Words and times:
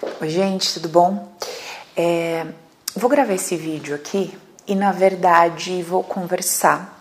Oi, 0.00 0.28
gente, 0.28 0.74
tudo 0.74 0.88
bom? 0.88 1.28
É, 1.96 2.46
vou 2.94 3.10
gravar 3.10 3.32
esse 3.32 3.56
vídeo 3.56 3.96
aqui 3.96 4.32
e, 4.64 4.76
na 4.76 4.92
verdade, 4.92 5.82
vou 5.82 6.04
conversar 6.04 7.00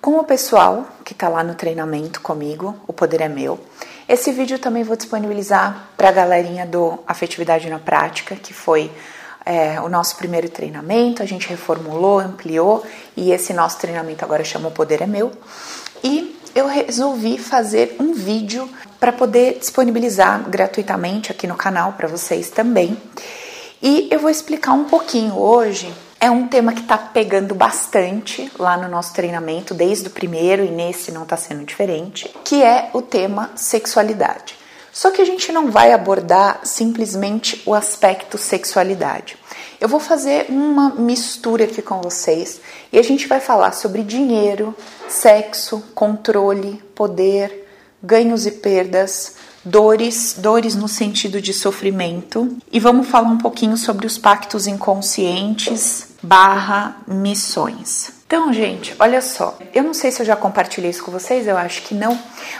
com 0.00 0.18
o 0.18 0.24
pessoal 0.24 0.86
que 1.04 1.12
está 1.12 1.28
lá 1.28 1.44
no 1.44 1.54
treinamento 1.54 2.22
comigo, 2.22 2.74
O 2.88 2.94
Poder 2.94 3.20
é 3.20 3.28
Meu. 3.28 3.60
Esse 4.08 4.32
vídeo 4.32 4.58
também 4.58 4.82
vou 4.82 4.96
disponibilizar 4.96 5.90
para 5.98 6.08
a 6.08 6.12
galerinha 6.12 6.64
do 6.64 6.98
Afetividade 7.06 7.68
na 7.68 7.78
Prática, 7.78 8.34
que 8.34 8.54
foi 8.54 8.90
é, 9.44 9.78
o 9.82 9.90
nosso 9.90 10.16
primeiro 10.16 10.48
treinamento. 10.48 11.22
A 11.22 11.26
gente 11.26 11.46
reformulou, 11.46 12.20
ampliou 12.20 12.82
e 13.14 13.32
esse 13.32 13.52
nosso 13.52 13.78
treinamento 13.78 14.24
agora 14.24 14.42
chama 14.44 14.68
O 14.68 14.72
Poder 14.72 15.02
é 15.02 15.06
Meu. 15.06 15.30
E 16.02 16.39
eu 16.54 16.66
resolvi 16.66 17.38
fazer 17.38 17.96
um 17.98 18.12
vídeo 18.12 18.68
para 18.98 19.12
poder 19.12 19.58
disponibilizar 19.58 20.48
gratuitamente 20.48 21.32
aqui 21.32 21.46
no 21.46 21.56
canal 21.56 21.94
para 21.94 22.08
vocês 22.08 22.50
também. 22.50 22.96
E 23.82 24.08
eu 24.10 24.20
vou 24.20 24.30
explicar 24.30 24.72
um 24.72 24.84
pouquinho 24.84 25.38
hoje. 25.38 25.92
É 26.20 26.30
um 26.30 26.46
tema 26.48 26.74
que 26.74 26.82
está 26.82 26.98
pegando 26.98 27.54
bastante 27.54 28.52
lá 28.58 28.76
no 28.76 28.88
nosso 28.88 29.14
treinamento, 29.14 29.72
desde 29.72 30.08
o 30.08 30.10
primeiro 30.10 30.62
e 30.62 30.70
nesse 30.70 31.10
não 31.10 31.22
está 31.22 31.36
sendo 31.36 31.64
diferente, 31.64 32.30
que 32.44 32.62
é 32.62 32.90
o 32.92 33.00
tema 33.00 33.50
sexualidade. 33.54 34.54
Só 34.92 35.10
que 35.10 35.22
a 35.22 35.24
gente 35.24 35.50
não 35.50 35.70
vai 35.70 35.92
abordar 35.92 36.60
simplesmente 36.64 37.62
o 37.64 37.74
aspecto 37.74 38.36
sexualidade. 38.36 39.39
Eu 39.80 39.88
vou 39.88 39.98
fazer 39.98 40.46
uma 40.50 40.90
mistura 40.90 41.64
aqui 41.64 41.80
com 41.80 42.02
vocês 42.02 42.60
e 42.92 42.98
a 42.98 43.02
gente 43.02 43.26
vai 43.26 43.40
falar 43.40 43.72
sobre 43.72 44.02
dinheiro, 44.02 44.76
sexo, 45.08 45.82
controle, 45.94 46.82
poder, 46.94 47.66
ganhos 48.02 48.44
e 48.44 48.50
perdas, 48.50 49.36
dores, 49.64 50.34
dores 50.36 50.74
no 50.74 50.86
sentido 50.86 51.40
de 51.40 51.54
sofrimento, 51.54 52.58
e 52.70 52.78
vamos 52.78 53.08
falar 53.08 53.28
um 53.28 53.38
pouquinho 53.38 53.76
sobre 53.78 54.06
os 54.06 54.18
pactos 54.18 54.66
inconscientes 54.66 56.08
barra 56.22 57.00
missões. 57.06 58.19
Então, 58.30 58.52
gente, 58.52 58.94
olha 59.00 59.20
só, 59.20 59.58
eu 59.74 59.82
não 59.82 59.92
sei 59.92 60.12
se 60.12 60.22
eu 60.22 60.24
já 60.24 60.36
compartilhei 60.36 60.88
isso 60.88 61.02
com 61.02 61.10
vocês, 61.10 61.48
eu 61.48 61.56
acho 61.56 61.82
que 61.82 61.96
não, 61.96 62.16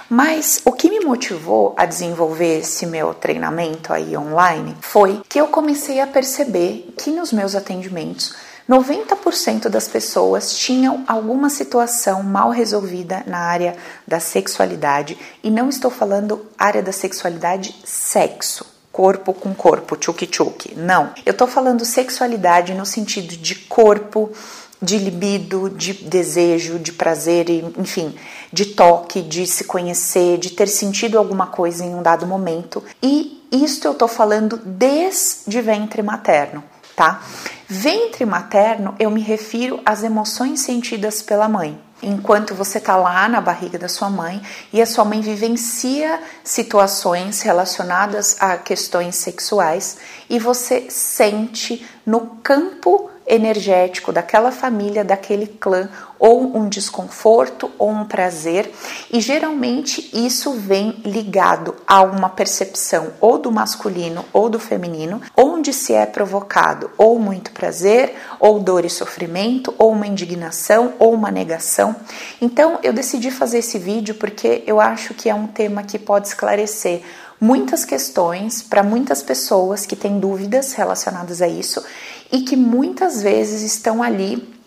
mas 0.08 0.60
o 0.64 0.72
que 0.72 0.90
me 0.90 0.98
motivou 0.98 1.74
a 1.76 1.86
desenvolver 1.86 2.58
esse 2.58 2.84
meu 2.86 3.14
treinamento 3.14 3.92
aí 3.92 4.16
online 4.16 4.76
foi 4.80 5.22
que 5.28 5.40
eu 5.40 5.46
comecei 5.46 6.00
a 6.00 6.08
perceber 6.08 6.92
que 6.98 7.12
nos 7.12 7.32
meus 7.32 7.54
atendimentos 7.54 8.34
90% 8.68 9.68
das 9.68 9.86
pessoas 9.86 10.58
tinham 10.58 11.04
alguma 11.06 11.48
situação 11.48 12.20
mal 12.24 12.50
resolvida 12.50 13.22
na 13.28 13.38
área 13.38 13.76
da 14.04 14.18
sexualidade. 14.18 15.16
E 15.40 15.50
não 15.52 15.68
estou 15.68 15.90
falando 15.90 16.46
área 16.58 16.82
da 16.82 16.90
sexualidade 16.90 17.76
sexo, 17.84 18.66
corpo 18.90 19.32
com 19.32 19.54
corpo, 19.54 19.96
tchuki. 19.96 20.74
Não, 20.76 21.12
eu 21.24 21.30
estou 21.30 21.46
falando 21.46 21.84
sexualidade 21.84 22.74
no 22.74 22.84
sentido 22.84 23.36
de 23.36 23.54
corpo, 23.54 24.32
de 24.80 24.98
libido, 24.98 25.68
de 25.70 25.92
desejo, 25.92 26.78
de 26.78 26.92
prazer, 26.92 27.48
enfim, 27.78 28.14
de 28.52 28.66
toque, 28.66 29.20
de 29.22 29.46
se 29.46 29.64
conhecer, 29.64 30.38
de 30.38 30.50
ter 30.50 30.68
sentido 30.68 31.18
alguma 31.18 31.46
coisa 31.46 31.84
em 31.84 31.94
um 31.94 32.02
dado 32.02 32.26
momento. 32.26 32.82
E 33.02 33.42
isto 33.52 33.86
eu 33.86 33.92
estou 33.92 34.08
falando 34.08 34.56
desde 34.64 35.60
ventre 35.60 36.02
materno 36.02 36.62
tá? 37.00 37.22
Ventre 37.66 38.26
materno, 38.26 38.94
eu 38.98 39.10
me 39.10 39.22
refiro 39.22 39.80
às 39.86 40.02
emoções 40.02 40.60
sentidas 40.60 41.22
pela 41.22 41.48
mãe. 41.48 41.80
Enquanto 42.02 42.54
você 42.54 42.76
está 42.76 42.94
lá 42.94 43.26
na 43.26 43.40
barriga 43.40 43.78
da 43.78 43.88
sua 43.88 44.10
mãe 44.10 44.42
e 44.70 44.82
a 44.82 44.86
sua 44.86 45.04
mãe 45.04 45.22
vivencia 45.22 46.20
situações 46.44 47.40
relacionadas 47.40 48.36
a 48.38 48.58
questões 48.58 49.16
sexuais 49.16 49.96
e 50.28 50.38
você 50.38 50.90
sente 50.90 51.86
no 52.04 52.36
campo 52.42 53.09
energético 53.30 54.12
daquela 54.12 54.50
família, 54.50 55.04
daquele 55.04 55.46
clã, 55.46 55.88
ou 56.18 56.54
um 56.54 56.68
desconforto 56.68 57.70
ou 57.78 57.88
um 57.88 58.04
prazer, 58.04 58.70
e 59.10 59.20
geralmente 59.20 60.10
isso 60.12 60.52
vem 60.52 61.00
ligado 61.04 61.74
a 61.86 62.02
uma 62.02 62.28
percepção 62.28 63.12
ou 63.20 63.38
do 63.38 63.50
masculino 63.50 64.24
ou 64.32 64.50
do 64.50 64.58
feminino, 64.58 65.22
onde 65.34 65.72
se 65.72 65.94
é 65.94 66.04
provocado 66.04 66.90
ou 66.98 67.18
muito 67.18 67.52
prazer, 67.52 68.14
ou 68.38 68.60
dor 68.60 68.84
e 68.84 68.90
sofrimento, 68.90 69.74
ou 69.78 69.92
uma 69.92 70.06
indignação 70.06 70.92
ou 70.98 71.14
uma 71.14 71.30
negação. 71.30 71.96
Então 72.40 72.78
eu 72.82 72.92
decidi 72.92 73.30
fazer 73.30 73.58
esse 73.58 73.78
vídeo 73.78 74.14
porque 74.16 74.62
eu 74.66 74.80
acho 74.80 75.14
que 75.14 75.30
é 75.30 75.34
um 75.34 75.46
tema 75.46 75.82
que 75.82 75.98
pode 75.98 76.28
esclarecer 76.28 77.02
muitas 77.40 77.84
questões 77.84 78.62
para 78.62 78.82
muitas 78.82 79.22
pessoas 79.22 79.86
que 79.86 79.96
têm 79.96 80.20
dúvidas 80.20 80.74
relacionadas 80.74 81.40
a 81.40 81.48
isso 81.48 81.82
e 82.30 82.42
que 82.42 82.54
muitas 82.54 83.22
vezes 83.22 83.62
estão 83.62 84.02
ali 84.02 84.59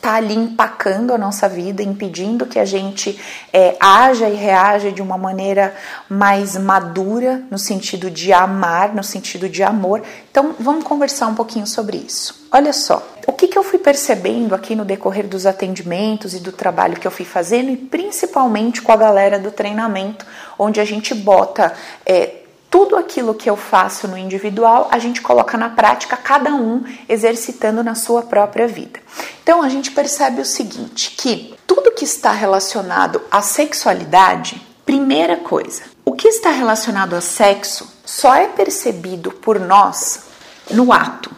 tá 0.00 0.14
ali 0.14 0.34
empacando 0.34 1.12
a 1.12 1.18
nossa 1.18 1.48
vida, 1.48 1.82
impedindo 1.82 2.46
que 2.46 2.58
a 2.58 2.64
gente 2.64 3.20
é, 3.52 3.76
haja 3.78 4.28
e 4.28 4.34
reaja 4.34 4.90
de 4.90 5.02
uma 5.02 5.18
maneira 5.18 5.74
mais 6.08 6.56
madura, 6.56 7.42
no 7.50 7.58
sentido 7.58 8.10
de 8.10 8.32
amar, 8.32 8.94
no 8.94 9.04
sentido 9.04 9.48
de 9.48 9.62
amor. 9.62 10.02
Então, 10.30 10.54
vamos 10.58 10.84
conversar 10.84 11.26
um 11.26 11.34
pouquinho 11.34 11.66
sobre 11.66 11.98
isso. 11.98 12.46
Olha 12.50 12.72
só, 12.72 13.06
o 13.26 13.32
que, 13.32 13.46
que 13.46 13.58
eu 13.58 13.62
fui 13.62 13.78
percebendo 13.78 14.54
aqui 14.54 14.74
no 14.74 14.84
decorrer 14.84 15.26
dos 15.26 15.44
atendimentos 15.44 16.34
e 16.34 16.40
do 16.40 16.52
trabalho 16.52 16.98
que 16.98 17.06
eu 17.06 17.10
fui 17.10 17.24
fazendo, 17.26 17.70
e 17.70 17.76
principalmente 17.76 18.80
com 18.80 18.92
a 18.92 18.96
galera 18.96 19.38
do 19.38 19.50
treinamento, 19.50 20.24
onde 20.58 20.80
a 20.80 20.84
gente 20.84 21.14
bota. 21.14 21.74
É, 22.06 22.43
tudo 22.74 22.96
aquilo 22.96 23.36
que 23.36 23.48
eu 23.48 23.56
faço 23.56 24.08
no 24.08 24.18
individual, 24.18 24.88
a 24.90 24.98
gente 24.98 25.22
coloca 25.22 25.56
na 25.56 25.70
prática, 25.70 26.16
cada 26.16 26.52
um 26.52 26.82
exercitando 27.08 27.84
na 27.84 27.94
sua 27.94 28.22
própria 28.22 28.66
vida. 28.66 28.98
Então 29.44 29.62
a 29.62 29.68
gente 29.68 29.92
percebe 29.92 30.40
o 30.40 30.44
seguinte, 30.44 31.12
que 31.16 31.54
tudo 31.68 31.92
que 31.92 32.04
está 32.04 32.32
relacionado 32.32 33.22
à 33.30 33.40
sexualidade, 33.40 34.60
primeira 34.84 35.36
coisa, 35.36 35.82
o 36.04 36.14
que 36.14 36.26
está 36.26 36.50
relacionado 36.50 37.14
a 37.14 37.20
sexo 37.20 37.88
só 38.04 38.34
é 38.34 38.48
percebido 38.48 39.30
por 39.30 39.60
nós 39.60 40.24
no 40.68 40.92
ato. 40.92 41.30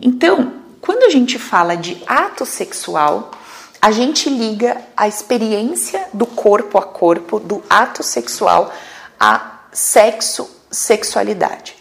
Então, 0.00 0.54
quando 0.80 1.02
a 1.02 1.10
gente 1.10 1.38
fala 1.38 1.76
de 1.76 2.02
ato 2.06 2.46
sexual, 2.46 3.30
a 3.78 3.90
gente 3.90 4.30
liga 4.30 4.80
a 4.96 5.06
experiência 5.06 6.06
do 6.14 6.24
corpo 6.24 6.78
a 6.78 6.82
corpo, 6.82 7.38
do 7.38 7.62
ato 7.68 8.02
sexual 8.02 8.72
a 9.20 9.58
sexo 9.70 10.56
sexualidade. 10.70 11.76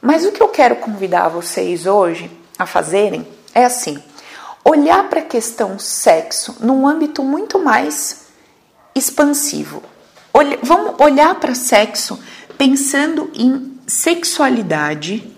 Mas 0.00 0.24
o 0.24 0.32
que 0.32 0.42
eu 0.42 0.48
quero 0.48 0.76
convidar 0.76 1.28
vocês 1.28 1.86
hoje 1.86 2.30
a 2.58 2.66
fazerem 2.66 3.26
é 3.54 3.64
assim: 3.64 4.02
olhar 4.64 5.08
para 5.08 5.20
a 5.20 5.24
questão 5.24 5.78
sexo 5.78 6.56
num 6.60 6.86
âmbito 6.86 7.22
muito 7.22 7.58
mais 7.58 8.26
expansivo. 8.94 9.82
Olha, 10.32 10.58
vamos 10.62 10.94
olhar 11.00 11.34
para 11.36 11.54
sexo 11.54 12.18
pensando 12.56 13.30
em 13.34 13.78
sexualidade 13.86 15.30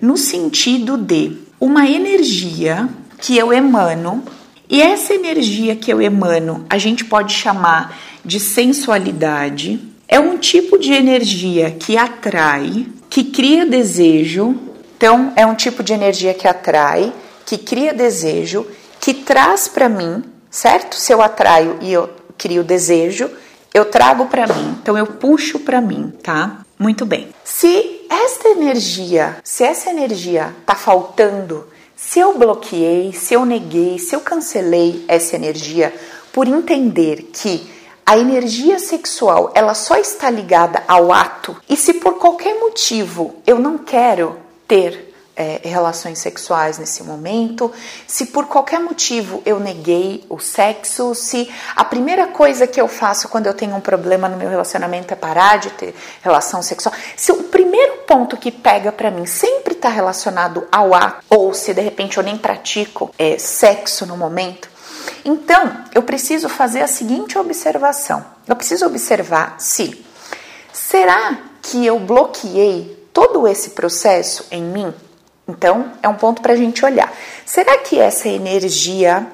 no 0.00 0.16
sentido 0.16 0.96
de 0.96 1.38
uma 1.58 1.88
energia 1.88 2.88
que 3.18 3.38
eu 3.38 3.52
emano, 3.52 4.22
e 4.68 4.82
essa 4.82 5.14
energia 5.14 5.74
que 5.74 5.90
eu 5.90 6.02
emano 6.02 6.66
a 6.68 6.76
gente 6.76 7.04
pode 7.04 7.32
chamar 7.32 7.96
de 8.24 8.38
sensualidade 8.38 9.80
é 10.14 10.20
um 10.20 10.38
tipo 10.38 10.78
de 10.78 10.92
energia 10.92 11.72
que 11.72 11.96
atrai, 11.96 12.86
que 13.10 13.24
cria 13.24 13.66
desejo. 13.66 14.54
Então, 14.96 15.32
é 15.34 15.44
um 15.44 15.56
tipo 15.56 15.82
de 15.82 15.92
energia 15.92 16.32
que 16.32 16.46
atrai, 16.46 17.12
que 17.44 17.58
cria 17.58 17.92
desejo, 17.92 18.64
que 19.00 19.12
traz 19.12 19.66
para 19.66 19.88
mim, 19.88 20.22
certo? 20.48 20.94
Se 20.94 21.12
eu 21.12 21.20
atraio 21.20 21.78
e 21.80 21.92
eu 21.92 22.08
crio 22.38 22.62
desejo, 22.62 23.28
eu 23.74 23.86
trago 23.86 24.26
para 24.26 24.46
mim. 24.46 24.76
Então, 24.80 24.96
eu 24.96 25.04
puxo 25.04 25.58
para 25.58 25.80
mim, 25.80 26.12
tá? 26.22 26.64
Muito 26.78 27.04
bem. 27.04 27.30
Se 27.42 28.06
esta 28.08 28.50
energia, 28.50 29.38
se 29.42 29.64
essa 29.64 29.90
energia 29.90 30.54
tá 30.64 30.76
faltando, 30.76 31.66
se 31.96 32.20
eu 32.20 32.38
bloqueei, 32.38 33.12
se 33.12 33.34
eu 33.34 33.44
neguei, 33.44 33.98
se 33.98 34.14
eu 34.14 34.20
cancelei 34.20 35.04
essa 35.08 35.34
energia 35.34 35.92
por 36.32 36.46
entender 36.46 37.30
que 37.32 37.73
a 38.06 38.18
energia 38.18 38.78
sexual 38.78 39.50
ela 39.54 39.74
só 39.74 39.96
está 39.96 40.30
ligada 40.30 40.82
ao 40.86 41.12
ato. 41.12 41.56
E 41.68 41.76
se 41.76 41.94
por 41.94 42.18
qualquer 42.18 42.58
motivo 42.58 43.36
eu 43.46 43.58
não 43.58 43.78
quero 43.78 44.36
ter 44.68 45.14
é, 45.36 45.60
relações 45.64 46.18
sexuais 46.18 46.78
nesse 46.78 47.02
momento, 47.02 47.72
se 48.06 48.26
por 48.26 48.46
qualquer 48.46 48.78
motivo 48.78 49.42
eu 49.44 49.58
neguei 49.58 50.24
o 50.28 50.38
sexo, 50.38 51.14
se 51.14 51.52
a 51.74 51.84
primeira 51.84 52.28
coisa 52.28 52.66
que 52.66 52.80
eu 52.80 52.86
faço 52.86 53.28
quando 53.28 53.46
eu 53.46 53.54
tenho 53.54 53.74
um 53.74 53.80
problema 53.80 54.28
no 54.28 54.36
meu 54.36 54.48
relacionamento 54.48 55.12
é 55.12 55.16
parar 55.16 55.58
de 55.58 55.70
ter 55.70 55.94
relação 56.22 56.62
sexual, 56.62 56.94
se 57.16 57.32
o 57.32 57.44
primeiro 57.44 57.98
ponto 58.06 58.36
que 58.36 58.52
pega 58.52 58.92
para 58.92 59.10
mim 59.10 59.26
sempre 59.26 59.74
está 59.74 59.88
relacionado 59.88 60.66
ao 60.70 60.94
ato, 60.94 61.24
ou 61.28 61.52
se 61.52 61.74
de 61.74 61.80
repente 61.80 62.16
eu 62.16 62.22
nem 62.22 62.38
pratico 62.38 63.10
é, 63.18 63.38
sexo 63.38 64.06
no 64.06 64.16
momento, 64.16 64.73
então, 65.24 65.84
eu 65.94 66.02
preciso 66.02 66.48
fazer 66.48 66.82
a 66.82 66.86
seguinte 66.86 67.38
observação. 67.38 68.24
Eu 68.46 68.56
preciso 68.56 68.86
observar 68.86 69.56
se 69.58 70.04
será 70.72 71.38
que 71.62 71.84
eu 71.84 71.98
bloqueei 71.98 73.08
todo 73.12 73.48
esse 73.48 73.70
processo 73.70 74.46
em 74.50 74.62
mim? 74.62 74.92
Então, 75.48 75.92
é 76.02 76.08
um 76.08 76.14
ponto 76.14 76.42
para 76.42 76.52
a 76.52 76.56
gente 76.56 76.84
olhar. 76.84 77.12
Será 77.44 77.78
que 77.78 77.98
essa 77.98 78.28
energia 78.28 79.26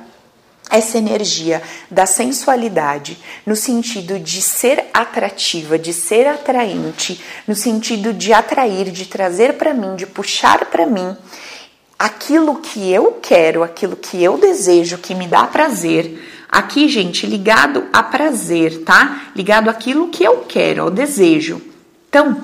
essa 0.71 0.99
energia 0.99 1.61
da 1.91 2.07
sensualidade, 2.07 3.19
no 3.45 3.57
sentido 3.57 4.21
de 4.21 4.41
ser 4.41 4.87
atrativa, 4.95 5.77
de 5.77 5.93
ser 5.93 6.29
atraente, 6.29 7.21
no 7.45 7.57
sentido 7.57 8.13
de 8.13 8.33
atrair, 8.33 8.93
de 8.93 9.07
trazer 9.07 9.55
para 9.55 9.75
mim, 9.75 9.97
de 9.97 10.07
puxar 10.07 10.67
para 10.67 10.87
mim 10.87 11.17
aquilo 12.01 12.57
que 12.57 12.91
eu 12.91 13.19
quero, 13.21 13.63
aquilo 13.63 13.95
que 13.95 14.25
eu 14.25 14.39
desejo, 14.39 14.97
que 14.97 15.15
me 15.15 15.27
dá 15.27 15.47
prazer. 15.47 16.47
Aqui, 16.49 16.89
gente, 16.89 17.27
ligado 17.27 17.87
a 17.93 18.03
prazer, 18.03 18.85
tá? 18.85 19.31
Ligado 19.37 19.69
àquilo 19.69 20.09
que 20.09 20.25
eu 20.25 20.39
quero, 20.49 20.85
ao 20.85 20.91
desejo. 20.91 21.61
Então, 22.09 22.43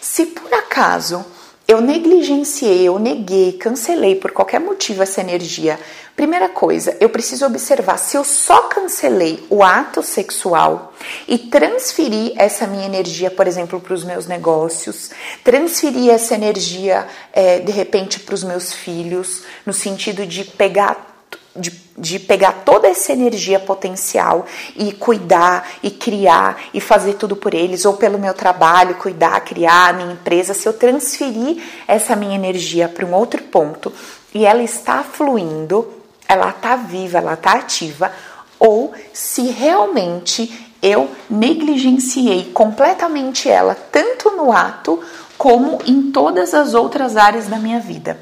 se 0.00 0.26
por 0.26 0.54
acaso 0.54 1.26
eu 1.66 1.80
negligenciei, 1.80 2.86
eu 2.86 3.00
neguei, 3.00 3.54
cancelei 3.54 4.14
por 4.14 4.30
qualquer 4.30 4.60
motivo 4.60 5.02
essa 5.02 5.20
energia. 5.20 5.76
Primeira 6.16 6.48
coisa, 6.48 6.96
eu 6.98 7.10
preciso 7.10 7.44
observar 7.44 7.98
se 7.98 8.16
eu 8.16 8.24
só 8.24 8.62
cancelei 8.68 9.46
o 9.50 9.62
ato 9.62 10.02
sexual 10.02 10.94
e 11.28 11.36
transferi 11.36 12.32
essa 12.38 12.66
minha 12.66 12.86
energia, 12.86 13.30
por 13.30 13.46
exemplo, 13.46 13.78
para 13.78 13.92
os 13.92 14.02
meus 14.02 14.26
negócios, 14.26 15.10
transferi 15.44 16.08
essa 16.08 16.34
energia 16.34 17.06
é, 17.34 17.58
de 17.58 17.70
repente 17.70 18.18
para 18.18 18.34
os 18.34 18.42
meus 18.42 18.72
filhos, 18.72 19.42
no 19.66 19.74
sentido 19.74 20.24
de 20.24 20.42
pegar 20.44 21.14
de, 21.54 21.70
de, 21.96 22.18
pegar 22.18 22.52
toda 22.64 22.86
essa 22.86 23.12
energia 23.12 23.58
potencial 23.58 24.46
e 24.74 24.92
cuidar 24.92 25.68
e 25.82 25.90
criar 25.90 26.64
e 26.72 26.80
fazer 26.80 27.14
tudo 27.14 27.34
por 27.34 27.54
eles, 27.54 27.84
ou 27.84 27.94
pelo 27.94 28.18
meu 28.18 28.34
trabalho, 28.34 28.94
cuidar, 28.96 29.40
criar 29.40 29.90
a 29.90 29.92
minha 29.92 30.12
empresa, 30.12 30.54
se 30.54 30.66
eu 30.66 30.72
transferir 30.72 31.62
essa 31.86 32.14
minha 32.14 32.34
energia 32.34 32.88
para 32.88 33.06
um 33.06 33.14
outro 33.14 33.42
ponto 33.44 33.92
e 34.34 34.44
ela 34.44 34.62
está 34.62 35.02
fluindo, 35.02 35.95
ela 36.28 36.50
está 36.50 36.76
viva, 36.76 37.18
ela 37.18 37.34
está 37.34 37.52
ativa, 37.52 38.12
ou 38.58 38.92
se 39.12 39.42
realmente 39.42 40.66
eu 40.82 41.10
negligenciei 41.28 42.50
completamente 42.52 43.48
ela, 43.48 43.74
tanto 43.74 44.30
no 44.30 44.52
ato 44.52 45.02
como 45.36 45.78
em 45.86 46.10
todas 46.10 46.54
as 46.54 46.74
outras 46.74 47.16
áreas 47.16 47.46
da 47.46 47.58
minha 47.58 47.80
vida. 47.80 48.18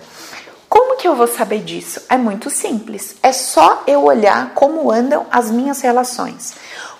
Como 0.68 0.96
que 0.96 1.06
eu 1.06 1.14
vou 1.14 1.28
saber 1.28 1.60
disso? 1.60 2.00
É 2.08 2.16
muito 2.16 2.50
simples. 2.50 3.16
É 3.22 3.32
só 3.32 3.84
eu 3.86 4.02
olhar 4.04 4.50
como 4.54 4.90
andam 4.90 5.24
as 5.30 5.50
minhas 5.50 5.80
relações. 5.80 6.54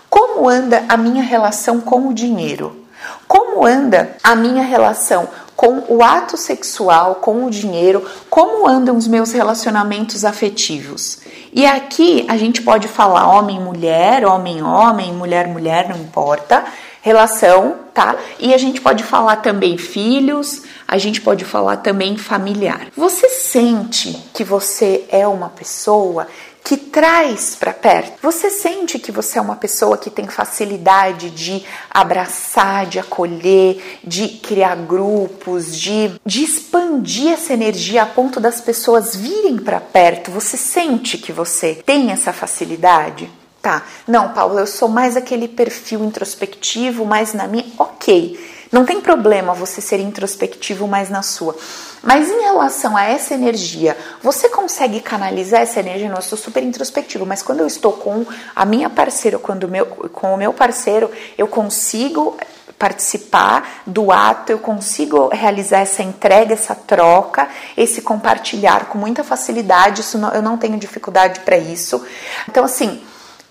Como 0.09 0.49
anda 0.49 0.85
a 0.89 0.97
minha 0.97 1.25
relação 1.25 1.81
com 1.81 2.09
o 2.09 2.15
dinheiro? 2.15 2.85
Como 3.27 3.67
anda 3.67 4.17
a 4.23 4.37
minha 4.37 4.63
relação 4.63 5.29
com 5.57 5.85
o 5.89 6.03
ato 6.03 6.37
sexual, 6.37 7.17
com 7.17 7.45
o 7.45 7.51
dinheiro? 7.51 8.05
Como 8.29 8.67
andam 8.67 8.97
os 8.97 9.07
meus 9.07 9.33
relacionamentos 9.33 10.25
afetivos? 10.25 11.19
E 11.53 11.65
aqui 11.65 12.25
a 12.29 12.37
gente 12.37 12.63
pode 12.63 12.89
falar 12.89 13.29
homem-mulher, 13.29 14.27
homem-homem, 14.27 15.13
mulher-mulher, 15.13 15.89
não 15.89 15.97
importa 15.97 16.65
relação, 17.05 17.77
tá? 17.93 18.17
E 18.41 18.55
a 18.55 18.59
gente 18.59 18.81
pode 18.81 19.05
falar 19.05 19.37
também 19.37 19.77
filhos, 19.77 20.63
a 20.89 20.97
gente 20.97 21.21
pode 21.21 21.45
falar 21.45 21.77
também 21.77 22.17
familiar. 22.17 22.87
Você 22.97 23.29
sente 23.29 24.11
que 24.33 24.43
você 24.43 25.05
é 25.11 25.29
uma 25.29 25.51
pessoa 25.51 26.27
que 26.65 26.79
traz 26.79 27.55
para 27.55 27.75
perto. 27.75 28.15
Você 28.23 28.49
sente 28.49 28.99
que 28.99 29.13
você 29.13 29.39
é 29.39 29.43
uma 29.43 29.55
pessoa 29.55 29.99
que 29.99 30.09
tem 30.09 30.27
facilidade 30.27 31.29
de 31.29 31.63
abraçar, 31.91 32.87
de 32.87 32.99
acolher, 32.99 34.01
de 34.03 34.29
criar 34.29 34.75
grupos, 34.75 35.79
de, 35.79 36.19
de 36.25 36.43
expandir 36.43 37.33
essa 37.33 37.53
energia 37.53 38.03
a 38.03 38.07
ponto 38.07 38.41
das 38.41 38.63
pessoas 38.63 39.15
virem 39.15 39.59
para 39.59 39.79
perto. 39.79 40.31
Você 40.31 40.57
sente 40.57 41.19
que 41.19 41.33
você 41.33 41.75
tem 41.85 42.11
essa 42.11 42.33
facilidade? 42.33 43.31
Tá, 43.61 43.83
não, 44.09 44.31
Paulo, 44.31 44.59
eu 44.59 44.67
sou 44.67 44.89
mais 44.89 45.17
aquele 45.17 45.49
perfil 45.49 46.03
introspectivo, 46.05 47.05
mais 47.05 47.35
na 47.35 47.47
minha. 47.47 47.67
Ok, 47.79 48.39
não 48.75 48.85
tem 48.85 49.01
problema 49.01 49.55
você 49.55 49.81
ser 49.81 50.01
introspectivo 50.01 50.89
mais 50.89 51.09
na 51.09 51.23
sua. 51.23 51.55
Mas 52.03 52.29
em 52.29 52.41
relação 52.41 52.97
a 52.97 53.05
essa 53.05 53.33
energia, 53.33 53.97
você 54.21 54.49
consegue 54.49 54.99
canalizar 54.99 55.61
essa 55.61 55.79
energia? 55.79 56.09
Não, 56.09 56.17
eu 56.17 56.23
sou 56.23 56.37
super 56.37 56.61
introspectivo, 56.61 57.25
mas 57.25 57.41
quando 57.41 57.61
eu 57.61 57.69
estou 57.69 57.93
com 57.93 58.27
a 58.55 58.65
minha 58.65 58.91
parceira, 58.91 59.39
quando 59.39 59.69
meu, 59.69 59.87
com 59.87 60.35
o 60.35 60.37
meu 60.37 60.53
parceiro, 60.53 61.09
eu 61.39 61.47
consigo 61.47 62.37
participar 62.77 63.83
do 63.87 64.11
ato, 64.11 64.51
eu 64.51 64.59
consigo 64.59 65.29
realizar 65.29 65.79
essa 65.79 66.03
entrega, 66.03 66.53
essa 66.53 66.75
troca, 66.75 67.49
esse 67.77 68.03
compartilhar 68.03 68.87
com 68.87 68.99
muita 68.99 69.23
facilidade. 69.23 70.01
Isso 70.01 70.19
não, 70.19 70.33
eu 70.33 70.43
não 70.43 70.59
tenho 70.59 70.77
dificuldade 70.77 71.41
para 71.41 71.57
isso. 71.57 72.05
Então, 72.49 72.65
assim 72.65 73.01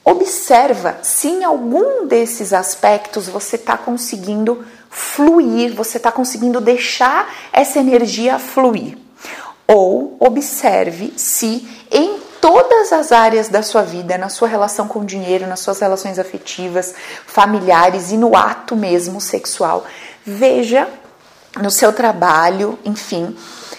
Observa 0.06 0.98
se 1.02 1.30
em 1.30 1.46
algum 1.46 2.06
desses 2.06 2.52
aspectos 2.52 3.30
você 3.30 3.56
está 3.56 3.78
conseguindo 3.78 4.66
fluir, 4.94 5.74
você 5.74 5.98
está 5.98 6.12
conseguindo 6.12 6.62
deixar 6.62 7.28
essa 7.52 7.80
energia 7.80 8.38
fluir. 8.38 8.98
Ou 9.68 10.16
observe 10.20 11.14
se 11.18 11.68
em 11.92 12.20
todas 12.40 12.94
as 12.94 13.12
áreas 13.12 13.50
da 13.50 13.64
sua 13.64 13.82
vida, 13.82 14.18
na 14.18 14.30
sua 14.30 14.48
relação 14.48 14.88
com 14.88 15.00
o 15.00 15.06
dinheiro, 15.06 15.48
nas 15.48 15.62
suas 15.62 15.80
relações 15.80 16.20
afetivas, 16.20 16.94
familiares 17.26 18.12
e 18.12 18.18
no 18.18 18.36
ato 18.36 18.76
mesmo 18.76 19.20
sexual, 19.20 19.86
veja 20.26 20.88
no 21.60 21.72
seu 21.72 21.92
trabalho, 21.94 22.78
enfim, 22.84 23.36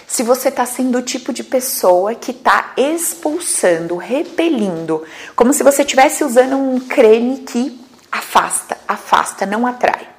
se 0.07 0.23
você 0.23 0.49
está 0.49 0.65
sendo 0.65 0.97
o 0.97 1.01
tipo 1.01 1.31
de 1.31 1.43
pessoa 1.43 2.15
que 2.15 2.31
está 2.31 2.73
expulsando, 2.75 3.97
repelindo, 3.97 5.03
como 5.35 5.53
se 5.53 5.63
você 5.63 5.81
estivesse 5.83 6.23
usando 6.23 6.55
um 6.57 6.79
creme 6.79 7.39
que 7.39 7.79
afasta, 8.11 8.77
afasta, 8.87 9.45
não 9.45 9.67
atrai. 9.67 10.14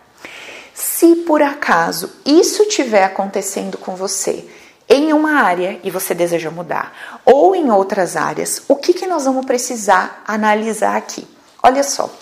Se 0.77 1.17
por 1.17 1.41
acaso 1.41 2.11
isso 2.23 2.65
estiver 2.65 3.03
acontecendo 3.03 3.79
com 3.79 3.97
você 3.97 4.47
em 4.87 5.11
uma 5.11 5.41
área 5.41 5.81
e 5.83 5.91
você 5.91 6.15
deseja 6.15 6.51
mudar, 6.51 6.93
ou 7.25 7.57
em 7.57 7.71
outras 7.71 8.15
áreas, 8.15 8.63
o 8.69 8.77
que, 8.77 8.93
que 8.93 9.07
nós 9.07 9.25
vamos 9.25 9.47
precisar 9.47 10.23
analisar 10.29 10.95
aqui? 10.95 11.27
Olha 11.63 11.83
só, 11.83 12.15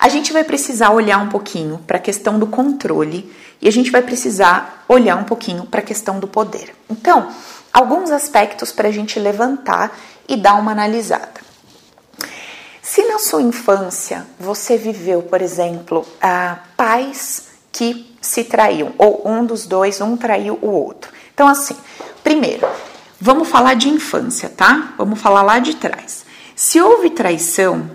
a 0.00 0.08
gente 0.08 0.32
vai 0.32 0.44
precisar 0.44 0.92
olhar 0.92 1.18
um 1.18 1.28
pouquinho 1.28 1.76
para 1.86 1.98
a 1.98 2.00
questão 2.00 2.38
do 2.38 2.46
controle 2.46 3.30
e 3.60 3.68
a 3.68 3.70
gente 3.70 3.90
vai 3.90 4.00
precisar 4.00 4.86
olhar 4.88 5.16
um 5.16 5.24
pouquinho 5.24 5.66
para 5.66 5.80
a 5.80 5.84
questão 5.84 6.18
do 6.18 6.26
poder. 6.26 6.74
Então, 6.88 7.30
alguns 7.70 8.10
aspectos 8.10 8.72
para 8.72 8.88
a 8.88 8.92
gente 8.92 9.20
levantar 9.20 9.94
e 10.26 10.36
dar 10.36 10.54
uma 10.54 10.72
analisada. 10.72 11.38
Se 12.80 13.04
na 13.04 13.18
sua 13.18 13.42
infância 13.42 14.26
você 14.40 14.78
viveu, 14.78 15.22
por 15.22 15.42
exemplo, 15.42 16.06
pais 16.74 17.47
que 17.78 18.12
se 18.20 18.42
traíam, 18.42 18.92
ou 18.98 19.22
um 19.24 19.46
dos 19.46 19.64
dois, 19.64 20.00
um 20.00 20.16
traiu 20.16 20.58
o 20.60 20.66
outro. 20.68 21.12
Então, 21.32 21.46
assim, 21.46 21.76
primeiro, 22.24 22.66
vamos 23.20 23.46
falar 23.46 23.74
de 23.74 23.88
infância, 23.88 24.48
tá? 24.48 24.94
Vamos 24.98 25.20
falar 25.20 25.42
lá 25.42 25.60
de 25.60 25.76
trás. 25.76 26.26
Se 26.56 26.80
houve 26.80 27.10
traição 27.10 27.88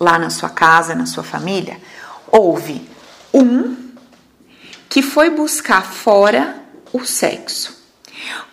lá 0.00 0.18
na 0.18 0.30
sua 0.30 0.48
casa, 0.48 0.94
na 0.94 1.04
sua 1.04 1.22
família, 1.22 1.78
houve 2.32 2.88
um 3.34 3.76
que 4.88 5.02
foi 5.02 5.28
buscar 5.28 5.84
fora 5.84 6.56
o 6.90 7.04
sexo. 7.04 7.76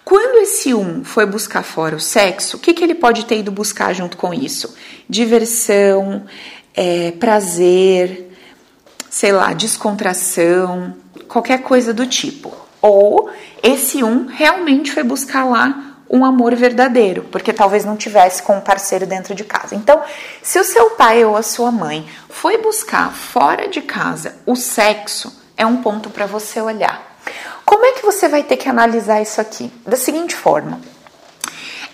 Quando 0.03 0.39
esse 0.39 0.73
um 0.73 1.05
foi 1.05 1.25
buscar 1.25 1.63
fora 1.63 1.95
o 1.95 2.01
sexo, 2.01 2.57
o 2.57 2.59
que, 2.59 2.73
que 2.73 2.83
ele 2.83 2.95
pode 2.95 3.25
ter 3.25 3.39
ido 3.39 3.49
buscar 3.49 3.93
junto 3.93 4.17
com 4.17 4.33
isso? 4.33 4.75
Diversão, 5.07 6.25
é, 6.73 7.11
prazer, 7.11 8.32
sei 9.13 9.31
lá, 9.31 9.53
descontração, 9.53 10.95
qualquer 11.27 11.61
coisa 11.61 11.93
do 11.93 12.07
tipo. 12.07 12.51
Ou 12.81 13.29
esse 13.61 14.03
um 14.03 14.25
realmente 14.25 14.91
foi 14.91 15.03
buscar 15.03 15.45
lá 15.45 15.99
um 16.09 16.25
amor 16.25 16.55
verdadeiro, 16.55 17.21
porque 17.31 17.53
talvez 17.53 17.85
não 17.85 17.95
tivesse 17.95 18.41
com 18.41 18.57
um 18.57 18.61
parceiro 18.61 19.05
dentro 19.05 19.35
de 19.35 19.43
casa. 19.43 19.75
Então, 19.75 20.01
se 20.41 20.59
o 20.59 20.63
seu 20.63 20.89
pai 20.91 21.23
ou 21.23 21.37
a 21.37 21.43
sua 21.43 21.71
mãe 21.71 22.09
foi 22.27 22.57
buscar 22.57 23.13
fora 23.13 23.67
de 23.67 23.83
casa 23.83 24.35
o 24.47 24.55
sexo, 24.55 25.31
é 25.55 25.63
um 25.63 25.77
ponto 25.83 26.09
para 26.09 26.25
você 26.25 26.59
olhar. 26.59 27.15
Como 27.63 27.85
é 27.85 27.91
que 27.91 28.03
você 28.03 28.27
vai 28.27 28.41
ter 28.41 28.57
que 28.57 28.67
analisar 28.67 29.21
isso 29.21 29.39
aqui? 29.39 29.71
Da 29.85 29.95
seguinte 29.95 30.35
forma: 30.35 30.81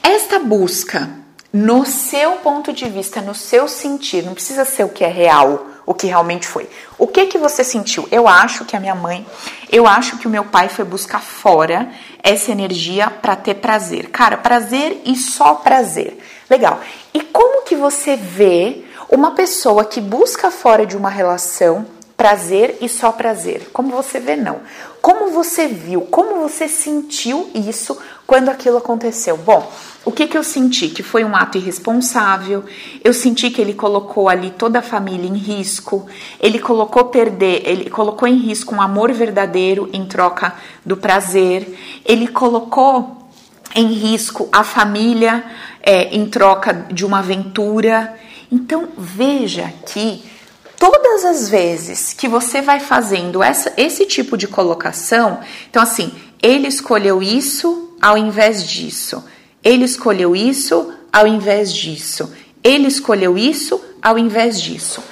esta 0.02 0.40
busca 0.40 1.10
no 1.52 1.86
seu 1.86 2.34
ponto 2.38 2.72
de 2.72 2.88
vista, 2.88 3.22
no 3.22 3.36
seu 3.36 3.68
sentir, 3.68 4.24
não 4.24 4.34
precisa 4.34 4.64
ser 4.64 4.84
o 4.84 4.90
que 4.90 5.04
é 5.04 5.10
real, 5.10 5.66
o 5.89 5.93
que 5.96 6.05
realmente 6.05 6.48
foi. 6.48 6.69
O 7.00 7.08
que 7.08 7.25
que 7.25 7.39
você 7.39 7.63
sentiu? 7.63 8.08
Eu 8.12 8.27
acho 8.27 8.63
que 8.63 8.75
a 8.75 8.79
minha 8.79 8.93
mãe, 8.93 9.25
eu 9.72 9.88
acho 9.88 10.19
que 10.19 10.27
o 10.27 10.29
meu 10.29 10.46
pai 10.46 10.69
foi 10.69 10.86
buscar 10.86 11.19
fora 11.19 11.89
essa 12.22 12.51
energia 12.51 13.10
para 13.10 13.36
ter 13.36 13.55
prazer. 13.55 14.12
Cara, 14.12 14.38
prazer 14.38 15.01
e 15.03 15.15
só 15.15 15.55
prazer. 15.55 16.15
Legal. 16.48 16.79
E 17.12 17.22
como 17.22 17.63
que 17.63 17.75
você 17.75 18.15
vê 18.15 18.84
uma 19.10 19.31
pessoa 19.31 19.84
que 19.84 20.00
busca 20.00 20.51
fora 20.51 20.86
de 20.86 20.96
uma 20.96 21.10
relação 21.10 21.88
prazer 22.15 22.77
e 22.81 22.88
só 22.88 23.12
prazer. 23.12 23.69
Como 23.74 23.89
você 23.89 24.19
vê, 24.19 24.36
não. 24.36 24.60
Como 25.01 25.31
você 25.31 25.67
viu, 25.67 26.01
como 26.01 26.48
você 26.48 26.67
sentiu 26.67 27.50
isso 27.55 27.98
quando 28.29 28.50
aquilo 28.50 28.77
aconteceu? 28.77 29.36
Bom, 29.38 29.71
o 30.05 30.12
que, 30.12 30.27
que 30.27 30.38
eu 30.38 30.43
senti? 30.43 30.89
Que 30.89 31.01
foi 31.01 31.24
um 31.24 31.36
ato 31.36 31.57
irresponsável, 31.57 32.63
eu 33.03 33.12
senti 33.12 33.50
que 33.50 33.59
ele 33.59 33.74
colocou 33.74 34.29
ali 34.29 34.51
toda 34.51 34.77
a 34.77 34.83
família 34.83 35.27
em 35.27 35.36
risco, 35.36 36.05
ele 36.39 36.59
colocou 36.59 37.05
perder, 37.05 37.63
ele 37.65 37.89
colocou 37.89 38.27
em 38.27 38.38
risco 38.38 38.75
um 38.75 38.81
amor 38.83 39.12
verdadeiro 39.13 39.89
em 39.91 40.05
troca 40.05 40.53
do 40.86 40.95
prazer, 40.95 41.75
ele 42.05 42.27
colocou 42.27 43.17
em 43.74 43.88
risco 43.93 44.48
a 44.51 44.63
família 44.63 45.43
é, 45.81 46.15
em 46.15 46.27
troca 46.27 46.71
de 46.71 47.03
uma 47.03 47.19
aventura. 47.19 48.15
Então 48.51 48.89
veja 48.95 49.74
que 49.88 50.24
todas 50.77 51.25
as 51.25 51.50
vezes 51.50 52.13
que 52.13 52.27
você 52.27 52.62
vai 52.62 52.79
fazendo 52.79 53.41
essa, 53.41 53.74
esse 53.75 54.05
tipo 54.05 54.38
de 54.38 54.48
colocação, 54.48 55.39
então 55.67 55.81
assim, 55.81 56.13
ele 56.41 56.67
escolheu 56.67 57.22
isso 57.22 57.96
ao 58.01 58.17
invés 58.17 58.63
disso, 58.63 59.24
ele 59.63 59.86
escolheu 59.86 60.36
isso 60.36 60.93
ao 61.12 61.27
invés 61.27 61.74
disso, 61.74 62.34
ele 62.63 62.88
escolheu 62.88 63.38
isso 63.38 63.84
ao 64.01 64.17
invés 64.17 64.62
disso. 64.62 65.03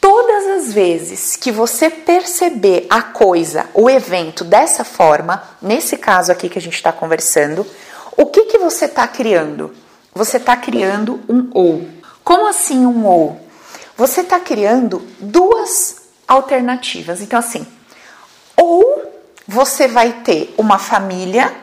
Todas 0.00 0.46
as 0.46 0.72
vezes 0.72 1.36
que 1.36 1.50
você 1.50 1.90
perceber 1.90 2.86
a 2.88 3.02
coisa, 3.02 3.66
o 3.74 3.90
evento 3.90 4.44
dessa 4.44 4.84
forma, 4.84 5.42
nesse 5.60 5.96
caso 5.96 6.30
aqui 6.30 6.48
que 6.48 6.58
a 6.58 6.62
gente 6.62 6.74
está 6.74 6.92
conversando, 6.92 7.66
o 8.16 8.26
que, 8.26 8.44
que 8.46 8.58
você 8.58 8.84
está 8.84 9.06
criando? 9.06 9.74
Você 10.14 10.36
está 10.36 10.56
criando 10.56 11.20
um 11.28 11.48
ou. 11.52 11.88
Como 12.22 12.46
assim 12.46 12.86
um 12.86 13.04
ou? 13.04 13.46
você 13.96 14.20
está 14.20 14.38
criando 14.38 15.02
duas 15.18 16.02
alternativas. 16.28 17.22
Então, 17.22 17.38
assim, 17.38 17.66
ou 18.56 19.15
você 19.46 19.88
vai 19.88 20.12
ter 20.24 20.54
uma 20.56 20.78
família 20.78 21.54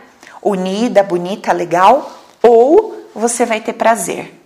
unida, 0.41 1.03
bonita, 1.03 1.51
legal, 1.51 2.11
ou 2.41 3.09
você 3.13 3.45
vai 3.45 3.61
ter 3.61 3.73
prazer. 3.73 4.39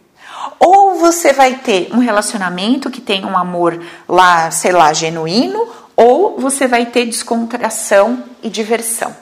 Ou 0.59 0.95
você 0.95 1.33
vai 1.33 1.55
ter 1.55 1.89
um 1.93 1.99
relacionamento 1.99 2.89
que 2.89 3.01
tem 3.01 3.25
um 3.25 3.37
amor 3.37 3.79
lá, 4.07 4.49
sei 4.51 4.71
lá, 4.71 4.93
genuíno, 4.93 5.67
ou 5.95 6.39
você 6.39 6.67
vai 6.67 6.85
ter 6.85 7.05
descontração 7.05 8.23
e 8.43 8.49
diversão. 8.49 9.15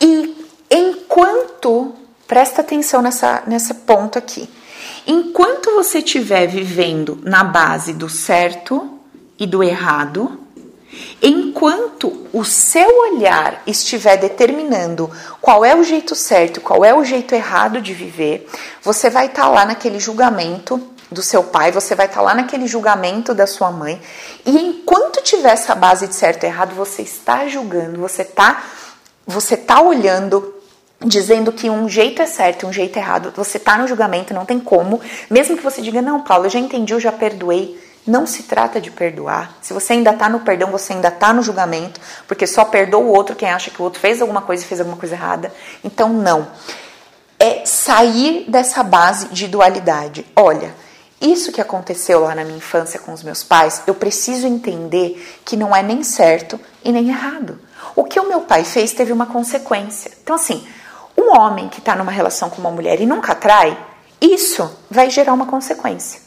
E 0.00 0.46
enquanto, 0.70 1.94
presta 2.26 2.60
atenção 2.60 3.00
nessa, 3.00 3.42
nessa 3.46 3.74
ponto 3.74 4.18
aqui, 4.18 4.48
Enquanto 5.06 5.70
você 5.70 5.98
estiver 5.98 6.48
vivendo 6.48 7.20
na 7.22 7.44
base 7.44 7.92
do 7.92 8.08
certo 8.08 8.98
e 9.38 9.46
do 9.46 9.62
errado, 9.62 10.40
enquanto 11.22 12.26
o 12.32 12.44
seu 12.44 12.88
olhar 13.00 13.62
estiver 13.66 14.16
determinando 14.16 15.10
qual 15.40 15.64
é 15.64 15.74
o 15.74 15.82
jeito 15.82 16.14
certo, 16.14 16.60
qual 16.60 16.84
é 16.84 16.94
o 16.94 17.04
jeito 17.04 17.34
errado 17.34 17.80
de 17.80 17.92
viver, 17.92 18.48
você 18.82 19.08
vai 19.08 19.26
estar 19.26 19.42
tá 19.42 19.48
lá 19.48 19.64
naquele 19.64 19.98
julgamento 19.98 20.80
do 21.10 21.22
seu 21.22 21.44
pai, 21.44 21.70
você 21.70 21.94
vai 21.94 22.06
estar 22.06 22.18
tá 22.18 22.22
lá 22.22 22.34
naquele 22.34 22.66
julgamento 22.66 23.34
da 23.34 23.46
sua 23.46 23.70
mãe, 23.70 24.00
e 24.44 24.58
enquanto 24.58 25.22
tiver 25.22 25.52
essa 25.52 25.74
base 25.74 26.06
de 26.08 26.14
certo 26.14 26.44
e 26.44 26.46
errado, 26.46 26.74
você 26.74 27.02
está 27.02 27.46
julgando, 27.46 28.00
você 28.00 28.22
está 28.22 28.62
você 29.26 29.56
tá 29.56 29.80
olhando 29.80 30.54
dizendo 31.04 31.52
que 31.52 31.68
um 31.68 31.88
jeito 31.88 32.22
é 32.22 32.26
certo 32.26 32.62
e 32.62 32.66
um 32.66 32.72
jeito 32.72 32.96
é 32.96 33.00
errado. 33.00 33.32
Você 33.36 33.58
está 33.58 33.76
no 33.76 33.86
julgamento, 33.86 34.32
não 34.32 34.46
tem 34.46 34.58
como. 34.58 35.00
Mesmo 35.28 35.56
que 35.56 35.62
você 35.62 35.82
diga, 35.82 36.00
não, 36.00 36.22
Paulo, 36.22 36.46
eu 36.46 36.50
já 36.50 36.58
entendi, 36.58 36.92
eu 36.94 37.00
já 37.00 37.12
perdoei. 37.12 37.78
Não 38.06 38.24
se 38.26 38.44
trata 38.44 38.80
de 38.80 38.90
perdoar. 38.90 39.56
Se 39.60 39.72
você 39.72 39.94
ainda 39.94 40.10
está 40.10 40.28
no 40.28 40.40
perdão, 40.40 40.70
você 40.70 40.92
ainda 40.92 41.08
está 41.08 41.32
no 41.32 41.42
julgamento, 41.42 42.00
porque 42.28 42.46
só 42.46 42.64
perdoa 42.64 43.00
o 43.00 43.08
outro 43.08 43.34
quem 43.34 43.50
acha 43.50 43.70
que 43.70 43.80
o 43.80 43.84
outro 43.84 44.00
fez 44.00 44.22
alguma 44.22 44.42
coisa 44.42 44.62
e 44.62 44.66
fez 44.66 44.80
alguma 44.80 44.96
coisa 44.96 45.14
errada. 45.14 45.52
Então, 45.82 46.10
não. 46.10 46.46
É 47.38 47.66
sair 47.66 48.44
dessa 48.48 48.82
base 48.82 49.28
de 49.28 49.48
dualidade. 49.48 50.24
Olha, 50.36 50.72
isso 51.20 51.50
que 51.50 51.60
aconteceu 51.60 52.20
lá 52.20 52.34
na 52.34 52.44
minha 52.44 52.58
infância 52.58 53.00
com 53.00 53.12
os 53.12 53.22
meus 53.22 53.42
pais, 53.42 53.82
eu 53.86 53.94
preciso 53.94 54.46
entender 54.46 55.40
que 55.44 55.56
não 55.56 55.74
é 55.74 55.82
nem 55.82 56.02
certo 56.02 56.60
e 56.84 56.92
nem 56.92 57.08
errado. 57.08 57.58
O 57.94 58.04
que 58.04 58.20
o 58.20 58.28
meu 58.28 58.42
pai 58.42 58.64
fez 58.64 58.92
teve 58.92 59.12
uma 59.12 59.26
consequência. 59.26 60.12
Então, 60.22 60.36
assim, 60.36 60.66
um 61.16 61.36
homem 61.36 61.68
que 61.68 61.78
está 61.80 61.96
numa 61.96 62.12
relação 62.12 62.50
com 62.50 62.60
uma 62.60 62.70
mulher 62.70 63.00
e 63.00 63.06
nunca 63.06 63.34
trai, 63.34 63.76
isso 64.20 64.70
vai 64.90 65.10
gerar 65.10 65.32
uma 65.32 65.46
consequência. 65.46 66.25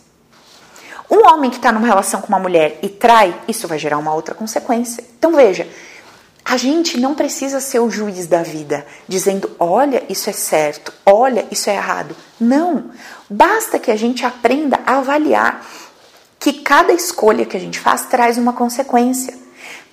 Um 1.10 1.28
homem 1.28 1.50
que 1.50 1.58
está 1.58 1.72
numa 1.72 1.88
relação 1.88 2.22
com 2.22 2.28
uma 2.28 2.40
mulher 2.40 2.78
e 2.84 2.90
trai, 2.90 3.34
isso 3.48 3.68
vai 3.68 3.80
gerar 3.80 3.98
uma 3.98 4.14
outra 4.14 4.36
consequência. 4.36 5.04
Então 5.18 5.34
veja, 5.34 5.68
a 6.46 6.58
gente 6.58 7.00
não 7.00 7.16
precisa 7.16 7.60
ser 7.60 7.80
o 7.80 7.90
juiz 7.90 8.28
da 8.28 8.44
vida, 8.44 8.86
dizendo, 9.08 9.52
olha, 9.60 10.04
isso 10.10 10.30
é 10.30 10.34
certo, 10.34 10.94
olha, 11.06 11.46
isso 11.52 11.70
é 11.70 11.76
errado. 11.76 12.16
Não. 12.40 12.92
Basta 13.30 13.78
que 13.78 13.92
a 13.92 13.96
gente 13.96 14.26
aprenda 14.26 14.80
a 14.86 14.98
avaliar 14.98 15.66
que 16.40 16.54
cada 16.54 16.94
escolha 16.94 17.46
que 17.46 17.58
a 17.58 17.60
gente 17.60 17.80
faz 17.80 18.06
traz 18.06 18.38
uma 18.38 18.54
consequência. 18.54 19.38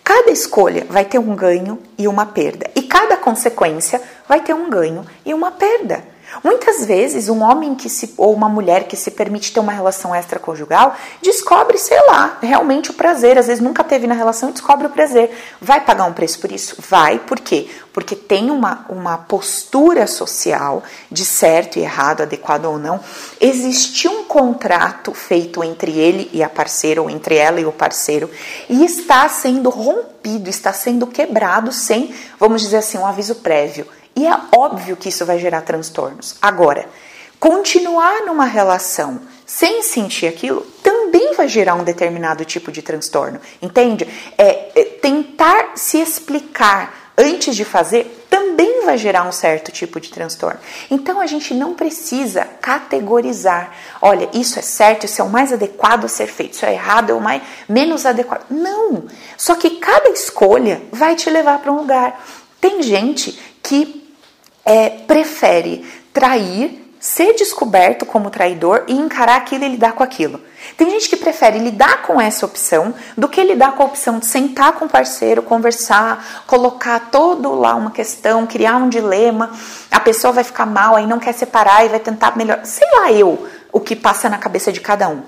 Cada 0.05 0.31
escolha 0.31 0.87
vai 0.89 1.05
ter 1.05 1.19
um 1.19 1.35
ganho 1.35 1.79
e 1.99 2.07
uma 2.07 2.27
perda, 2.27 2.71
e 2.75 2.83
cada 2.83 3.17
consequência 3.17 4.01
vai 4.29 4.41
ter 4.41 4.55
um 4.55 4.71
ganho 4.71 5.05
e 5.25 5.35
uma 5.35 5.51
perda. 5.51 6.05
Muitas 6.43 6.85
vezes, 6.85 7.29
um 7.29 7.43
homem 7.43 7.75
que 7.75 7.89
se, 7.89 8.13
ou 8.17 8.35
uma 8.35 8.49
mulher 8.49 8.85
que 8.85 8.97
se 8.97 9.11
permite 9.11 9.53
ter 9.53 9.61
uma 9.61 9.73
relação 9.73 10.15
extraconjugal 10.15 10.95
descobre, 11.23 11.79
sei 11.79 11.99
lá, 12.07 12.39
realmente 12.43 12.91
o 12.91 12.95
prazer. 12.95 13.39
Às 13.39 13.47
vezes 13.47 13.63
nunca 13.63 13.83
teve 13.85 14.07
na 14.07 14.15
relação 14.15 14.51
e 14.51 14.53
descobre 14.53 14.87
o 14.87 14.91
prazer. 14.91 15.31
Vai 15.61 15.81
pagar 15.81 16.05
um 16.05 16.13
preço 16.13 16.39
por 16.41 16.53
isso? 16.53 16.77
Vai, 16.89 17.19
por 17.21 17.41
quê? 17.41 17.69
Porque 17.93 18.15
tem 18.15 18.51
uma, 18.51 18.85
uma 18.89 19.19
postura 19.19 20.07
social 20.07 20.83
de 21.11 21.25
certo 21.25 21.79
e 21.79 21.83
errado, 21.83 22.23
adequado 22.23 22.67
ou 22.67 22.79
não. 22.79 23.01
Existe 23.41 24.09
um 24.09 24.25
contrato 24.25 25.15
feito 25.15 25.65
entre 25.65 25.93
ele 25.99 26.29
e 26.33 26.43
a 26.43 26.49
parceira, 26.49 27.01
ou 27.01 27.09
entre 27.09 27.37
ela 27.37 27.61
e 27.61 27.67
o 27.67 27.73
parceiro, 27.73 28.31
e 28.69 28.85
está 28.85 29.29
sendo 29.29 29.71
rompido, 29.71 30.51
está 30.51 30.73
sendo 30.73 31.07
quebrado 31.07 31.73
sem, 31.73 32.15
vamos 32.39 32.63
dizer 32.63 32.79
assim, 32.79 32.99
um 32.99 33.07
aviso 33.07 33.37
prévio. 33.37 33.87
E 34.17 34.27
é 34.27 34.35
óbvio 34.57 34.97
que 34.97 35.11
isso 35.11 35.27
vai 35.27 35.39
gerar 35.39 35.61
transtornos. 35.61 36.37
Agora, 36.41 36.89
continuar 37.39 38.25
numa 38.25 38.47
relação 38.47 39.21
sem 39.45 39.83
sentir 39.83 40.27
aquilo 40.27 40.63
também 40.83 41.35
vai 41.35 41.49
gerar 41.49 41.75
um 41.75 41.85
determinado 41.85 42.45
tipo 42.45 42.73
de 42.73 42.81
transtorno, 42.81 43.39
entende? 43.61 44.09
É, 44.39 44.71
é, 44.75 44.85
tentar 44.85 45.73
se 45.77 46.01
explicar 46.01 47.13
antes 47.17 47.55
de 47.55 47.65
fazer 47.65 48.27
também 48.29 48.85
vai 48.85 48.97
gerar 48.99 49.27
um 49.27 49.33
certo 49.33 49.71
tipo 49.71 50.01
de 50.01 50.11
transtorno. 50.11 50.59
Então 50.91 51.21
a 51.21 51.27
gente 51.27 51.53
não 51.53 51.75
precisa 51.75 52.45
categorizar. 52.61 53.73
Olha, 54.01 54.29
isso 54.33 54.59
é 54.59 54.63
certo, 54.63 55.05
isso 55.05 55.21
é 55.21 55.25
o 55.25 55.31
mais 55.31 55.53
adequado 55.53 56.07
a 56.07 56.09
ser 56.09 56.27
feito, 56.27 56.55
isso 56.55 56.67
é 56.67 56.73
errado, 56.73 57.11
é 57.11 57.15
o 57.15 57.21
mais 57.21 57.43
menos 57.69 58.07
adequado. 58.07 58.47
Não. 58.51 59.05
Só 59.37 59.55
que 59.55 59.71
cada 59.77 60.09
escolha 60.09 60.83
vai 60.91 61.15
te 61.15 61.29
levar 61.29 61.59
para 61.59 61.73
um 61.73 61.77
lugar. 61.77 62.25
Tem 62.61 62.83
gente 62.83 63.39
que 63.63 64.06
é, 64.67 64.91
prefere 64.91 65.87
trair, 66.13 66.83
ser 66.99 67.35
descoberto 67.35 68.05
como 68.05 68.31
traidor 68.31 68.83
e 68.89 68.93
encarar 68.93 69.37
aquilo 69.37 69.65
e 69.65 69.69
lidar 69.69 69.93
com 69.93 70.03
aquilo. 70.03 70.41
Tem 70.77 70.91
gente 70.91 71.09
que 71.09 71.17
prefere 71.17 71.61
lidar 71.61 72.03
com 72.03 72.21
essa 72.21 72.45
opção 72.45 72.93
do 73.17 73.29
que 73.29 73.45
lidar 73.45 73.77
com 73.77 73.85
a 73.85 73.87
opção 73.87 74.19
de 74.19 74.27
sentar 74.27 74.73
com 74.73 74.87
o 74.87 74.89
parceiro, 74.89 75.41
conversar, 75.41 76.43
colocar 76.49 77.09
todo 77.13 77.55
lá 77.55 77.77
uma 77.77 77.93
questão, 77.93 78.47
criar 78.47 78.77
um 78.77 78.89
dilema, 78.89 79.53
a 79.91 80.01
pessoa 80.01 80.33
vai 80.33 80.43
ficar 80.43 80.67
mal, 80.67 80.97
aí 80.97 81.07
não 81.07 81.21
quer 81.21 81.33
separar 81.33 81.87
e 81.87 81.89
vai 81.89 82.01
tentar 82.01 82.37
melhor. 82.37 82.61
Sei 82.65 82.89
lá 82.99 83.13
eu 83.13 83.47
o 83.73 83.79
que 83.79 83.95
passa 83.95 84.29
na 84.29 84.39
cabeça 84.39 84.73
de 84.73 84.81
cada 84.81 85.09
um 85.09 85.23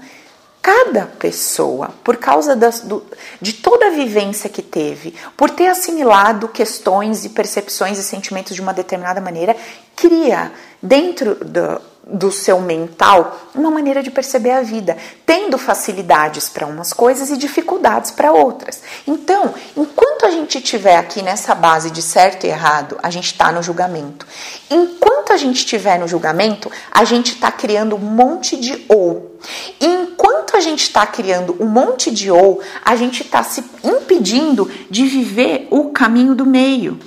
cada 0.69 1.07
pessoa, 1.07 1.95
por 2.05 2.19
causa 2.19 2.55
das, 2.55 2.81
do, 2.81 3.03
de 3.41 3.55
toda 3.55 3.87
a 3.87 3.91
vivência 3.91 4.51
que 4.51 4.61
teve, 4.61 5.15
por 5.35 5.49
ter 5.49 5.67
assimilado 5.67 6.47
questões 6.47 7.25
e 7.25 7.31
percepções 7.31 7.97
e 7.97 8.03
sentimentos 8.03 8.55
de 8.55 8.61
uma 8.61 8.75
determinada 8.75 9.19
maneira, 9.19 9.57
cria 9.97 10.53
dentro 10.83 11.37
do, 11.37 11.81
do 12.09 12.33
seu 12.33 12.59
mental 12.61 13.38
uma 13.55 13.71
maneira 13.71 14.03
de 14.03 14.11
perceber 14.11 14.53
a 14.53 14.62
vida, 14.62 14.97
tendo 15.27 15.59
facilidades 15.59 16.49
para 16.49 16.67
umas 16.67 16.93
coisas 16.93 17.31
e 17.31 17.37
dificuldades 17.37 18.11
para 18.11 18.33
outras. 18.33 18.83
Então, 19.07 19.55
enquanto 19.77 20.25
a 20.25 20.31
gente 20.31 20.59
estiver 20.59 20.97
aqui 20.97 21.21
nessa 21.23 21.55
base 21.55 21.91
de 21.91 22.00
certo 22.00 22.47
e 22.47 22.49
errado, 22.49 22.97
a 23.03 23.11
gente 23.11 23.27
está 23.27 23.53
no 23.53 23.62
julgamento. 23.62 24.27
Enquanto 24.71 25.33
a 25.33 25.37
gente 25.37 25.59
estiver 25.59 25.99
no 25.99 26.09
julgamento, 26.09 26.71
a 26.91 27.05
gente 27.05 27.35
está 27.35 27.53
criando 27.53 27.97
um 27.97 27.99
monte 27.99 28.57
de 28.57 28.87
ou. 28.88 29.38
Enquanto 29.79 30.57
a 30.57 30.61
gente 30.61 30.85
está 30.85 31.07
criando 31.07 31.57
um 31.61 31.67
monte 31.67 32.11
de 32.11 32.31
ou, 32.31 32.62
a 32.85 32.97
gente 32.97 33.23
está 33.23 33.43
se 33.43 33.62
impedindo 33.85 34.71
de 34.91 35.07
viver 35.07 35.69
o 35.71 35.91
caminho 35.91 36.35
do 36.35 36.47
meio. 36.47 36.99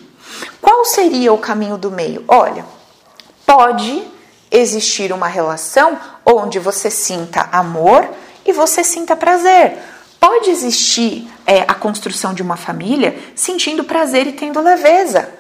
Qual 0.62 0.86
seria 0.86 1.34
o 1.34 1.38
caminho 1.38 1.78
do 1.78 1.90
meio? 1.90 2.24
Olha, 2.28 2.64
pode 3.46 4.04
existir 4.52 5.14
uma 5.14 5.28
relação 5.28 5.98
onde 6.26 6.60
você 6.60 6.92
sinta 6.92 7.48
amor 7.52 8.08
e 8.46 8.52
você 8.52 8.84
sinta 8.84 9.16
prazer. 9.16 9.78
Pode 10.20 10.52
existir 10.52 11.28
é, 11.48 11.62
a 11.62 11.74
construção 11.74 12.34
de 12.34 12.44
uma 12.44 12.56
família 12.56 13.18
sentindo 13.36 13.84
prazer 13.84 14.28
e 14.28 14.34
tendo 14.34 14.62
leveza. 14.62 15.32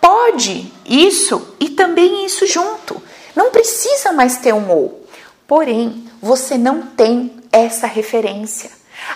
Pode 0.00 0.72
isso 0.86 1.54
e 1.60 1.68
também 1.70 2.24
isso 2.24 2.46
junto. 2.46 3.02
Não 3.36 3.50
precisa 3.50 4.12
mais 4.12 4.38
ter 4.38 4.54
um 4.54 4.70
ou. 4.70 5.04
Porém, 5.46 6.06
você 6.22 6.56
não 6.56 6.82
tem 6.82 7.32
essa 7.52 7.86
referência. 7.86 8.70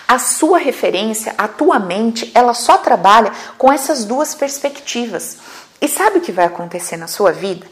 A 0.07 0.19
sua 0.19 0.57
referência, 0.57 1.33
a 1.37 1.47
tua 1.47 1.79
mente, 1.79 2.29
ela 2.33 2.53
só 2.53 2.77
trabalha 2.77 3.31
com 3.57 3.71
essas 3.71 4.05
duas 4.05 4.35
perspectivas. 4.35 5.37
E 5.81 5.87
sabe 5.87 6.19
o 6.19 6.21
que 6.21 6.31
vai 6.31 6.45
acontecer 6.45 6.97
na 6.97 7.07
sua 7.07 7.31
vida? 7.31 7.65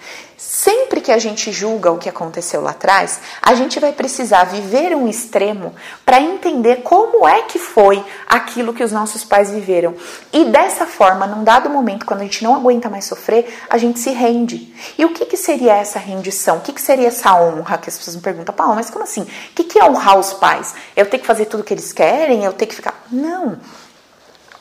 Sempre 0.46 1.00
que 1.00 1.10
a 1.10 1.18
gente 1.18 1.54
julga 1.54 1.90
o 1.90 1.98
que 1.98 2.10
aconteceu 2.10 2.60
lá 2.60 2.72
atrás, 2.72 3.22
a 3.42 3.56
gente 3.56 3.80
vai 3.80 3.94
precisar 3.94 4.44
viver 4.44 4.94
um 4.94 5.08
extremo 5.08 5.74
para 6.06 6.20
entender 6.20 6.82
como 6.84 7.26
é 7.26 7.44
que 7.44 7.58
foi 7.58 8.04
aquilo 8.28 8.74
que 8.74 8.84
os 8.84 8.92
nossos 8.92 9.24
pais 9.24 9.52
viveram. 9.52 9.96
E 10.34 10.44
dessa 10.44 10.86
forma, 10.86 11.26
num 11.26 11.46
dado 11.46 11.70
momento, 11.70 12.06
quando 12.06 12.20
a 12.20 12.24
gente 12.24 12.44
não 12.44 12.54
aguenta 12.54 12.90
mais 12.90 13.06
sofrer, 13.06 13.58
a 13.70 13.78
gente 13.78 14.00
se 14.00 14.12
rende. 14.12 14.76
E 14.98 15.06
o 15.06 15.14
que, 15.14 15.26
que 15.26 15.38
seria 15.38 15.78
essa 15.78 15.98
rendição? 15.98 16.58
O 16.58 16.62
que, 16.62 16.74
que 16.74 16.82
seria 16.82 17.08
essa 17.08 17.34
honra? 17.42 17.78
Que 17.78 17.90
as 17.90 17.98
pessoas 17.98 18.18
me 18.18 18.22
perguntam, 18.22 18.54
Paulo, 18.54 18.76
mas 18.76 18.90
como 18.90 19.06
assim? 19.06 19.22
O 19.22 19.54
que, 19.56 19.64
que 19.64 19.80
é 19.80 19.86
honrar 19.86 20.20
os 20.20 20.34
pais? 20.34 20.76
Eu 20.94 21.06
ter 21.06 21.20
que 21.20 21.26
fazer 21.26 21.46
tudo 21.46 21.62
o 21.62 21.64
que 21.64 21.74
eles 21.74 21.94
querem? 21.94 22.44
Eu 22.44 22.52
ter 22.52 22.66
que 22.66 22.76
ficar. 22.76 23.02
Não. 23.10 23.58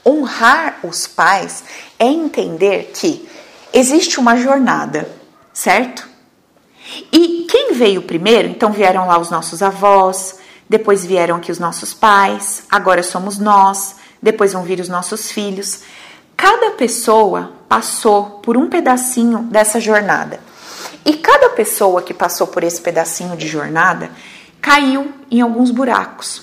Honrar 0.07 0.79
os 0.85 1.09
pais 1.09 1.65
é 1.99 2.07
entender 2.07 2.93
que 2.95 3.29
existe 3.73 4.21
uma 4.21 4.37
jornada, 4.37 5.21
certo? 5.53 6.09
E 7.13 7.47
quem 7.49 7.75
veio 7.75 8.03
primeiro? 8.03 8.49
Então 8.49 8.73
vieram 8.73 9.07
lá 9.07 9.19
os 9.19 9.31
nossos 9.31 9.63
avós, 9.63 10.39
depois 10.69 11.05
vieram 11.05 11.37
aqui 11.37 11.53
os 11.53 11.59
nossos 11.59 11.93
pais, 11.95 12.65
agora 12.71 13.03
somos 13.03 13.39
nós, 13.39 13.97
depois 14.21 14.53
vão 14.53 14.63
vir 14.63 14.81
os 14.81 14.89
nossos 14.89 15.31
filhos. 15.31 15.83
Cada 16.37 16.73
pessoa 16.73 17.53
passou 17.69 18.41
por 18.43 18.57
um 18.57 18.69
pedacinho 18.69 19.41
dessa 19.45 19.81
jornada. 19.81 20.41
E 21.05 21.15
cada 21.15 21.51
pessoa 21.51 22.03
que 22.03 22.15
passou 22.15 22.47
por 22.47 22.63
esse 22.63 22.81
pedacinho 22.81 23.37
de 23.37 23.49
jornada 23.49 24.11
caiu 24.61 25.13
em 25.31 25.41
alguns 25.41 25.71
buracos, 25.71 26.43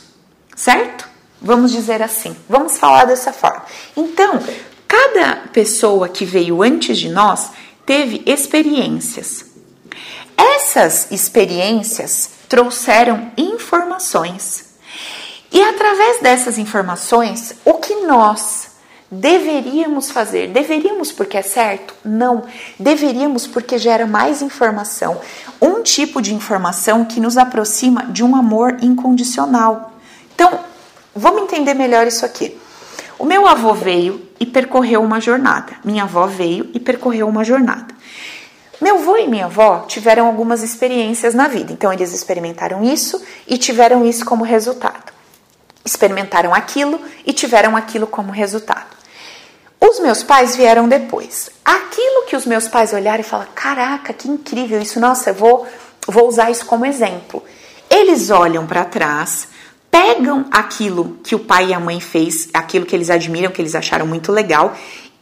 certo? 0.55 1.07
Vamos 1.41 1.71
dizer 1.71 2.01
assim, 2.01 2.35
vamos 2.49 2.77
falar 2.77 3.05
dessa 3.05 3.31
forma. 3.31 3.63
Então, 3.95 4.39
cada 4.87 5.47
pessoa 5.53 6.09
que 6.09 6.25
veio 6.25 6.61
antes 6.61 6.97
de 6.97 7.07
nós 7.07 7.51
teve 7.89 8.22
experiências. 8.27 9.46
Essas 10.38 11.10
experiências 11.10 12.29
trouxeram 12.48 13.31
informações. 13.36 14.75
E 15.51 15.60
através 15.60 16.22
dessas 16.22 16.60
informações, 16.60 17.55
o 17.65 17.74
que 17.79 17.96
nós 18.05 18.67
deveríamos 19.10 20.12
fazer? 20.12 20.50
Deveríamos 20.50 21.12
porque 21.12 21.36
é 21.36 21.41
certo? 21.41 21.96
Não. 22.05 22.43
Deveríamos 22.79 23.48
porque 23.48 23.79
gera 23.79 24.05
mais 24.05 24.43
informação. 24.43 25.19
Um 25.60 25.81
tipo 25.81 26.22
de 26.22 26.31
informação 26.31 27.03
que 27.03 27.19
nos 27.19 27.38
aproxima 27.39 28.03
de 28.03 28.24
um 28.24 28.36
amor 28.36 28.77
incondicional. 28.84 29.93
Então, 30.36 30.60
Vamos 31.15 31.43
entender 31.43 31.74
melhor 31.74 32.08
isso 32.08 32.25
aqui. 32.25 32.58
O 33.19 33.25
meu 33.25 33.45
avô 33.45 33.73
veio 33.73 34.25
e 34.39 34.45
percorreu 34.45 35.03
uma 35.03 35.19
jornada. 35.19 35.73
Minha 35.83 36.03
avó 36.03 36.25
veio 36.25 36.69
e 36.73 36.79
percorreu 36.79 37.27
uma 37.27 37.43
jornada. 37.43 37.93
Meu 38.79 38.97
avô 38.97 39.17
e 39.17 39.27
minha 39.27 39.45
avó 39.45 39.81
tiveram 39.81 40.25
algumas 40.25 40.63
experiências 40.63 41.33
na 41.33 41.49
vida, 41.49 41.73
então 41.73 41.91
eles 41.91 42.13
experimentaram 42.13 42.81
isso 42.81 43.21
e 43.45 43.57
tiveram 43.57 44.05
isso 44.05 44.23
como 44.23 44.45
resultado. 44.45 45.11
Experimentaram 45.83 46.53
aquilo 46.53 46.97
e 47.25 47.33
tiveram 47.33 47.75
aquilo 47.75 48.07
como 48.07 48.31
resultado. 48.31 48.88
Os 49.81 49.99
meus 49.99 50.23
pais 50.23 50.55
vieram 50.55 50.88
depois. 50.88 51.49
Aquilo 51.65 52.25
que 52.25 52.38
os 52.38 52.45
meus 52.45 52.69
pais 52.69 52.93
olharam 52.93 53.19
e 53.19 53.23
falaram: 53.23 53.51
caraca, 53.53 54.13
que 54.13 54.29
incrível 54.29 54.81
isso, 54.81 54.97
nossa, 54.97 55.31
eu 55.31 55.33
vou, 55.33 55.67
vou 56.07 56.25
usar 56.29 56.50
isso 56.50 56.65
como 56.65 56.85
exemplo. 56.85 57.44
Eles 57.89 58.29
olham 58.29 58.65
para 58.65 58.85
trás, 58.85 59.50
pegam 59.91 60.45
aquilo 60.51 61.17
que 61.23 61.35
o 61.35 61.39
pai 61.39 61.67
e 61.67 61.73
a 61.73 61.79
mãe 61.79 61.99
fez, 61.99 62.49
aquilo 62.53 62.85
que 62.85 62.95
eles 62.95 63.09
admiram, 63.09 63.51
que 63.51 63.61
eles 63.61 63.75
acharam 63.75 64.05
muito 64.05 64.31
legal, 64.31 64.73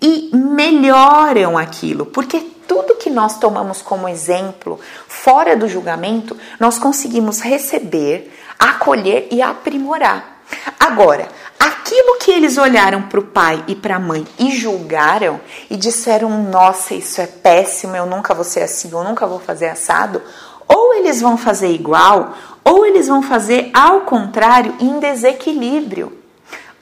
e 0.01 0.30
melhoram 0.34 1.58
aquilo, 1.58 2.06
porque 2.06 2.39
tudo 2.67 2.95
que 2.95 3.10
nós 3.10 3.39
tomamos 3.39 3.82
como 3.82 4.08
exemplo, 4.08 4.80
fora 5.08 5.56
do 5.56 5.67
julgamento, 5.67 6.38
nós 6.60 6.77
conseguimos 6.77 7.39
receber, 7.39 8.32
acolher 8.60 9.27
e 9.32 9.41
aprimorar. 9.41 10.41
Agora, 10.80 11.27
aquilo 11.60 12.17
que 12.19 12.32
eles 12.32 12.58
olharam 12.58 13.03
para 13.03 13.19
o 13.19 13.23
pai 13.23 13.63
e 13.67 13.75
para 13.75 13.95
a 13.95 13.99
mãe 13.99 14.25
e 14.38 14.51
julgaram 14.51 15.39
e 15.69 15.75
disseram: 15.75 16.30
Nossa, 16.43 16.93
isso 16.93 17.19
é 17.21 17.27
péssimo, 17.27 17.95
eu 17.95 18.06
nunca 18.06 18.34
vou 18.34 18.43
ser 18.43 18.62
assim, 18.62 18.89
eu 18.91 19.03
nunca 19.03 19.25
vou 19.25 19.39
fazer 19.39 19.67
assado, 19.67 20.21
ou 20.67 20.93
eles 20.93 21.21
vão 21.21 21.38
fazer 21.38 21.71
igual, 21.71 22.34
ou 22.67 22.86
eles 22.86 23.08
vão 23.08 23.21
fazer 23.21 23.69
ao 23.73 24.01
contrário 24.01 24.75
em 24.82 24.99
desequilíbrio, 24.99 26.17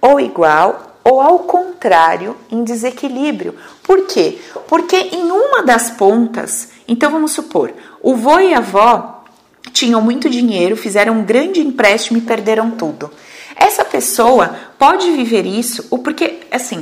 ou 0.01 0.19
igual, 0.19 0.97
ou 1.03 1.21
ao 1.21 1.39
contrário 1.39 2.35
em 2.49 2.63
desequilíbrio. 2.63 3.53
Por 3.83 4.07
quê? 4.07 4.39
Porque 4.67 4.95
em 4.95 5.29
uma 5.29 5.61
das 5.61 5.91
pontas, 5.91 6.69
então 6.87 7.11
vamos 7.11 7.33
supor, 7.33 7.71
o 8.01 8.15
vô 8.15 8.39
e 8.39 8.55
a 8.55 8.57
avó 8.57 9.23
tinham 9.71 10.01
muito 10.01 10.27
dinheiro, 10.27 10.75
fizeram 10.75 11.19
um 11.19 11.23
grande 11.23 11.59
empréstimo 11.59 12.17
e 12.17 12.21
perderam 12.21 12.71
tudo. 12.71 13.11
Essa 13.55 13.85
pessoa 13.85 14.55
pode 14.79 15.11
viver 15.11 15.45
isso, 15.45 15.87
ou 15.91 15.99
porque, 15.99 16.39
assim, 16.51 16.79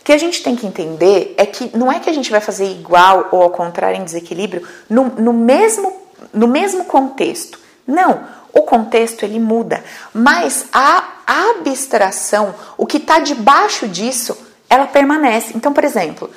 o 0.00 0.04
que 0.04 0.12
a 0.12 0.18
gente 0.18 0.42
tem 0.42 0.56
que 0.56 0.66
entender 0.66 1.34
é 1.36 1.46
que 1.46 1.70
não 1.76 1.90
é 1.92 2.00
que 2.00 2.10
a 2.10 2.12
gente 2.12 2.32
vai 2.32 2.40
fazer 2.40 2.68
igual 2.68 3.28
ou 3.30 3.42
ao 3.42 3.50
contrário 3.50 4.00
em 4.00 4.04
desequilíbrio 4.04 4.66
no, 4.88 5.04
no, 5.04 5.32
mesmo, 5.32 5.92
no 6.34 6.48
mesmo 6.48 6.84
contexto. 6.86 7.60
Não, 7.86 8.20
o 8.52 8.62
contexto 8.62 9.24
ele 9.24 9.38
muda, 9.38 9.84
mas 10.12 10.66
a 10.72 11.04
abstração, 11.26 12.54
o 12.76 12.86
que 12.86 12.96
está 12.96 13.18
debaixo 13.18 13.86
disso, 13.86 14.36
ela 14.68 14.86
permanece. 14.86 15.52
Então, 15.54 15.72
por 15.72 15.84
exemplo, 15.84 16.30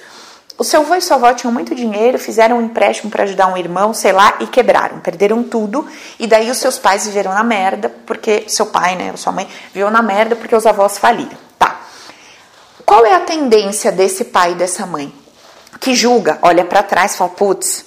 o 0.58 0.64
seu 0.64 0.82
avô 0.82 0.96
e 0.96 1.02
sua 1.02 1.18
avó 1.18 1.34
tinham 1.34 1.52
muito 1.52 1.74
dinheiro, 1.74 2.20
fizeram 2.20 2.58
um 2.58 2.62
empréstimo 2.62 3.10
para 3.10 3.24
ajudar 3.24 3.48
um 3.48 3.58
irmão, 3.58 3.94
sei 3.94 4.12
lá, 4.12 4.36
e 4.40 4.46
quebraram, 4.46 5.00
perderam 5.00 5.44
tudo. 5.44 5.88
E 6.20 6.28
daí 6.28 6.50
os 6.50 6.58
seus 6.58 6.78
pais 6.78 7.06
viveram 7.06 7.34
na 7.34 7.44
merda, 7.44 7.90
porque 8.06 8.44
seu 8.48 8.68
pai, 8.68 8.96
né, 8.96 9.14
sua 9.16 9.34
mãe, 9.34 9.48
viveu 9.74 9.90
na 9.90 10.02
merda 10.02 10.36
porque 10.36 10.56
os 10.56 10.66
avós 10.66 10.98
faliram. 10.98 11.38
Tá. 11.58 11.82
Qual 12.86 13.04
é 13.06 13.14
a 13.16 13.22
tendência 13.22 13.92
desse 13.92 14.26
pai 14.26 14.52
e 14.52 14.56
dessa 14.56 14.86
mãe? 14.86 15.14
Que 15.80 15.96
julga, 15.96 16.38
olha 16.42 16.64
para 16.64 16.84
trás 16.84 17.16
fala, 17.16 17.32
putz, 17.32 17.86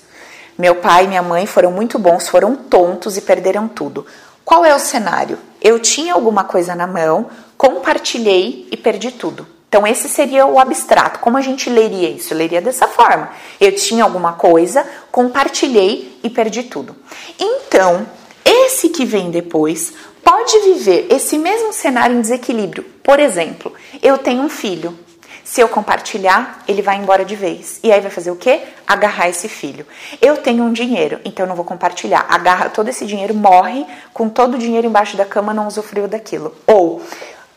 meu 0.59 0.77
pai 0.77 1.05
e 1.05 1.09
minha 1.09 1.23
mãe 1.23 1.47
foram 1.47 1.71
muito 1.71 1.99
bons, 1.99 2.29
foram 2.29 2.57
tontos 2.57 3.17
e 3.17 3.21
perderam 3.21 3.69
tudo. 3.69 4.07
Qual 4.45 4.65
é 4.65 4.75
o 4.75 4.79
cenário? 4.79 5.39
Eu 5.61 5.79
tinha 5.81 6.15
alguma 6.15 6.45
coisa 6.45 6.75
na 6.75 6.87
mão, 6.87 7.27
compartilhei 7.57 8.69
e 8.71 8.77
perdi 8.77 9.11
tudo. 9.11 9.47
Então, 9.69 9.87
esse 9.87 10.09
seria 10.09 10.47
o 10.47 10.59
abstrato. 10.59 11.19
Como 11.19 11.37
a 11.37 11.41
gente 11.41 11.69
leria 11.69 12.09
isso? 12.09 12.33
Eu 12.33 12.39
leria 12.39 12.63
dessa 12.63 12.87
forma. 12.87 13.31
Eu 13.61 13.75
tinha 13.75 14.05
alguma 14.05 14.35
coisa, 14.35 14.87
compartilhei 15.11 16.19
e 16.23 16.31
perdi 16.31 16.63
tudo. 16.63 16.97
Então, 17.39 18.07
esse 18.45 18.89
que 18.89 19.05
vem 19.05 19.31
depois 19.31 19.93
pode 20.23 20.59
viver 20.61 21.09
esse 21.11 21.37
mesmo 21.37 21.73
cenário 21.73 22.17
em 22.17 22.21
desequilíbrio. 22.21 22.85
Por 23.03 23.21
exemplo, 23.21 23.73
eu 24.03 24.17
tenho 24.19 24.43
um 24.43 24.49
filho, 24.49 24.97
se 25.47 25.61
eu 25.61 25.69
compartilhar, 25.69 26.65
ele 26.67 26.83
vai 26.83 26.97
embora 26.97 27.25
de 27.25 27.37
vez. 27.37 27.79
E 27.81 27.93
aí 27.93 28.01
vai 28.01 28.11
fazer 28.11 28.33
o 28.33 28.37
quê? 28.37 28.63
Agarrar 28.85 29.29
esse 29.29 29.49
filho. 29.49 29.87
Eu 30.21 30.39
tenho 30.39 30.65
um 30.65 30.73
dinheiro, 30.73 31.21
então 31.25 31.45
eu 31.45 31.49
não 31.49 31.55
vou 31.55 31.65
compartilhar. 31.65 32.27
Agarra 32.29 32.69
todo 32.69 32.89
esse 32.89 33.07
dinheiro, 33.07 33.33
morre 33.33 33.87
com 34.13 34.29
todo 34.29 34.55
o 34.55 34.59
dinheiro 34.59 34.89
embaixo 34.89 35.17
da 35.17 35.25
cama, 35.25 35.55
não 35.55 35.69
usufruiu 35.69 36.09
daquilo. 36.09 36.53
Ou 36.67 37.01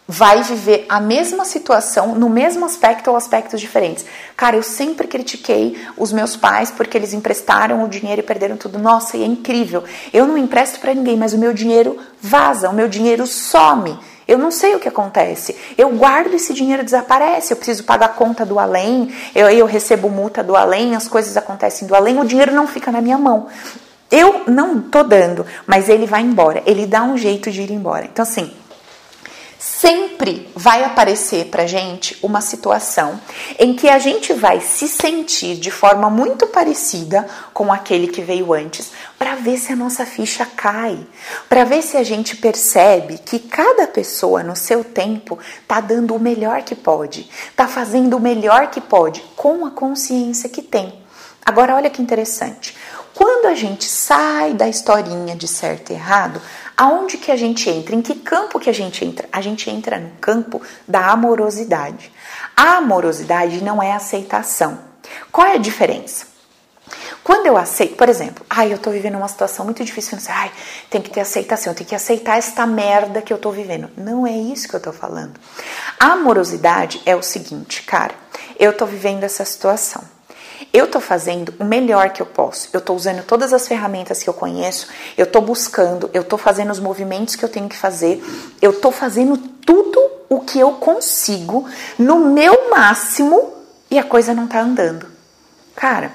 vai 0.07 0.43
viver 0.43 0.85
a 0.87 0.99
mesma 0.99 1.43
situação 1.45 2.13
no 2.13 2.29
mesmo 2.29 2.63
aspecto 2.63 3.09
ou 3.09 3.17
aspectos 3.17 3.59
diferentes. 3.59 4.05
Cara, 4.37 4.55
eu 4.55 4.63
sempre 4.63 5.07
critiquei 5.07 5.75
os 5.97 6.13
meus 6.13 6.35
pais 6.35 6.69
porque 6.69 6.95
eles 6.95 7.11
emprestaram 7.11 7.83
o 7.83 7.89
dinheiro 7.89 8.21
e 8.21 8.23
perderam 8.23 8.55
tudo. 8.55 8.77
Nossa, 8.77 9.17
e 9.17 9.23
é 9.23 9.25
incrível. 9.25 9.83
Eu 10.13 10.27
não 10.27 10.37
empresto 10.37 10.79
para 10.79 10.93
ninguém, 10.93 11.17
mas 11.17 11.33
o 11.33 11.39
meu 11.39 11.53
dinheiro 11.53 11.97
vaza, 12.21 12.69
o 12.69 12.73
meu 12.73 12.87
dinheiro 12.87 13.25
some. 13.25 13.97
Eu 14.29 14.37
não 14.37 14.51
sei 14.51 14.75
o 14.75 14.79
que 14.79 14.87
acontece. 14.87 15.55
Eu 15.75 15.89
guardo 15.89 16.35
esse 16.35 16.53
dinheiro 16.53 16.83
desaparece. 16.83 17.51
Eu 17.51 17.57
preciso 17.57 17.83
pagar 17.83 18.05
a 18.05 18.09
conta 18.09 18.45
do 18.45 18.59
além, 18.59 19.11
eu, 19.33 19.49
eu 19.49 19.65
recebo 19.65 20.07
multa 20.07 20.43
do 20.43 20.55
além, 20.55 20.95
as 20.95 21.07
coisas 21.07 21.35
acontecem 21.35 21.87
do 21.87 21.95
além, 21.95 22.19
o 22.19 22.25
dinheiro 22.25 22.53
não 22.53 22.67
fica 22.67 22.91
na 22.91 23.01
minha 23.01 23.17
mão. 23.17 23.47
Eu 24.11 24.43
não 24.47 24.79
tô 24.79 25.01
dando, 25.01 25.45
mas 25.65 25.89
ele 25.89 26.05
vai 26.05 26.21
embora. 26.21 26.61
Ele 26.67 26.85
dá 26.85 27.01
um 27.01 27.17
jeito 27.17 27.49
de 27.49 27.61
ir 27.61 27.71
embora. 27.71 28.05
Então, 28.05 28.21
assim, 28.21 28.51
sempre 29.59 30.49
vai 30.55 30.85
aparecer 30.85 31.47
pra 31.47 31.67
gente 31.67 32.17
uma 32.23 32.39
situação 32.39 33.19
em 33.59 33.75
que 33.75 33.89
a 33.89 33.99
gente 33.99 34.31
vai 34.31 34.61
se 34.61 34.87
sentir 34.87 35.57
de 35.57 35.69
forma 35.69 36.09
muito 36.09 36.47
parecida 36.47 37.27
com 37.53 37.71
aquele 37.71 38.07
que 38.07 38.21
veio 38.21 38.53
antes, 38.53 38.91
para 39.17 39.35
ver 39.35 39.57
se 39.57 39.73
a 39.73 39.75
nossa 39.75 40.05
ficha 40.05 40.45
cai, 40.45 40.97
para 41.49 41.65
ver 41.65 41.81
se 41.81 41.97
a 41.97 42.03
gente 42.03 42.37
percebe 42.37 43.17
que 43.17 43.37
cada 43.37 43.85
pessoa 43.85 44.41
no 44.43 44.55
seu 44.55 44.81
tempo 44.81 45.37
tá 45.67 45.81
dando 45.81 46.15
o 46.15 46.19
melhor 46.19 46.61
que 46.63 46.73
pode, 46.73 47.29
tá 47.53 47.67
fazendo 47.67 48.15
o 48.15 48.21
melhor 48.21 48.67
que 48.67 48.79
pode 48.79 49.21
com 49.35 49.65
a 49.65 49.71
consciência 49.71 50.47
que 50.47 50.61
tem. 50.61 50.93
Agora 51.45 51.75
olha 51.75 51.89
que 51.89 52.01
interessante. 52.01 52.77
Quando 53.19 53.47
a 53.47 53.53
gente 53.53 53.83
sai 53.83 54.53
da 54.53 54.65
historinha 54.69 55.35
de 55.35 55.45
certo 55.45 55.89
e 55.89 55.93
errado, 55.93 56.41
aonde 56.77 57.17
que 57.17 57.33
a 57.33 57.35
gente 57.35 57.69
entra? 57.69 57.93
Em 57.93 58.01
que 58.01 58.15
campo 58.15 58.57
que 58.61 58.69
a 58.69 58.73
gente 58.73 59.03
entra? 59.03 59.27
A 59.29 59.41
gente 59.41 59.69
entra 59.69 59.99
no 59.99 60.11
campo 60.21 60.61
da 60.87 61.07
amorosidade. 61.07 62.13
A 62.55 62.77
amorosidade 62.77 63.61
não 63.61 63.83
é 63.83 63.91
aceitação. 63.91 64.79
Qual 65.33 65.45
é 65.45 65.55
a 65.55 65.57
diferença? 65.57 66.27
Quando 67.21 67.47
eu 67.47 67.57
aceito, 67.57 67.97
por 67.97 68.07
exemplo, 68.07 68.45
ai, 68.49 68.71
eu 68.71 68.77
tô 68.77 68.89
vivendo 68.89 69.17
uma 69.17 69.27
situação 69.27 69.65
muito 69.65 69.83
difícil, 69.83 70.15
não 70.15 70.23
sei, 70.23 70.33
ai, 70.33 70.51
tem 70.89 71.01
que 71.01 71.09
ter 71.09 71.19
aceitação, 71.19 71.73
tem 71.73 71.85
que 71.85 71.95
aceitar 71.95 72.37
esta 72.37 72.65
merda 72.65 73.21
que 73.21 73.33
eu 73.33 73.37
tô 73.37 73.51
vivendo. 73.51 73.91
Não 73.97 74.25
é 74.25 74.31
isso 74.31 74.69
que 74.69 74.77
eu 74.77 74.81
tô 74.81 74.93
falando. 74.93 75.37
A 75.99 76.13
amorosidade 76.13 77.01
é 77.05 77.17
o 77.17 77.21
seguinte, 77.21 77.83
cara, 77.83 78.15
eu 78.57 78.71
tô 78.71 78.85
vivendo 78.85 79.25
essa 79.25 79.43
situação. 79.43 80.18
Eu 80.73 80.85
estou 80.85 81.01
fazendo 81.01 81.53
o 81.59 81.63
melhor 81.63 82.09
que 82.09 82.21
eu 82.21 82.25
posso. 82.25 82.69
Eu 82.73 82.79
estou 82.79 82.95
usando 82.95 83.23
todas 83.23 83.53
as 83.53 83.67
ferramentas 83.67 84.21
que 84.21 84.29
eu 84.29 84.33
conheço. 84.33 84.87
Eu 85.17 85.23
estou 85.23 85.41
buscando. 85.41 86.09
Eu 86.13 86.21
estou 86.21 86.37
fazendo 86.37 86.71
os 86.71 86.79
movimentos 86.79 87.35
que 87.35 87.43
eu 87.43 87.49
tenho 87.49 87.69
que 87.69 87.77
fazer. 87.77 88.23
Eu 88.61 88.71
estou 88.71 88.91
fazendo 88.91 89.37
tudo 89.37 89.99
o 90.29 90.41
que 90.41 90.59
eu 90.59 90.73
consigo 90.73 91.65
no 91.97 92.19
meu 92.19 92.69
máximo 92.69 93.53
e 93.89 93.97
a 93.97 94.03
coisa 94.03 94.33
não 94.33 94.45
está 94.45 94.61
andando. 94.61 95.07
Cara, 95.75 96.11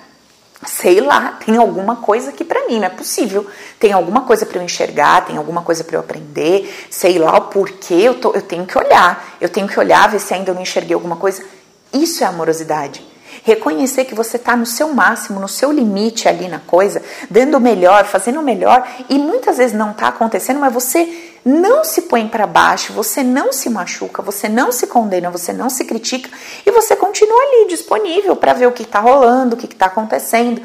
sei 0.64 1.00
lá, 1.00 1.38
tem 1.44 1.57
alguma 1.57 1.96
coisa 1.96 2.30
que 2.30 2.44
para 2.44 2.66
mim 2.66 2.76
não 2.78 2.87
é 2.87 2.90
possível. 2.90 3.46
Tem 3.80 3.92
alguma 3.92 4.22
coisa 4.22 4.46
para 4.46 4.59
eu 4.59 4.62
enxergar, 4.62 5.24
tem 5.24 5.37
alguma 5.37 5.62
coisa 5.62 5.83
para 5.83 5.96
eu 5.96 6.00
aprender, 6.00 6.87
sei 6.90 7.18
lá 7.18 7.37
o 7.37 7.42
porquê, 7.42 7.94
eu, 7.94 8.20
tô, 8.20 8.33
eu 8.33 8.42
tenho 8.42 8.66
que 8.66 8.78
olhar. 8.78 9.37
Eu 9.40 9.48
tenho 9.48 9.66
que 9.66 9.78
olhar, 9.78 10.09
ver 10.09 10.20
se 10.20 10.33
ainda 10.33 10.54
não 10.54 10.62
enxerguei 10.62 10.94
alguma 10.94 11.16
coisa. 11.16 11.44
Isso 11.92 12.22
é 12.22 12.26
amorosidade. 12.26 13.13
Reconhecer 13.44 14.07
que 14.07 14.14
você 14.14 14.38
está 14.38 14.57
no 14.57 14.64
seu 14.64 14.94
máximo, 14.94 15.38
no 15.38 15.48
seu 15.48 15.70
limite 15.70 16.26
ali 16.26 16.48
na 16.48 16.61
coisa, 16.61 17.02
dando 17.30 17.59
o 17.59 17.61
melhor, 17.61 18.07
fazendo 18.07 18.40
o 18.40 18.42
melhor, 18.42 18.88
e 19.07 19.18
muitas 19.18 19.59
vezes 19.59 19.76
não 19.76 19.90
está 19.90 20.09
acontecendo, 20.09 20.59
mas 20.59 20.72
você 20.72 21.33
não 21.44 21.85
se 21.85 22.02
põe 22.02 22.26
para 22.26 22.46
baixo, 22.46 22.94
você 22.94 23.22
não 23.22 23.52
se 23.52 23.68
machuca, 23.68 24.22
você 24.22 24.48
não 24.48 24.72
se 24.72 24.87
condena, 24.87 25.30
você 25.30 25.52
não 25.52 25.68
se 25.68 25.85
critica 25.85 26.30
e 26.64 26.70
você 26.70 26.96
continua 26.96 27.38
ali 27.38 27.68
disponível 27.68 28.35
para 28.35 28.54
ver 28.54 28.66
o 28.66 28.72
que 28.72 28.83
está 28.83 28.98
rolando, 28.98 29.54
o 29.54 29.59
que 29.59 29.66
está 29.66 29.87
acontecendo, 29.87 30.62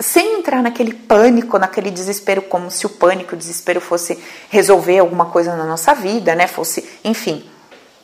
sem 0.00 0.38
entrar 0.38 0.62
naquele 0.62 0.94
pânico, 0.94 1.58
naquele 1.58 1.90
desespero, 1.90 2.40
como 2.40 2.70
se 2.70 2.86
o 2.86 2.88
pânico, 2.88 3.34
o 3.34 3.38
desespero 3.38 3.82
fosse 3.82 4.18
resolver 4.48 4.98
alguma 4.98 5.26
coisa 5.26 5.54
na 5.54 5.64
nossa 5.64 5.92
vida, 5.92 6.34
né? 6.34 6.46
Fosse, 6.46 6.88
enfim. 7.04 7.44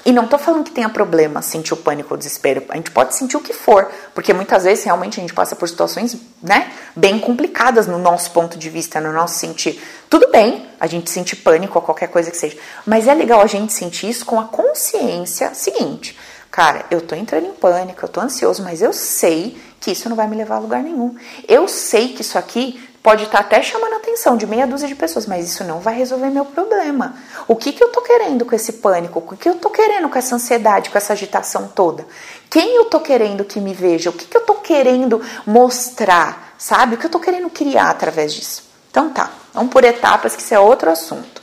E 0.05 0.13
não 0.13 0.27
tô 0.27 0.39
falando 0.39 0.65
que 0.65 0.71
tenha 0.71 0.89
problema 0.89 1.43
sentir 1.43 1.75
o 1.75 1.77
pânico 1.77 2.13
ou 2.13 2.17
o 2.17 2.19
desespero. 2.19 2.65
A 2.71 2.77
gente 2.77 2.91
pode 2.91 3.15
sentir 3.15 3.37
o 3.37 3.41
que 3.41 3.53
for, 3.53 3.91
porque 4.15 4.33
muitas 4.33 4.65
vezes 4.65 4.85
realmente 4.85 5.19
a 5.19 5.23
gente 5.23 5.35
passa 5.35 5.55
por 5.55 5.69
situações, 5.69 6.17
né, 6.43 6.73
bem 6.97 7.19
complicadas 7.19 7.87
no 7.87 7.99
nosso 7.99 8.31
ponto 8.31 8.59
de 8.59 8.71
vista, 8.71 9.01
no 9.01 9.13
nosso 9.13 9.39
sentir. 9.39 9.81
Tudo 10.09 10.31
bem 10.31 10.67
a 10.81 10.87
gente 10.87 11.11
sentir 11.11 11.37
pânico 11.37 11.79
ou 11.79 11.85
qualquer 11.85 12.09
coisa 12.09 12.31
que 12.31 12.37
seja, 12.37 12.57
mas 12.87 13.07
é 13.07 13.15
legal 13.15 13.41
a 13.41 13.47
gente 13.47 13.73
sentir 13.73 14.09
isso 14.09 14.25
com 14.25 14.41
a 14.41 14.45
consciência 14.45 15.53
seguinte. 15.55 16.17
Cara, 16.51 16.85
eu 16.91 17.01
tô 17.01 17.15
entrando 17.15 17.47
em 17.47 17.53
pânico, 17.53 18.05
eu 18.05 18.09
tô 18.09 18.21
ansioso, 18.21 18.63
mas 18.63 18.83
eu 18.83 18.93
sei 18.93 19.57
que 19.79 19.93
isso 19.93 20.09
não 20.09 20.17
vai 20.17 20.27
me 20.27 20.37
levar 20.37 20.57
a 20.57 20.59
lugar 20.59 20.83
nenhum. 20.83 21.15
Eu 21.47 21.69
sei 21.69 22.09
que 22.09 22.23
isso 22.23 22.37
aqui 22.37 22.90
Pode 23.03 23.25
estar 23.25 23.39
até 23.39 23.63
chamando 23.63 23.95
a 23.95 23.97
atenção 23.97 24.37
de 24.37 24.47
meia 24.47 24.67
dúzia 24.67 24.87
de 24.87 24.95
pessoas, 24.95 25.25
mas 25.25 25.49
isso 25.49 25.65
não 25.65 25.81
vai 25.81 25.95
resolver 25.95 26.29
meu 26.29 26.45
problema. 26.45 27.15
O 27.49 27.57
que, 27.57 27.73
que 27.73 27.83
eu 27.83 27.89
tô 27.89 28.03
querendo 28.03 28.45
com 28.45 28.55
esse 28.55 28.75
pânico? 28.75 29.21
O 29.21 29.37
que 29.37 29.49
eu 29.49 29.55
tô 29.55 29.71
querendo 29.71 30.07
com 30.11 30.19
essa 30.19 30.35
ansiedade, 30.35 30.91
com 30.91 30.99
essa 30.99 31.15
agitação 31.15 31.67
toda? 31.75 32.07
Quem 32.51 32.77
eu 32.77 32.85
tô 32.85 33.01
querendo 33.01 33.43
que 33.43 33.59
me 33.59 33.73
veja? 33.73 34.11
O 34.11 34.13
que, 34.13 34.27
que 34.27 34.37
eu 34.37 34.43
tô 34.43 34.57
querendo 34.57 35.23
mostrar? 35.47 36.55
Sabe? 36.59 36.95
O 36.95 36.99
que 36.99 37.07
eu 37.07 37.11
tô 37.11 37.19
querendo 37.19 37.49
criar 37.49 37.89
através 37.89 38.35
disso? 38.35 38.65
Então 38.91 39.09
tá, 39.09 39.31
vamos 39.55 39.73
por 39.73 39.83
etapas, 39.85 40.37
que 40.37 40.43
isso 40.43 40.53
é 40.53 40.61
outro 40.61 40.91
assunto. 40.91 41.41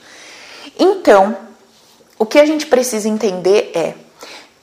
Então, 0.77 1.35
o 2.19 2.25
que 2.25 2.39
a 2.39 2.45
gente 2.45 2.67
precisa 2.67 3.09
entender 3.09 3.71
é 3.73 3.95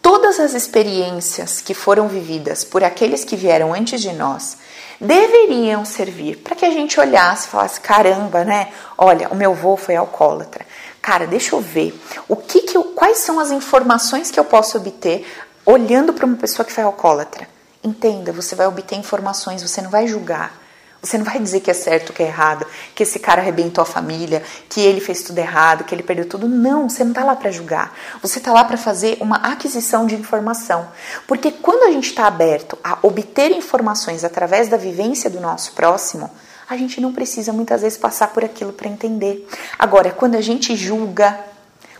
todas 0.05 0.38
as 0.38 0.53
experiências 0.53 1.62
que 1.62 1.73
foram 1.73 2.09
vividas 2.09 2.62
por 2.62 2.85
aqueles 2.85 3.25
que 3.25 3.37
vieram 3.37 3.73
antes 3.73 4.03
de 4.03 4.12
nós 4.12 4.59
deveriam 5.01 5.83
servir 5.87 6.37
para 6.37 6.55
que 6.55 6.67
a 6.67 6.71
gente 6.71 7.01
olhasse 7.01 7.47
e 7.49 7.51
falasse: 7.51 7.81
caramba, 7.81 8.45
né? 8.45 8.71
Olha, 8.99 9.29
o 9.31 9.35
meu 9.35 9.53
avô 9.53 9.79
foi 9.79 9.97
alcoólatra. 9.97 10.67
Cara, 11.01 11.27
deixa 11.27 11.57
eu 11.57 11.61
ver 11.61 11.99
o 12.29 12.37
que, 12.37 12.61
que 12.61 12.79
quais 12.95 13.19
são 13.19 13.40
as 13.40 13.51
informações 13.51 14.31
que 14.31 14.38
eu 14.38 14.45
posso 14.45 14.77
obter 14.77 15.27
olhando 15.64 16.12
para 16.12 16.27
uma 16.27 16.37
pessoa 16.37 16.67
que 16.67 16.73
foi 16.73 16.85
alcoólatra. 16.85 17.49
Entenda, 17.83 18.31
você 18.31 18.55
vai 18.55 18.67
obter 18.67 18.97
informações, 18.97 19.62
você 19.62 19.81
não 19.81 19.88
vai 19.88 20.07
julgar. 20.07 20.63
Você 21.05 21.19
não 21.19 21.25
vai 21.25 21.38
dizer 21.38 21.61
que 21.61 21.71
é 21.71 21.75
certo, 21.75 22.12
que 22.12 22.23
é 22.23 22.27
errado, 22.27 22.67
que 22.95 23.03
esse 23.03 23.19
cara 23.19 23.43
arrebentou 23.43 23.83
a 23.83 23.85
família, 23.85 24.43
que 24.71 24.81
ele 24.81 25.01
fez 25.01 25.23
tudo 25.23 25.38
errado, 25.38 25.85
que 25.85 25.95
ele 25.95 26.03
perdeu 26.03 26.27
tudo. 26.27 26.49
Não, 26.49 26.88
você 26.88 27.05
não 27.05 27.11
está 27.11 27.23
lá 27.23 27.37
para 27.37 27.51
julgar. 27.51 27.95
Você 28.23 28.38
está 28.38 28.53
lá 28.53 28.64
para 28.64 28.79
fazer 28.79 29.19
uma 29.21 29.37
aquisição 29.37 30.07
de 30.07 30.14
informação. 30.14 30.88
Porque 31.27 31.51
quando 31.51 31.83
a 31.83 31.93
gente 31.93 32.09
está 32.09 32.27
aberto 32.27 32.79
a 32.83 32.99
obter 33.03 33.51
informações 33.51 34.25
através 34.25 34.69
da 34.69 34.79
vivência 34.79 35.29
do 35.29 35.40
nosso 35.40 35.73
próximo, 35.73 36.31
a 36.69 36.77
gente 36.77 37.01
não 37.01 37.12
precisa 37.12 37.53
muitas 37.53 37.83
vezes 37.83 37.99
passar 37.99 38.29
por 38.29 38.43
aquilo 38.43 38.73
para 38.73 38.88
entender. 38.88 39.47
Agora, 39.79 40.11
quando 40.11 40.37
a 40.37 40.40
gente 40.40 40.75
julga, 40.75 41.38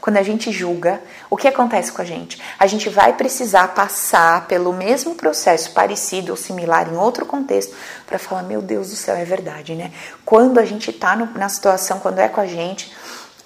quando 0.05 0.19
a 0.19 0.23
gente 0.23 0.53
julga, 0.53 1.01
o 1.31 1.37
que 1.37 1.49
acontece 1.49 1.91
com 1.91 2.03
a 2.03 2.05
gente? 2.05 2.39
A 2.59 2.67
gente 2.67 2.91
vai 2.91 3.15
precisar 3.15 3.69
passar 3.69 4.47
pelo 4.47 4.71
mesmo 4.71 5.15
processo 5.15 5.71
parecido 5.71 6.33
ou 6.33 6.37
similar 6.37 6.93
em 6.93 6.95
outro 6.99 7.25
contexto 7.25 7.75
para 8.07 8.19
falar: 8.19 8.43
meu 8.43 8.61
Deus 8.61 8.91
do 8.91 8.97
céu, 8.97 9.17
é 9.17 9.25
verdade, 9.25 9.75
né? 9.75 9.91
Quando 10.23 10.61
a 10.61 10.65
gente 10.67 10.91
está 10.91 11.17
na 11.17 11.49
situação, 11.49 12.01
quando 12.01 12.19
é 12.19 12.29
com 12.29 12.39
a 12.39 12.47
gente, 12.47 12.93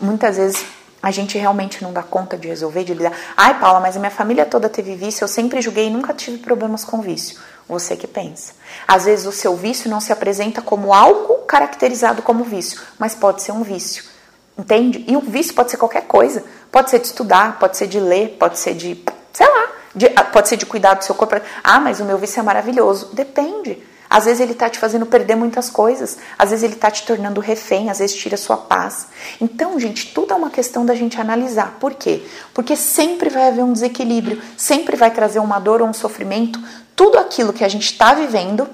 muitas 0.00 0.36
vezes 0.36 0.66
a 1.00 1.12
gente 1.12 1.38
realmente 1.38 1.80
não 1.80 1.92
dá 1.92 2.02
conta 2.02 2.36
de 2.36 2.48
resolver, 2.48 2.82
de 2.82 2.92
lidar. 2.92 3.12
Ai, 3.36 3.60
Paula, 3.60 3.78
mas 3.78 3.94
a 3.96 4.00
minha 4.00 4.10
família 4.10 4.44
toda 4.44 4.68
teve 4.68 4.96
vício, 4.96 5.22
eu 5.22 5.28
sempre 5.28 5.62
julguei 5.62 5.86
e 5.86 5.90
nunca 5.90 6.12
tive 6.12 6.38
problemas 6.38 6.84
com 6.84 7.00
vício. 7.00 7.38
Você 7.68 7.96
que 7.96 8.08
pensa. 8.08 8.54
Às 8.84 9.04
vezes 9.04 9.26
o 9.26 9.32
seu 9.32 9.54
vício 9.54 9.88
não 9.88 10.00
se 10.00 10.12
apresenta 10.12 10.60
como 10.60 10.92
algo 10.92 11.34
caracterizado 11.46 12.20
como 12.20 12.42
vício, 12.42 12.80
mas 12.98 13.14
pode 13.14 13.42
ser 13.42 13.52
um 13.52 13.62
vício. 13.62 14.17
Entende? 14.58 15.04
E 15.06 15.16
o 15.16 15.20
vício 15.20 15.54
pode 15.54 15.70
ser 15.70 15.76
qualquer 15.76 16.02
coisa. 16.02 16.44
Pode 16.70 16.90
ser 16.90 16.98
de 16.98 17.06
estudar, 17.06 17.58
pode 17.58 17.76
ser 17.76 17.86
de 17.86 18.00
ler, 18.00 18.36
pode 18.38 18.58
ser 18.58 18.74
de, 18.74 19.02
sei 19.32 19.46
lá, 19.46 19.68
de, 19.94 20.06
ah, 20.16 20.24
pode 20.24 20.48
ser 20.48 20.56
de 20.56 20.66
cuidar 20.66 20.94
do 20.94 21.04
seu 21.04 21.14
corpo. 21.14 21.40
Ah, 21.62 21.78
mas 21.78 22.00
o 22.00 22.04
meu 22.04 22.18
vício 22.18 22.40
é 22.40 22.42
maravilhoso. 22.42 23.10
Depende. 23.12 23.80
Às 24.10 24.24
vezes 24.24 24.40
ele 24.40 24.52
está 24.52 24.70
te 24.70 24.78
fazendo 24.78 25.04
perder 25.04 25.36
muitas 25.36 25.68
coisas, 25.68 26.16
às 26.38 26.48
vezes 26.48 26.62
ele 26.62 26.74
está 26.74 26.90
te 26.90 27.04
tornando 27.04 27.40
refém, 27.42 27.90
às 27.90 27.98
vezes 27.98 28.16
tira 28.16 28.38
sua 28.38 28.56
paz. 28.56 29.08
Então, 29.38 29.78
gente, 29.78 30.14
tudo 30.14 30.32
é 30.32 30.36
uma 30.36 30.48
questão 30.48 30.86
da 30.86 30.94
gente 30.94 31.20
analisar. 31.20 31.76
Por 31.78 31.92
quê? 31.92 32.22
Porque 32.54 32.74
sempre 32.74 33.28
vai 33.28 33.48
haver 33.48 33.62
um 33.62 33.72
desequilíbrio, 33.72 34.40
sempre 34.56 34.96
vai 34.96 35.10
trazer 35.10 35.40
uma 35.40 35.58
dor 35.58 35.82
ou 35.82 35.88
um 35.88 35.92
sofrimento, 35.92 36.58
tudo 36.96 37.18
aquilo 37.18 37.52
que 37.52 37.62
a 37.62 37.68
gente 37.68 37.84
está 37.84 38.14
vivendo 38.14 38.66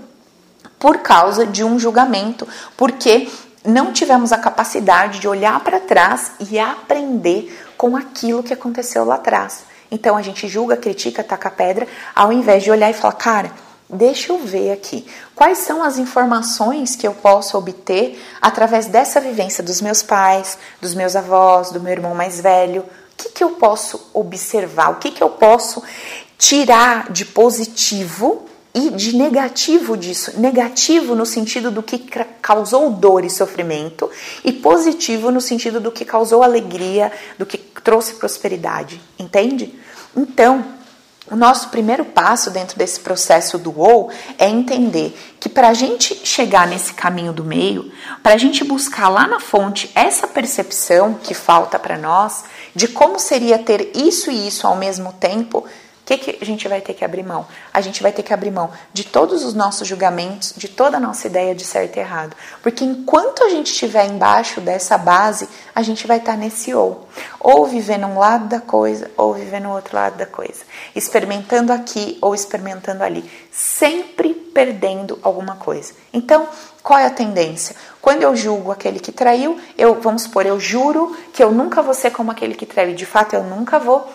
por 0.79 0.99
causa 0.99 1.45
de 1.45 1.65
um 1.65 1.79
julgamento, 1.81 2.47
porque 2.77 3.29
não 3.65 3.93
tivemos 3.93 4.31
a 4.31 4.39
capacidade 4.39 5.19
de 5.19 5.27
olhar 5.27 5.59
para 5.61 5.81
trás 5.81 6.33
e 6.39 6.59
aprender 6.59 7.73
com 7.77 7.97
aquilo 7.97 8.43
que 8.43 8.53
aconteceu 8.53 9.05
lá 9.05 9.15
atrás. 9.15 9.65
Então 9.91 10.17
a 10.17 10.23
gente 10.23 10.47
julga, 10.49 10.77
critica, 10.77 11.25
taca 11.25 11.51
pedra, 11.51 11.87
ao 12.15 12.33
invés 12.33 12.63
de 12.63 12.71
olhar 12.71 12.91
e 12.91 12.95
falar, 12.95 13.15
cara, 13.15 13.53
deixa 13.89 14.33
eu 14.33 14.39
ver 14.39 14.73
aqui 14.73 15.07
quais 15.35 15.59
são 15.59 15.83
as 15.83 15.99
informações 15.99 16.97
que 16.97 17.07
eu 17.07 17.15
posso 17.15 17.57
obter 17.57 18.21
através 18.41 18.87
dessa 18.87 19.21
vivência 19.21 19.63
dos 19.63 19.81
meus 19.81 20.03
pais, 20.03 20.59
dos 20.81 20.95
meus 20.95 21.17
avós, 21.17 21.71
do 21.71 21.81
meu 21.81 21.93
irmão 21.93 22.15
mais 22.15 22.41
velho. 22.41 22.83
O 22.83 23.17
que, 23.17 23.31
que 23.31 23.45
eu 23.45 23.51
posso 23.51 24.11
observar? 24.13 24.91
O 24.91 24.97
que, 24.97 25.11
que 25.11 25.23
eu 25.23 25.31
posso 25.31 25.83
tirar 26.37 27.11
de 27.13 27.25
positivo 27.25 28.47
e 28.75 28.91
de 28.91 29.17
negativo 29.17 29.97
disso. 29.97 30.39
Negativo 30.41 31.15
no 31.15 31.25
sentido 31.25 31.71
do 31.71 31.83
que 31.83 31.99
causou 32.43 32.91
dor 32.91 33.25
e 33.25 33.31
sofrimento, 33.31 34.11
e 34.45 34.53
positivo 34.53 35.31
no 35.31 35.41
sentido 35.41 35.81
do 35.81 35.93
que 35.93 36.05
causou 36.05 36.43
alegria, 36.43 37.13
do 37.39 37.47
que 37.47 37.57
trouxe 37.57 38.15
prosperidade. 38.15 39.01
Entende? 39.19 39.73
Então, 40.17 40.65
o 41.31 41.37
nosso 41.37 41.71
primeiro 41.71 42.05
passo 42.05 42.51
dentro 42.51 42.77
desse 42.77 43.01
processo 43.01 43.57
do 43.57 43.79
ou 43.79 44.11
é 44.39 44.47
entender 44.47 45.17
que 45.41 45.49
para 45.49 45.69
a 45.69 45.75
gente 45.75 46.21
chegar 46.27 46.67
nesse 46.67 46.93
caminho 46.93 47.33
do 47.33 47.43
meio, 47.43 47.91
para 48.23 48.35
a 48.35 48.39
gente 48.39 48.63
buscar 48.63 49.09
lá 49.09 49.27
na 49.27 49.41
fonte 49.41 49.91
essa 49.95 50.27
percepção 50.27 51.15
que 51.15 51.33
falta 51.33 51.79
para 51.79 51.97
nós 51.97 52.45
de 52.75 52.89
como 52.89 53.19
seria 53.19 53.59
ter 53.59 53.93
isso 53.95 54.31
e 54.31 54.47
isso 54.47 54.67
ao 54.67 54.77
mesmo 54.77 55.15
tempo, 55.15 55.65
o 56.05 56.07
que, 56.07 56.19
que 56.19 56.39
a 56.39 56.45
gente 56.45 56.69
vai 56.69 56.83
ter 56.83 56.93
que 56.93 57.03
abrir 57.03 57.23
mão? 57.23 57.47
A 57.73 57.81
gente 57.81 58.03
vai 58.03 58.13
ter 58.13 58.23
que 58.23 58.35
abrir 58.35 58.51
mão 58.51 58.71
de 58.93 59.05
todos 59.05 59.43
os 59.43 59.55
nossos 59.55 59.89
julgamentos, 59.89 60.53
de 60.55 60.69
toda 60.69 60.99
a 60.99 61.01
nossa 61.01 61.27
ideia 61.27 61.55
de 61.55 61.65
certo 61.65 61.97
e 61.97 62.01
errado. 62.01 62.37
Porque 62.63 62.85
enquanto 62.85 63.43
a 63.43 63.49
gente 63.49 63.73
estiver 63.73 64.05
embaixo 64.05 64.61
dessa 64.61 64.99
base, 64.99 65.49
a 65.75 65.81
gente 65.81 66.07
vai 66.07 66.19
estar 66.19 66.37
nesse 66.37 66.75
ou. 66.75 67.09
Ou 67.41 67.65
vivendo 67.65 68.07
um 68.07 68.19
lado 68.19 68.49
da 68.49 68.61
coisa, 68.61 69.11
ou 69.17 69.33
vivendo 69.33 69.65
o 69.65 69.73
outro 69.73 69.97
lado 69.97 70.19
da 70.19 70.27
coisa. 70.27 70.63
Experimentando 70.95 71.73
aqui 71.73 72.19
ou 72.21 72.35
experimentando 72.35 73.03
ali. 73.03 73.25
Sempre 73.51 74.35
perdendo 74.35 75.19
alguma 75.23 75.57
coisa. 75.57 75.95
Então, 76.13 76.47
qual 76.83 76.99
é 76.99 77.07
a 77.07 77.11
tendência? 77.11 77.75
Quando 78.03 78.25
eu 78.25 78.37
julgo 78.37 78.71
aquele 78.71 79.01
que 79.01 79.11
traiu, 79.11 79.59
eu, 79.79 79.99
vamos 80.03 80.25
supor, 80.25 80.45
eu 80.45 80.61
juro 80.61 81.17
que 81.33 81.43
eu 81.43 81.51
nunca 81.51 81.81
vou 81.81 81.95
ser 81.95 82.11
como 82.11 82.31
aquele 82.31 82.55
que 82.55 82.67
traiu. 82.67 82.95
De 82.95 83.07
fato, 83.07 83.33
eu 83.33 83.43
nunca 83.43 83.79
vou 83.79 84.07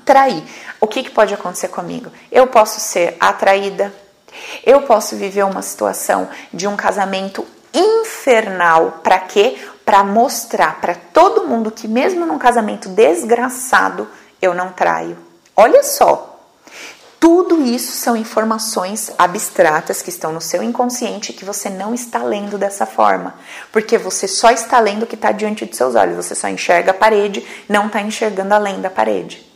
trair. 0.00 0.42
O 0.80 0.86
que, 0.86 1.02
que 1.02 1.10
pode 1.10 1.34
acontecer 1.34 1.68
comigo? 1.68 2.10
Eu 2.30 2.46
posso 2.46 2.80
ser 2.80 3.16
atraída, 3.20 3.92
eu 4.64 4.82
posso 4.82 5.16
viver 5.16 5.44
uma 5.44 5.62
situação 5.62 6.28
de 6.52 6.66
um 6.66 6.76
casamento 6.76 7.46
infernal. 7.72 9.00
Para 9.02 9.18
quê? 9.18 9.58
Para 9.84 10.02
mostrar 10.04 10.80
para 10.80 10.94
todo 10.94 11.46
mundo 11.46 11.70
que, 11.70 11.88
mesmo 11.88 12.24
num 12.24 12.38
casamento 12.38 12.88
desgraçado, 12.88 14.08
eu 14.40 14.54
não 14.54 14.70
traio. 14.70 15.18
Olha 15.56 15.82
só. 15.82 16.30
Tudo 17.18 17.62
isso 17.62 17.92
são 17.92 18.14
informações 18.14 19.10
abstratas 19.16 20.02
que 20.02 20.10
estão 20.10 20.30
no 20.30 20.42
seu 20.42 20.62
inconsciente 20.62 21.32
que 21.32 21.42
você 21.42 21.70
não 21.70 21.94
está 21.94 22.22
lendo 22.22 22.58
dessa 22.58 22.84
forma. 22.84 23.34
Porque 23.72 23.96
você 23.96 24.28
só 24.28 24.50
está 24.50 24.78
lendo 24.78 25.04
o 25.04 25.06
que 25.06 25.14
está 25.14 25.32
diante 25.32 25.64
de 25.64 25.74
seus 25.74 25.94
olhos. 25.94 26.16
Você 26.16 26.34
só 26.34 26.48
enxerga 26.48 26.90
a 26.90 26.94
parede, 26.94 27.42
não 27.66 27.86
está 27.86 28.02
enxergando 28.02 28.52
além 28.52 28.78
da 28.82 28.90
parede. 28.90 29.53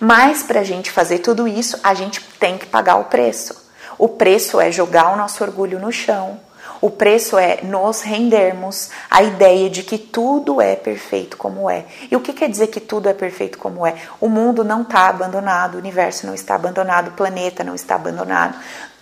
Mas 0.00 0.42
para 0.42 0.60
a 0.60 0.64
gente 0.64 0.90
fazer 0.90 1.18
tudo 1.18 1.46
isso, 1.48 1.78
a 1.82 1.94
gente 1.94 2.20
tem 2.38 2.56
que 2.58 2.66
pagar 2.66 2.96
o 2.96 3.04
preço. 3.04 3.68
O 3.98 4.08
preço 4.08 4.60
é 4.60 4.70
jogar 4.70 5.12
o 5.12 5.16
nosso 5.16 5.42
orgulho 5.42 5.78
no 5.78 5.90
chão. 5.90 6.40
O 6.80 6.90
preço 6.90 7.36
é 7.36 7.60
nos 7.62 8.02
rendermos 8.02 8.90
à 9.10 9.22
ideia 9.22 9.68
de 9.68 9.82
que 9.82 9.98
tudo 9.98 10.60
é 10.60 10.76
perfeito 10.76 11.36
como 11.36 11.68
é. 11.68 11.84
E 12.08 12.14
o 12.14 12.20
que 12.20 12.32
quer 12.32 12.48
dizer 12.48 12.68
que 12.68 12.78
tudo 12.78 13.08
é 13.08 13.12
perfeito 13.12 13.58
como 13.58 13.84
é? 13.84 13.96
O 14.20 14.28
mundo 14.28 14.62
não 14.62 14.82
está 14.82 15.08
abandonado, 15.08 15.74
o 15.74 15.78
universo 15.78 16.26
não 16.26 16.34
está 16.34 16.54
abandonado, 16.54 17.08
o 17.08 17.12
planeta 17.12 17.64
não 17.64 17.74
está 17.74 17.96
abandonado. 17.96 18.56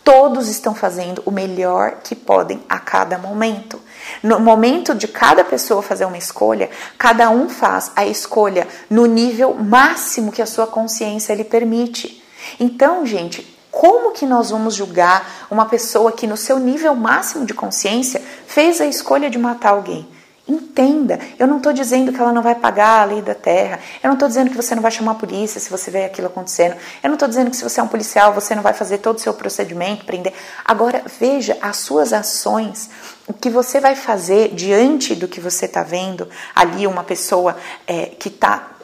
Todos 0.06 0.46
estão 0.46 0.72
fazendo 0.72 1.20
o 1.26 1.32
melhor 1.32 1.96
que 2.04 2.14
podem 2.14 2.62
a 2.68 2.78
cada 2.78 3.18
momento. 3.18 3.80
No 4.22 4.38
momento 4.38 4.94
de 4.94 5.08
cada 5.08 5.42
pessoa 5.42 5.82
fazer 5.82 6.04
uma 6.04 6.16
escolha, 6.16 6.70
cada 6.96 7.28
um 7.28 7.48
faz 7.48 7.90
a 7.96 8.06
escolha 8.06 8.68
no 8.88 9.04
nível 9.06 9.52
máximo 9.54 10.30
que 10.30 10.40
a 10.40 10.46
sua 10.46 10.64
consciência 10.64 11.34
lhe 11.34 11.42
permite. 11.42 12.22
Então, 12.60 13.04
gente, 13.04 13.42
como 13.72 14.12
que 14.12 14.24
nós 14.24 14.50
vamos 14.50 14.76
julgar 14.76 15.48
uma 15.50 15.66
pessoa 15.66 16.12
que 16.12 16.24
no 16.24 16.36
seu 16.36 16.60
nível 16.60 16.94
máximo 16.94 17.44
de 17.44 17.52
consciência 17.52 18.22
fez 18.46 18.80
a 18.80 18.86
escolha 18.86 19.28
de 19.28 19.40
matar 19.40 19.70
alguém? 19.70 20.06
Entenda, 20.48 21.18
eu 21.40 21.46
não 21.48 21.56
estou 21.56 21.72
dizendo 21.72 22.12
que 22.12 22.20
ela 22.20 22.32
não 22.32 22.40
vai 22.40 22.54
pagar 22.54 23.02
a 23.02 23.04
lei 23.04 23.20
da 23.20 23.34
terra, 23.34 23.80
eu 24.00 24.06
não 24.06 24.14
estou 24.14 24.28
dizendo 24.28 24.48
que 24.48 24.56
você 24.56 24.76
não 24.76 24.82
vai 24.82 24.92
chamar 24.92 25.12
a 25.12 25.14
polícia 25.16 25.60
se 25.60 25.68
você 25.68 25.90
vê 25.90 26.04
aquilo 26.04 26.28
acontecendo, 26.28 26.76
eu 27.02 27.08
não 27.08 27.14
estou 27.14 27.26
dizendo 27.26 27.50
que 27.50 27.56
se 27.56 27.64
você 27.64 27.80
é 27.80 27.82
um 27.82 27.88
policial 27.88 28.32
você 28.32 28.54
não 28.54 28.62
vai 28.62 28.72
fazer 28.72 28.98
todo 28.98 29.16
o 29.16 29.20
seu 29.20 29.34
procedimento, 29.34 30.04
prender. 30.04 30.32
Agora, 30.64 31.02
veja 31.18 31.58
as 31.60 31.78
suas 31.78 32.12
ações, 32.12 32.88
o 33.26 33.32
que 33.32 33.50
você 33.50 33.80
vai 33.80 33.96
fazer 33.96 34.54
diante 34.54 35.16
do 35.16 35.26
que 35.26 35.40
você 35.40 35.64
está 35.64 35.82
vendo 35.82 36.28
ali, 36.54 36.86
uma 36.86 37.02
pessoa 37.02 37.56
é, 37.84 38.06
que 38.06 38.28
está 38.28 38.75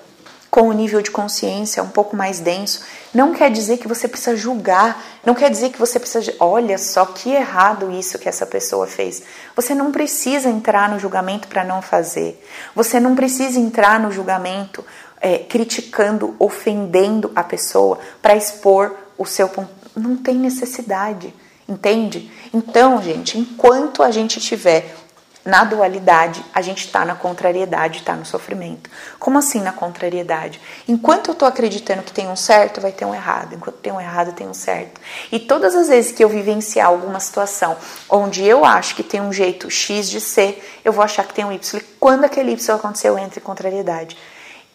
com 0.52 0.68
o 0.68 0.72
nível 0.74 1.00
de 1.00 1.10
consciência 1.10 1.82
um 1.82 1.88
pouco 1.88 2.14
mais 2.14 2.38
denso, 2.38 2.84
não 3.14 3.32
quer 3.32 3.50
dizer 3.50 3.78
que 3.78 3.88
você 3.88 4.06
precisa 4.06 4.36
julgar, 4.36 5.02
não 5.24 5.34
quer 5.34 5.48
dizer 5.48 5.70
que 5.70 5.78
você 5.78 5.98
precisa. 5.98 6.34
Olha 6.38 6.76
só 6.76 7.06
que 7.06 7.30
errado 7.30 7.90
isso 7.90 8.18
que 8.18 8.28
essa 8.28 8.44
pessoa 8.44 8.86
fez. 8.86 9.22
Você 9.56 9.74
não 9.74 9.90
precisa 9.90 10.50
entrar 10.50 10.90
no 10.90 10.98
julgamento 10.98 11.48
para 11.48 11.64
não 11.64 11.80
fazer. 11.80 12.38
Você 12.74 13.00
não 13.00 13.14
precisa 13.14 13.58
entrar 13.58 13.98
no 13.98 14.12
julgamento 14.12 14.84
é, 15.22 15.38
criticando, 15.38 16.36
ofendendo 16.38 17.32
a 17.34 17.42
pessoa 17.42 17.98
para 18.20 18.36
expor 18.36 18.94
o 19.16 19.24
seu 19.24 19.48
ponto. 19.48 19.70
Não 19.96 20.18
tem 20.18 20.34
necessidade, 20.34 21.34
entende? 21.66 22.30
Então, 22.52 23.00
gente, 23.00 23.38
enquanto 23.38 24.02
a 24.02 24.10
gente 24.10 24.38
tiver 24.38 24.94
na 25.44 25.64
dualidade, 25.64 26.44
a 26.54 26.62
gente 26.62 26.86
está 26.86 27.04
na 27.04 27.16
contrariedade, 27.16 27.98
está 27.98 28.14
no 28.14 28.24
sofrimento. 28.24 28.88
Como 29.18 29.38
assim 29.38 29.60
na 29.60 29.72
contrariedade? 29.72 30.60
Enquanto 30.86 31.28
eu 31.28 31.32
estou 31.32 31.48
acreditando 31.48 32.02
que 32.02 32.12
tem 32.12 32.28
um 32.28 32.36
certo, 32.36 32.80
vai 32.80 32.92
ter 32.92 33.04
um 33.04 33.14
errado. 33.14 33.54
Enquanto 33.54 33.76
tem 33.76 33.92
um 33.92 34.00
errado, 34.00 34.32
tem 34.32 34.48
um 34.48 34.54
certo. 34.54 35.00
E 35.32 35.40
todas 35.40 35.74
as 35.74 35.88
vezes 35.88 36.12
que 36.12 36.22
eu 36.22 36.28
vivenciar 36.28 36.86
alguma 36.86 37.18
situação 37.18 37.76
onde 38.08 38.44
eu 38.44 38.64
acho 38.64 38.94
que 38.94 39.02
tem 39.02 39.20
um 39.20 39.32
jeito 39.32 39.68
X 39.68 40.08
de 40.08 40.20
ser, 40.20 40.62
eu 40.84 40.92
vou 40.92 41.04
achar 41.04 41.26
que 41.26 41.34
tem 41.34 41.44
um 41.44 41.52
Y. 41.52 41.82
Quando 41.98 42.24
aquele 42.24 42.52
Y 42.52 42.74
aconteceu, 42.74 43.14
eu 43.14 43.18
entro 43.18 43.40
em 43.40 43.42
contrariedade. 43.42 44.16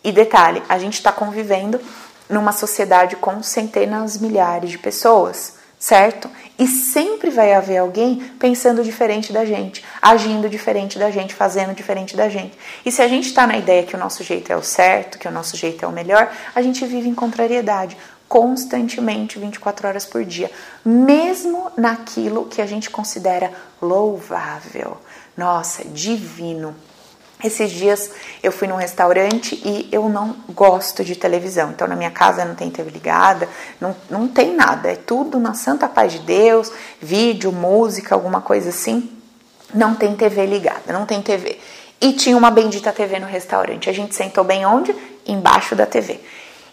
E 0.03 0.11
detalhe, 0.11 0.61
a 0.67 0.77
gente 0.77 0.95
está 0.95 1.11
convivendo 1.11 1.79
numa 2.29 2.51
sociedade 2.51 3.15
com 3.15 3.41
centenas, 3.41 4.17
milhares 4.17 4.71
de 4.71 4.77
pessoas 4.77 5.57
certo? 5.79 6.29
E 6.59 6.65
sempre 6.67 7.29
vai 7.29 7.53
haver 7.53 7.77
alguém 7.77 8.31
pensando 8.39 8.83
diferente 8.83 9.31
da 9.31 9.45
gente, 9.45 9.83
agindo 10.01 10.49
diferente 10.49 10.97
da 10.97 11.11
gente, 11.11 11.35
fazendo 11.35 11.75
diferente 11.75 12.15
da 12.15 12.27
gente. 12.29 12.57
E 12.83 12.91
se 12.91 13.01
a 13.01 13.07
gente 13.07 13.27
está 13.27 13.45
na 13.45 13.57
ideia 13.57 13.83
que 13.83 13.95
o 13.95 13.99
nosso 13.99 14.23
jeito 14.23 14.51
é 14.51 14.55
o 14.55 14.63
certo, 14.63 15.19
que 15.19 15.27
o 15.27 15.31
nosso 15.31 15.55
jeito 15.55 15.85
é 15.85 15.87
o 15.87 15.91
melhor, 15.91 16.31
a 16.55 16.61
gente 16.61 16.83
vive 16.85 17.07
em 17.07 17.13
contrariedade 17.13 17.95
constantemente 18.27 19.39
24 19.39 19.87
horas 19.87 20.05
por 20.05 20.25
dia, 20.25 20.51
mesmo 20.83 21.71
naquilo 21.77 22.45
que 22.45 22.61
a 22.61 22.65
gente 22.65 22.89
considera 22.89 23.51
louvável. 23.81 24.97
Nossa, 25.35 25.85
divino. 25.85 26.75
Esses 27.43 27.69
dias 27.71 28.09
eu 28.41 28.51
fui 28.51 28.67
num 28.67 28.75
restaurante 28.75 29.61
e 29.63 29.87
eu 29.91 30.09
não 30.09 30.35
gosto 30.49 31.03
de 31.03 31.15
televisão. 31.15 31.69
Então 31.69 31.87
na 31.87 31.95
minha 31.95 32.09
casa 32.09 32.43
não 32.43 32.55
tem 32.55 32.69
TV 32.71 32.89
ligada, 32.89 33.47
não, 33.79 33.95
não 34.09 34.27
tem 34.27 34.55
nada. 34.55 34.91
É 34.91 34.95
tudo 34.95 35.39
na 35.39 35.53
santa 35.53 35.87
paz 35.87 36.13
de 36.13 36.19
Deus, 36.19 36.71
vídeo, 36.99 37.51
música, 37.51 38.15
alguma 38.15 38.41
coisa 38.41 38.69
assim. 38.69 39.11
Não 39.73 39.93
tem 39.93 40.15
TV 40.15 40.45
ligada, 40.47 40.91
não 40.91 41.05
tem 41.05 41.21
TV. 41.21 41.59
E 42.01 42.13
tinha 42.13 42.37
uma 42.37 42.49
bendita 42.49 42.91
TV 42.91 43.19
no 43.19 43.27
restaurante. 43.27 43.89
A 43.89 43.93
gente 43.93 44.15
sentou 44.15 44.43
bem 44.43 44.65
onde? 44.65 44.95
Embaixo 45.25 45.75
da 45.75 45.85
TV. 45.85 46.19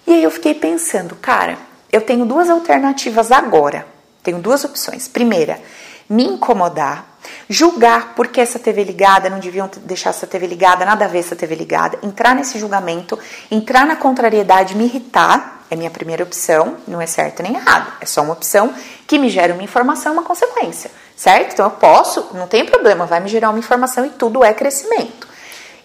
E 0.07 0.13
aí 0.13 0.23
eu 0.23 0.31
fiquei 0.31 0.55
pensando, 0.55 1.15
cara, 1.17 1.59
eu 1.93 2.01
tenho 2.01 2.25
duas 2.25 2.49
alternativas 2.49 3.31
agora. 3.31 3.87
Tenho 4.23 4.39
duas 4.39 4.65
opções. 4.65 5.09
Primeira, 5.09 5.61
me 6.09 6.25
incomodar 6.25 7.14
Julgar 7.49 8.15
porque 8.15 8.41
essa 8.41 8.59
TV 8.59 8.85
ligada, 8.85 9.29
não 9.29 9.39
deviam 9.39 9.71
deixar 9.83 10.11
essa 10.11 10.27
TV 10.27 10.47
ligada, 10.47 10.85
nada 10.85 11.05
a 11.05 11.09
ver 11.09 11.19
essa 11.19 11.37
TV 11.37 11.55
ligada, 11.55 11.99
entrar 12.03 12.35
nesse 12.35 12.59
julgamento, 12.59 13.19
entrar 13.51 13.87
na 13.87 13.97
contrariedade, 13.97 14.77
me 14.77 14.85
irritar, 14.85 15.65
é 15.71 15.77
minha 15.77 15.91
primeira 15.91 16.23
opção, 16.23 16.77
não 16.87 17.01
é 17.01 17.07
certo 17.07 17.43
nem 17.43 17.55
errado, 17.55 17.93
é 18.01 18.07
só 18.07 18.23
uma 18.23 18.33
opção 18.33 18.73
que 19.07 19.19
me 19.19 19.29
gera 19.29 19.53
uma 19.53 19.63
informação, 19.63 20.13
uma 20.13 20.23
consequência, 20.23 20.91
certo? 21.17 21.53
Então 21.53 21.67
eu 21.67 21.73
posso, 21.73 22.31
não 22.33 22.47
tem 22.47 22.65
problema, 22.65 23.07
vai 23.07 23.21
me 23.21 23.29
gerar 23.29 23.51
uma 23.51 23.59
informação 23.59 24.07
e 24.07 24.11
tudo 24.11 24.43
é 24.43 24.55
crescimento. 24.55 25.29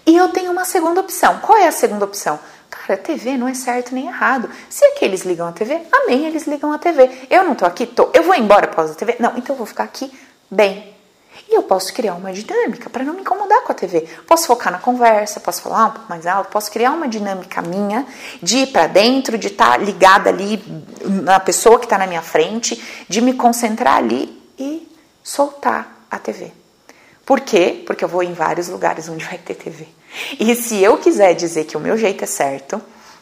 E 0.06 0.15
eu 0.15 0.30
tenho 0.30 0.52
uma 0.52 0.65
segunda 0.65 1.02
opção. 1.02 1.39
Qual 1.39 1.58
é 1.58 1.67
a 1.67 1.72
segunda 1.72 2.06
opção? 2.06 2.39
Cara, 2.67 2.98
TV 2.98 3.38
não 3.38 3.48
é 3.48 3.54
certo 3.54 3.93
nem 3.93 4.08
errado. 4.08 4.50
Se 4.69 4.84
aqueles 4.86 5.22
ligam 5.22 5.48
a 5.48 5.52
TV, 5.52 5.80
amém, 5.91 6.26
eles 6.26 6.48
ligam 6.48 6.72
a 6.72 6.80
TV. 6.80 7.10
Eu 7.30 7.43
não 7.43 7.54
tô 7.54 7.65
aqui, 7.65 7.86
tô. 7.86 8.10
Eu 8.13 8.24
vou 8.24 8.34
embora 8.34 8.65
após 8.65 8.89
a 8.89 8.95
TV? 8.95 9.17
Não, 9.19 9.38
então 9.38 9.54
eu 9.54 9.58
vou 9.58 9.67
ficar 9.67 9.84
aqui 9.84 10.12
bem, 10.50 10.95
e 11.52 11.56
eu 11.56 11.64
posso 11.64 11.92
criar 11.92 12.14
uma 12.14 12.32
dinâmica 12.32 12.92
para 12.92 13.04
não 13.04 13.16
me 13.16 13.22
incomodar 13.22 13.64
com 13.64 13.72
a 13.72 13.76
TV. 13.76 14.08
Posso 14.28 14.46
focar 14.46 14.72
na 14.72 14.78
conversa, 14.78 15.40
posso 15.40 15.64
falar 15.64 15.88
um 15.88 15.92
pouco 15.92 16.08
mais 16.08 16.28
alto, 16.28 16.52
posso 16.52 16.72
criar 16.72 16.92
uma 16.92 17.08
dinâmica 17.08 17.60
minha 17.64 18.06
de 18.42 18.60
ir 18.60 18.68
para 18.68 18.86
dentro, 18.86 19.36
de 19.36 19.48
estar 19.48 19.72
tá 19.72 19.78
ligada 19.78 20.30
ali 20.30 20.64
na 21.04 21.40
pessoa 21.40 21.80
que 21.80 21.86
está 21.88 21.98
na 21.98 22.06
minha 22.06 22.22
frente, 22.22 22.80
de 23.10 23.20
me 23.20 23.34
concentrar 23.34 23.98
ali 23.98 24.40
e 24.60 24.88
soltar 25.24 26.06
a 26.12 26.20
TV. 26.20 26.52
Por 27.26 27.40
quê? 27.40 27.84
Porque 27.86 28.04
eu 28.04 28.08
vou 28.08 28.22
em 28.22 28.34
vários 28.34 28.68
lugares 28.68 29.10
onde 29.10 29.26
vai 29.26 29.40
ter 29.40 29.56
TV. 29.56 29.88
E 30.40 30.56
se 30.56 30.82
eu 30.84 30.98
quiser 30.98 31.34
dizer 31.34 31.66
que 31.66 31.76
o 31.76 31.80
meu 31.80 31.98
jeito 31.98 32.24
é 32.24 32.28
certo, 32.28 32.80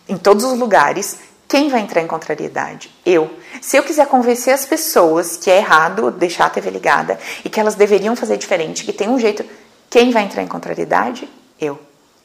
em 0.07 0.17
todos 0.17 0.43
os 0.43 0.59
lugares, 0.59 1.17
quem 1.47 1.69
vai 1.69 1.81
entrar 1.81 2.01
em 2.01 2.07
contrariedade? 2.07 2.91
Eu. 3.05 3.29
Se 3.61 3.77
eu 3.77 3.83
quiser 3.83 4.05
convencer 4.07 4.53
as 4.53 4.65
pessoas 4.65 5.37
que 5.37 5.49
é 5.49 5.57
errado 5.57 6.11
deixar 6.11 6.45
a 6.45 6.49
TV 6.49 6.69
ligada 6.69 7.17
e 7.45 7.49
que 7.49 7.59
elas 7.59 7.75
deveriam 7.75 8.15
fazer 8.15 8.37
diferente, 8.37 8.83
que 8.83 8.91
tem 8.91 9.07
um 9.07 9.19
jeito, 9.19 9.45
quem 9.89 10.11
vai 10.11 10.23
entrar 10.23 10.43
em 10.43 10.47
contrariedade? 10.47 11.29
Eu. 11.59 11.79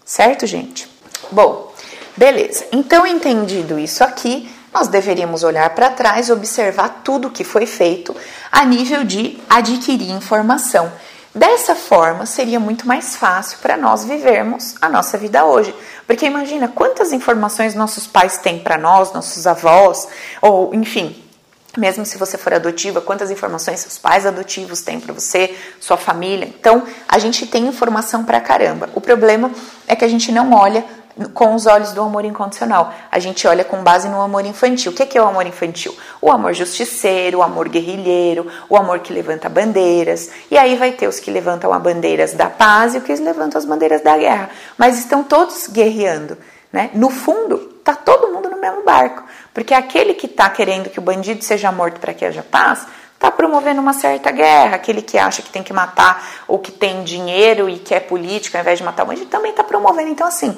Certo, 0.04 0.46
gente? 0.46 0.88
Bom, 1.30 1.72
beleza. 2.16 2.66
Então, 2.72 3.06
entendido 3.06 3.78
isso 3.78 4.02
aqui, 4.02 4.50
nós 4.74 4.88
deveríamos 4.88 5.44
olhar 5.44 5.70
para 5.70 5.90
trás, 5.90 6.28
observar 6.28 7.02
tudo 7.04 7.30
que 7.30 7.44
foi 7.44 7.66
feito 7.66 8.16
a 8.50 8.64
nível 8.64 9.04
de 9.04 9.38
adquirir 9.48 10.10
informação. 10.10 10.90
Dessa 11.34 11.74
forma, 11.74 12.26
seria 12.26 12.60
muito 12.60 12.86
mais 12.86 13.16
fácil 13.16 13.58
para 13.58 13.74
nós 13.76 14.04
vivermos 14.04 14.74
a 14.82 14.88
nossa 14.88 15.16
vida 15.16 15.46
hoje. 15.46 15.74
Porque 16.06 16.26
imagina 16.26 16.68
quantas 16.68 17.10
informações 17.10 17.74
nossos 17.74 18.06
pais 18.06 18.36
têm 18.36 18.58
para 18.58 18.76
nós, 18.76 19.12
nossos 19.14 19.46
avós, 19.46 20.08
ou 20.42 20.74
enfim, 20.74 21.22
mesmo 21.76 22.04
se 22.04 22.18
você 22.18 22.36
for 22.36 22.52
adotiva, 22.52 23.00
quantas 23.00 23.30
informações 23.30 23.80
seus 23.80 23.96
pais 23.96 24.26
adotivos 24.26 24.82
têm 24.82 25.00
para 25.00 25.14
você, 25.14 25.56
sua 25.80 25.96
família. 25.96 26.46
Então, 26.46 26.82
a 27.08 27.18
gente 27.18 27.46
tem 27.46 27.66
informação 27.66 28.24
para 28.24 28.38
caramba. 28.38 28.90
O 28.94 29.00
problema 29.00 29.50
é 29.88 29.96
que 29.96 30.04
a 30.04 30.08
gente 30.08 30.30
não 30.30 30.52
olha 30.52 30.84
com 31.32 31.54
os 31.54 31.66
olhos 31.66 31.92
do 31.92 32.02
amor 32.02 32.24
incondicional. 32.24 32.92
A 33.10 33.18
gente 33.18 33.46
olha 33.46 33.64
com 33.64 33.82
base 33.82 34.08
no 34.08 34.20
amor 34.20 34.44
infantil. 34.44 34.92
O 34.92 34.94
que 34.94 35.16
é 35.16 35.22
o 35.22 35.26
amor 35.26 35.46
infantil? 35.46 35.96
O 36.22 36.30
amor 36.30 36.54
justiceiro, 36.54 37.38
o 37.38 37.42
amor 37.42 37.68
guerrilheiro, 37.68 38.46
o 38.68 38.76
amor 38.76 39.00
que 39.00 39.12
levanta 39.12 39.48
bandeiras. 39.48 40.30
E 40.52 40.56
aí 40.56 40.76
vai 40.76 40.92
ter 40.92 41.08
os 41.08 41.18
que 41.18 41.32
levantam 41.32 41.72
as 41.72 41.82
bandeiras 41.82 42.32
da 42.32 42.48
paz 42.48 42.94
e 42.94 42.98
os 42.98 43.02
que 43.02 43.12
levantam 43.16 43.58
as 43.58 43.64
bandeiras 43.64 44.02
da 44.02 44.16
guerra. 44.16 44.48
Mas 44.78 45.00
estão 45.00 45.24
todos 45.24 45.66
guerreando. 45.66 46.38
Né? 46.72 46.90
No 46.94 47.10
fundo, 47.10 47.58
tá 47.82 47.96
todo 47.96 48.32
mundo 48.32 48.48
no 48.48 48.56
mesmo 48.56 48.84
barco. 48.84 49.24
Porque 49.52 49.74
aquele 49.74 50.14
que 50.14 50.26
está 50.26 50.48
querendo 50.48 50.90
que 50.90 51.00
o 51.00 51.02
bandido 51.02 51.42
seja 51.42 51.72
morto 51.72 51.98
para 51.98 52.14
que 52.14 52.24
haja 52.24 52.44
paz, 52.48 52.86
está 53.14 53.28
promovendo 53.28 53.80
uma 53.80 53.92
certa 53.92 54.30
guerra. 54.30 54.76
Aquele 54.76 55.02
que 55.02 55.18
acha 55.18 55.42
que 55.42 55.50
tem 55.50 55.64
que 55.64 55.72
matar 55.72 56.24
ou 56.46 56.60
que 56.60 56.70
tem 56.70 57.02
dinheiro 57.02 57.68
e 57.68 57.80
que 57.80 57.96
é 57.96 57.98
político 57.98 58.56
ao 58.56 58.62
invés 58.62 58.78
de 58.78 58.84
matar 58.84 59.02
o 59.02 59.06
bandido 59.06 59.26
também 59.26 59.50
está 59.50 59.64
promovendo. 59.64 60.08
Então, 60.08 60.28
assim, 60.28 60.56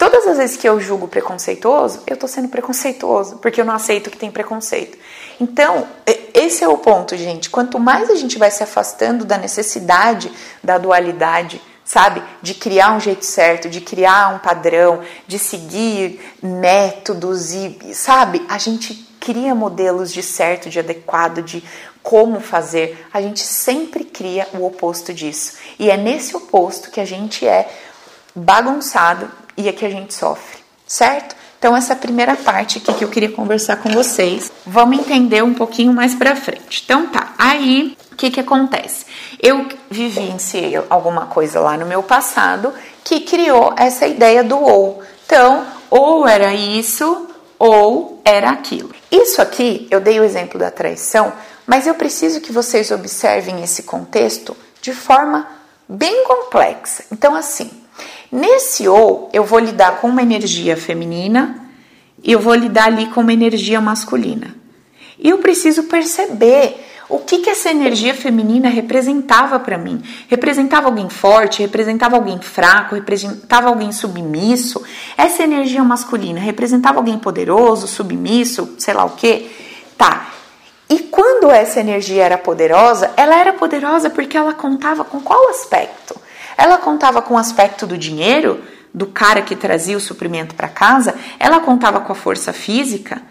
Todas 0.00 0.26
as 0.26 0.38
vezes 0.38 0.56
que 0.56 0.66
eu 0.66 0.80
julgo 0.80 1.06
preconceituoso, 1.06 2.00
eu 2.06 2.14
estou 2.14 2.26
sendo 2.26 2.48
preconceituoso, 2.48 3.36
porque 3.36 3.60
eu 3.60 3.66
não 3.66 3.74
aceito 3.74 4.08
que 4.08 4.16
tem 4.16 4.30
preconceito. 4.30 4.96
Então, 5.38 5.86
esse 6.32 6.64
é 6.64 6.68
o 6.68 6.78
ponto, 6.78 7.14
gente. 7.18 7.50
Quanto 7.50 7.78
mais 7.78 8.08
a 8.08 8.14
gente 8.14 8.38
vai 8.38 8.50
se 8.50 8.62
afastando 8.62 9.26
da 9.26 9.36
necessidade 9.36 10.32
da 10.64 10.78
dualidade, 10.78 11.60
sabe? 11.84 12.22
De 12.40 12.54
criar 12.54 12.96
um 12.96 12.98
jeito 12.98 13.26
certo, 13.26 13.68
de 13.68 13.82
criar 13.82 14.34
um 14.34 14.38
padrão, 14.38 15.02
de 15.26 15.38
seguir 15.38 16.18
métodos 16.42 17.52
e, 17.52 17.92
sabe? 17.92 18.42
A 18.48 18.56
gente 18.56 18.94
cria 19.20 19.54
modelos 19.54 20.10
de 20.10 20.22
certo, 20.22 20.70
de 20.70 20.78
adequado, 20.78 21.42
de 21.42 21.62
como 22.02 22.40
fazer. 22.40 23.06
A 23.12 23.20
gente 23.20 23.40
sempre 23.40 24.04
cria 24.04 24.48
o 24.54 24.64
oposto 24.64 25.12
disso. 25.12 25.58
E 25.78 25.90
é 25.90 25.98
nesse 25.98 26.34
oposto 26.34 26.90
que 26.90 27.02
a 27.02 27.04
gente 27.04 27.46
é 27.46 27.68
bagunçado 28.34 29.30
e 29.56 29.68
é 29.68 29.72
que 29.72 29.84
a 29.84 29.90
gente 29.90 30.14
sofre, 30.14 30.58
certo? 30.86 31.36
Então 31.58 31.76
essa 31.76 31.92
é 31.92 31.96
primeira 31.96 32.36
parte 32.36 32.78
aqui 32.78 32.94
que 32.94 33.04
eu 33.04 33.08
queria 33.08 33.30
conversar 33.30 33.76
com 33.76 33.90
vocês. 33.90 34.50
Vamos 34.64 34.98
entender 34.98 35.44
um 35.44 35.52
pouquinho 35.52 35.92
mais 35.92 36.14
para 36.14 36.34
frente. 36.34 36.82
Então 36.84 37.06
tá, 37.08 37.34
aí 37.38 37.96
o 38.10 38.16
que 38.16 38.30
que 38.30 38.40
acontece? 38.40 39.04
Eu 39.38 39.68
vivenciei 39.90 40.74
alguma 40.88 41.26
coisa 41.26 41.60
lá 41.60 41.76
no 41.76 41.84
meu 41.84 42.02
passado 42.02 42.72
que 43.04 43.20
criou 43.20 43.74
essa 43.76 44.06
ideia 44.06 44.42
do 44.42 44.58
ou. 44.58 45.02
Então, 45.26 45.66
ou 45.90 46.26
era 46.26 46.54
isso 46.54 47.28
ou 47.58 48.22
era 48.24 48.50
aquilo. 48.50 48.90
Isso 49.12 49.42
aqui, 49.42 49.86
eu 49.90 50.00
dei 50.00 50.18
o 50.18 50.24
exemplo 50.24 50.58
da 50.58 50.70
traição, 50.70 51.30
mas 51.66 51.86
eu 51.86 51.94
preciso 51.94 52.40
que 52.40 52.52
vocês 52.52 52.90
observem 52.90 53.62
esse 53.62 53.82
contexto 53.82 54.56
de 54.80 54.94
forma 54.94 55.46
bem 55.86 56.24
complexa. 56.24 57.04
Então, 57.12 57.34
assim, 57.34 57.70
Nesse 58.30 58.86
ou, 58.86 59.28
eu 59.32 59.44
vou 59.44 59.58
lidar 59.58 60.00
com 60.00 60.08
uma 60.08 60.22
energia 60.22 60.76
feminina 60.76 61.68
e 62.22 62.32
eu 62.32 62.38
vou 62.38 62.54
lidar 62.54 62.86
ali 62.86 63.06
com 63.06 63.20
uma 63.20 63.32
energia 63.32 63.80
masculina. 63.80 64.54
E 65.18 65.28
eu 65.28 65.38
preciso 65.38 65.84
perceber 65.84 66.86
o 67.08 67.18
que, 67.18 67.38
que 67.38 67.50
essa 67.50 67.70
energia 67.70 68.14
feminina 68.14 68.68
representava 68.68 69.58
para 69.58 69.76
mim. 69.76 70.00
Representava 70.28 70.86
alguém 70.86 71.10
forte, 71.10 71.60
representava 71.60 72.14
alguém 72.14 72.40
fraco, 72.40 72.94
representava 72.94 73.68
alguém 73.68 73.90
submisso. 73.90 74.80
Essa 75.16 75.42
energia 75.42 75.82
masculina 75.82 76.38
representava 76.38 76.98
alguém 76.98 77.18
poderoso, 77.18 77.88
submisso, 77.88 78.76
sei 78.78 78.94
lá 78.94 79.04
o 79.04 79.10
que. 79.10 79.50
Tá. 79.98 80.30
E 80.88 81.00
quando 81.00 81.50
essa 81.50 81.80
energia 81.80 82.22
era 82.22 82.38
poderosa, 82.38 83.10
ela 83.16 83.36
era 83.36 83.52
poderosa 83.52 84.08
porque 84.08 84.36
ela 84.36 84.54
contava 84.54 85.04
com 85.04 85.20
qual 85.20 85.50
aspecto? 85.50 86.19
Ela 86.60 86.76
contava 86.76 87.22
com 87.22 87.32
o 87.32 87.38
aspecto 87.38 87.86
do 87.86 87.96
dinheiro, 87.96 88.62
do 88.92 89.06
cara 89.06 89.40
que 89.40 89.56
trazia 89.56 89.96
o 89.96 90.00
suprimento 90.00 90.54
para 90.54 90.68
casa, 90.68 91.14
ela 91.38 91.58
contava 91.60 92.00
com 92.00 92.12
a 92.12 92.14
força 92.14 92.52
física. 92.52 93.22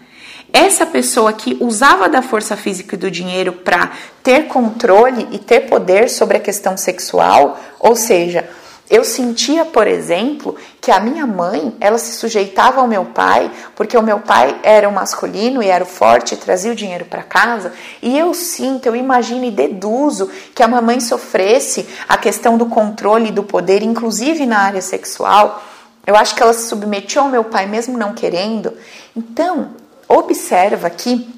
Essa 0.52 0.84
pessoa 0.84 1.32
que 1.32 1.56
usava 1.60 2.08
da 2.08 2.22
força 2.22 2.56
física 2.56 2.96
e 2.96 2.98
do 2.98 3.08
dinheiro 3.08 3.52
para 3.52 3.92
ter 4.20 4.48
controle 4.48 5.28
e 5.30 5.38
ter 5.38 5.68
poder 5.68 6.10
sobre 6.10 6.38
a 6.38 6.40
questão 6.40 6.76
sexual, 6.76 7.56
ou 7.78 7.94
seja, 7.94 8.50
eu 8.90 9.04
sentia, 9.04 9.64
por 9.64 9.86
exemplo, 9.86 10.56
que 10.80 10.90
a 10.90 10.98
minha 10.98 11.24
mãe, 11.24 11.76
ela 11.78 11.96
se 11.96 12.14
sujeitava 12.14 12.80
ao 12.80 12.88
meu 12.88 13.04
pai, 13.04 13.48
porque 13.76 13.96
o 13.96 14.02
meu 14.02 14.18
pai 14.18 14.58
era 14.64 14.88
o 14.88 14.92
masculino 14.92 15.62
e 15.62 15.68
era 15.68 15.84
o 15.84 15.86
forte, 15.86 16.36
trazia 16.36 16.72
o 16.72 16.74
dinheiro 16.74 17.04
para 17.04 17.22
casa, 17.22 17.72
e 18.02 18.18
eu 18.18 18.34
sinto, 18.34 18.86
eu 18.86 18.96
imagino 18.96 19.44
e 19.44 19.50
deduzo 19.52 20.28
que 20.52 20.62
a 20.62 20.66
mamãe 20.66 20.98
sofresse 20.98 21.88
a 22.08 22.18
questão 22.18 22.58
do 22.58 22.66
controle 22.66 23.28
e 23.28 23.32
do 23.32 23.44
poder, 23.44 23.80
inclusive 23.80 24.44
na 24.44 24.58
área 24.58 24.82
sexual. 24.82 25.62
Eu 26.04 26.16
acho 26.16 26.34
que 26.34 26.42
ela 26.42 26.52
se 26.52 26.68
submetia 26.68 27.20
ao 27.20 27.28
meu 27.28 27.44
pai 27.44 27.66
mesmo 27.66 27.96
não 27.96 28.12
querendo. 28.12 28.72
Então, 29.16 29.68
observa 30.08 30.90
que 30.90 31.32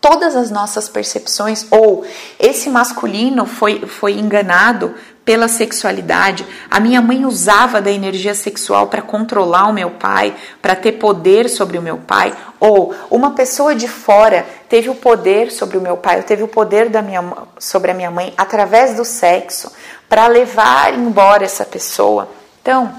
todas 0.00 0.34
as 0.34 0.50
nossas 0.50 0.88
percepções 0.88 1.66
ou 1.70 2.06
esse 2.38 2.70
masculino 2.70 3.44
foi, 3.44 3.80
foi 3.86 4.12
enganado 4.12 4.94
pela 5.26 5.48
sexualidade. 5.48 6.46
A 6.70 6.78
minha 6.78 7.02
mãe 7.02 7.26
usava 7.26 7.82
da 7.82 7.90
energia 7.90 8.32
sexual 8.32 8.86
para 8.86 9.02
controlar 9.02 9.66
o 9.66 9.72
meu 9.72 9.90
pai, 9.90 10.36
para 10.62 10.76
ter 10.76 10.92
poder 10.92 11.50
sobre 11.50 11.76
o 11.76 11.82
meu 11.82 11.98
pai, 11.98 12.32
ou 12.60 12.94
uma 13.10 13.32
pessoa 13.32 13.74
de 13.74 13.88
fora 13.88 14.46
teve 14.68 14.88
o 14.88 14.94
poder 14.94 15.50
sobre 15.50 15.76
o 15.76 15.80
meu 15.80 15.96
pai, 15.96 16.18
ou 16.18 16.22
teve 16.22 16.44
o 16.44 16.48
poder 16.48 16.88
da 16.88 17.02
minha, 17.02 17.24
sobre 17.58 17.90
a 17.90 17.94
minha 17.94 18.10
mãe 18.10 18.32
através 18.38 18.94
do 18.94 19.04
sexo, 19.04 19.72
para 20.08 20.28
levar 20.28 20.94
embora 20.94 21.44
essa 21.44 21.64
pessoa. 21.64 22.28
Então, 22.62 22.94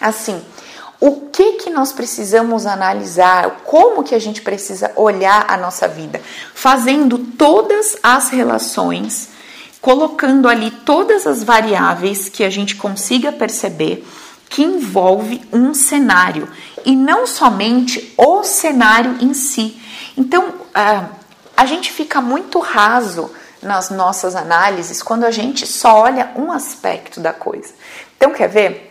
assim, 0.00 0.42
o 0.98 1.28
que 1.30 1.52
que 1.52 1.68
nós 1.68 1.92
precisamos 1.92 2.64
analisar, 2.64 3.60
como 3.64 4.02
que 4.02 4.14
a 4.14 4.18
gente 4.18 4.40
precisa 4.40 4.90
olhar 4.96 5.44
a 5.46 5.58
nossa 5.58 5.86
vida, 5.86 6.18
fazendo 6.54 7.18
todas 7.18 7.98
as 8.02 8.30
relações 8.30 9.36
colocando 9.80 10.48
ali 10.48 10.70
todas 10.70 11.26
as 11.26 11.42
variáveis 11.42 12.28
que 12.28 12.44
a 12.44 12.50
gente 12.50 12.76
consiga 12.76 13.32
perceber 13.32 14.06
que 14.48 14.62
envolve 14.62 15.42
um 15.52 15.74
cenário 15.74 16.48
e 16.84 16.96
não 16.96 17.26
somente 17.26 18.12
o 18.16 18.42
cenário 18.42 19.16
em 19.20 19.34
si. 19.34 19.80
Então, 20.16 20.54
a 21.56 21.66
gente 21.66 21.92
fica 21.92 22.20
muito 22.20 22.58
raso 22.58 23.30
nas 23.62 23.90
nossas 23.90 24.34
análises 24.34 25.02
quando 25.02 25.24
a 25.24 25.30
gente 25.30 25.66
só 25.66 26.00
olha 26.00 26.32
um 26.36 26.50
aspecto 26.50 27.20
da 27.20 27.32
coisa. 27.32 27.72
Então, 28.16 28.32
quer 28.32 28.48
ver? 28.48 28.90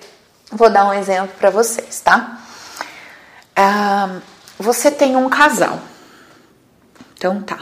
Vou 0.51 0.69
dar 0.69 0.85
um 0.85 0.93
exemplo 0.93 1.33
para 1.37 1.49
vocês, 1.49 1.99
tá? 1.99 2.39
você 4.59 4.91
tem 4.91 5.15
um 5.15 5.29
casal. 5.29 5.79
Então, 7.15 7.41
tá. 7.41 7.59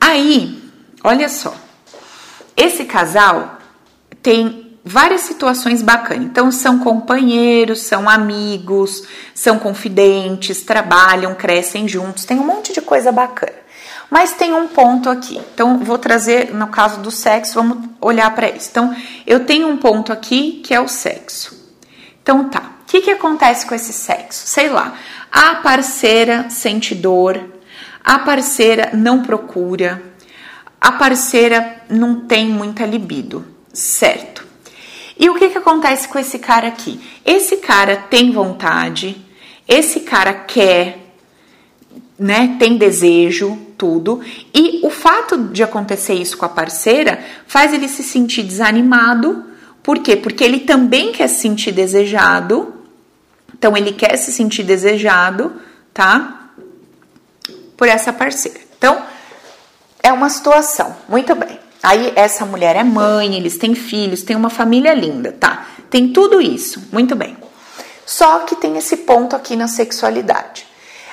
Aí, 0.00 0.70
olha 1.02 1.28
só. 1.28 1.65
Esse 2.56 2.84
casal 2.84 3.58
tem 4.22 4.78
várias 4.84 5.22
situações 5.22 5.82
bacanas. 5.82 6.24
Então, 6.24 6.50
são 6.52 6.78
companheiros, 6.78 7.82
são 7.82 8.08
amigos, 8.08 9.02
são 9.34 9.58
confidentes, 9.58 10.62
trabalham, 10.62 11.34
crescem 11.34 11.88
juntos, 11.88 12.24
tem 12.24 12.38
um 12.38 12.46
monte 12.46 12.72
de 12.72 12.80
coisa 12.80 13.10
bacana. 13.10 13.66
Mas 14.08 14.32
tem 14.32 14.54
um 14.54 14.68
ponto 14.68 15.10
aqui. 15.10 15.40
Então, 15.52 15.78
vou 15.80 15.98
trazer, 15.98 16.54
no 16.54 16.68
caso 16.68 17.00
do 17.00 17.10
sexo, 17.10 17.54
vamos 17.54 17.88
olhar 18.00 18.32
para 18.34 18.48
isso. 18.48 18.68
Então, 18.70 18.94
eu 19.26 19.44
tenho 19.44 19.66
um 19.66 19.76
ponto 19.76 20.12
aqui 20.12 20.62
que 20.64 20.72
é 20.72 20.80
o 20.80 20.86
sexo. 20.86 21.56
Então, 22.22 22.48
tá. 22.48 22.60
O 22.82 22.86
que, 22.86 23.00
que 23.00 23.10
acontece 23.10 23.66
com 23.66 23.74
esse 23.74 23.92
sexo? 23.92 24.46
Sei 24.46 24.68
lá. 24.68 24.94
A 25.32 25.56
parceira 25.56 26.46
sente 26.48 26.94
dor, 26.94 27.40
a 28.04 28.20
parceira 28.20 28.90
não 28.94 29.22
procura, 29.24 30.00
a 30.86 30.92
parceira 30.92 31.82
não 31.88 32.26
tem 32.26 32.46
muita 32.46 32.86
libido, 32.86 33.44
certo? 33.72 34.46
E 35.18 35.28
o 35.28 35.34
que, 35.34 35.48
que 35.48 35.58
acontece 35.58 36.06
com 36.06 36.16
esse 36.18 36.38
cara 36.38 36.68
aqui? 36.68 37.00
Esse 37.24 37.56
cara 37.56 37.96
tem 37.96 38.30
vontade, 38.30 39.16
esse 39.66 40.00
cara 40.00 40.32
quer, 40.32 40.98
né? 42.16 42.54
Tem 42.58 42.76
desejo, 42.76 43.58
tudo. 43.76 44.20
E 44.54 44.80
o 44.84 44.90
fato 44.90 45.48
de 45.48 45.64
acontecer 45.64 46.14
isso 46.14 46.36
com 46.36 46.44
a 46.44 46.50
parceira 46.50 47.18
faz 47.48 47.72
ele 47.72 47.88
se 47.88 48.04
sentir 48.04 48.44
desanimado. 48.44 49.44
Por 49.82 49.98
quê? 49.98 50.14
Porque 50.14 50.44
ele 50.44 50.60
também 50.60 51.10
quer 51.10 51.26
se 51.26 51.40
sentir 51.40 51.72
desejado. 51.72 52.74
Então 53.58 53.76
ele 53.76 53.90
quer 53.90 54.16
se 54.16 54.30
sentir 54.30 54.62
desejado, 54.62 55.52
tá? 55.92 56.36
por 57.76 57.88
essa 57.88 58.12
parceira. 58.12 58.60
Então, 58.76 59.00
é 60.06 60.12
uma 60.12 60.28
situação. 60.28 60.94
Muito 61.08 61.34
bem. 61.34 61.58
Aí 61.82 62.12
essa 62.14 62.46
mulher 62.46 62.76
é 62.76 62.84
mãe, 62.84 63.34
eles 63.34 63.58
têm 63.58 63.74
filhos, 63.74 64.22
tem 64.22 64.36
uma 64.36 64.48
família 64.48 64.94
linda, 64.94 65.32
tá? 65.32 65.66
Tem 65.90 66.12
tudo 66.12 66.40
isso. 66.40 66.88
Muito 66.92 67.16
bem. 67.16 67.36
Só 68.04 68.40
que 68.40 68.54
tem 68.54 68.76
esse 68.76 68.98
ponto 68.98 69.34
aqui 69.34 69.56
na 69.56 69.66
sexualidade. 69.66 70.64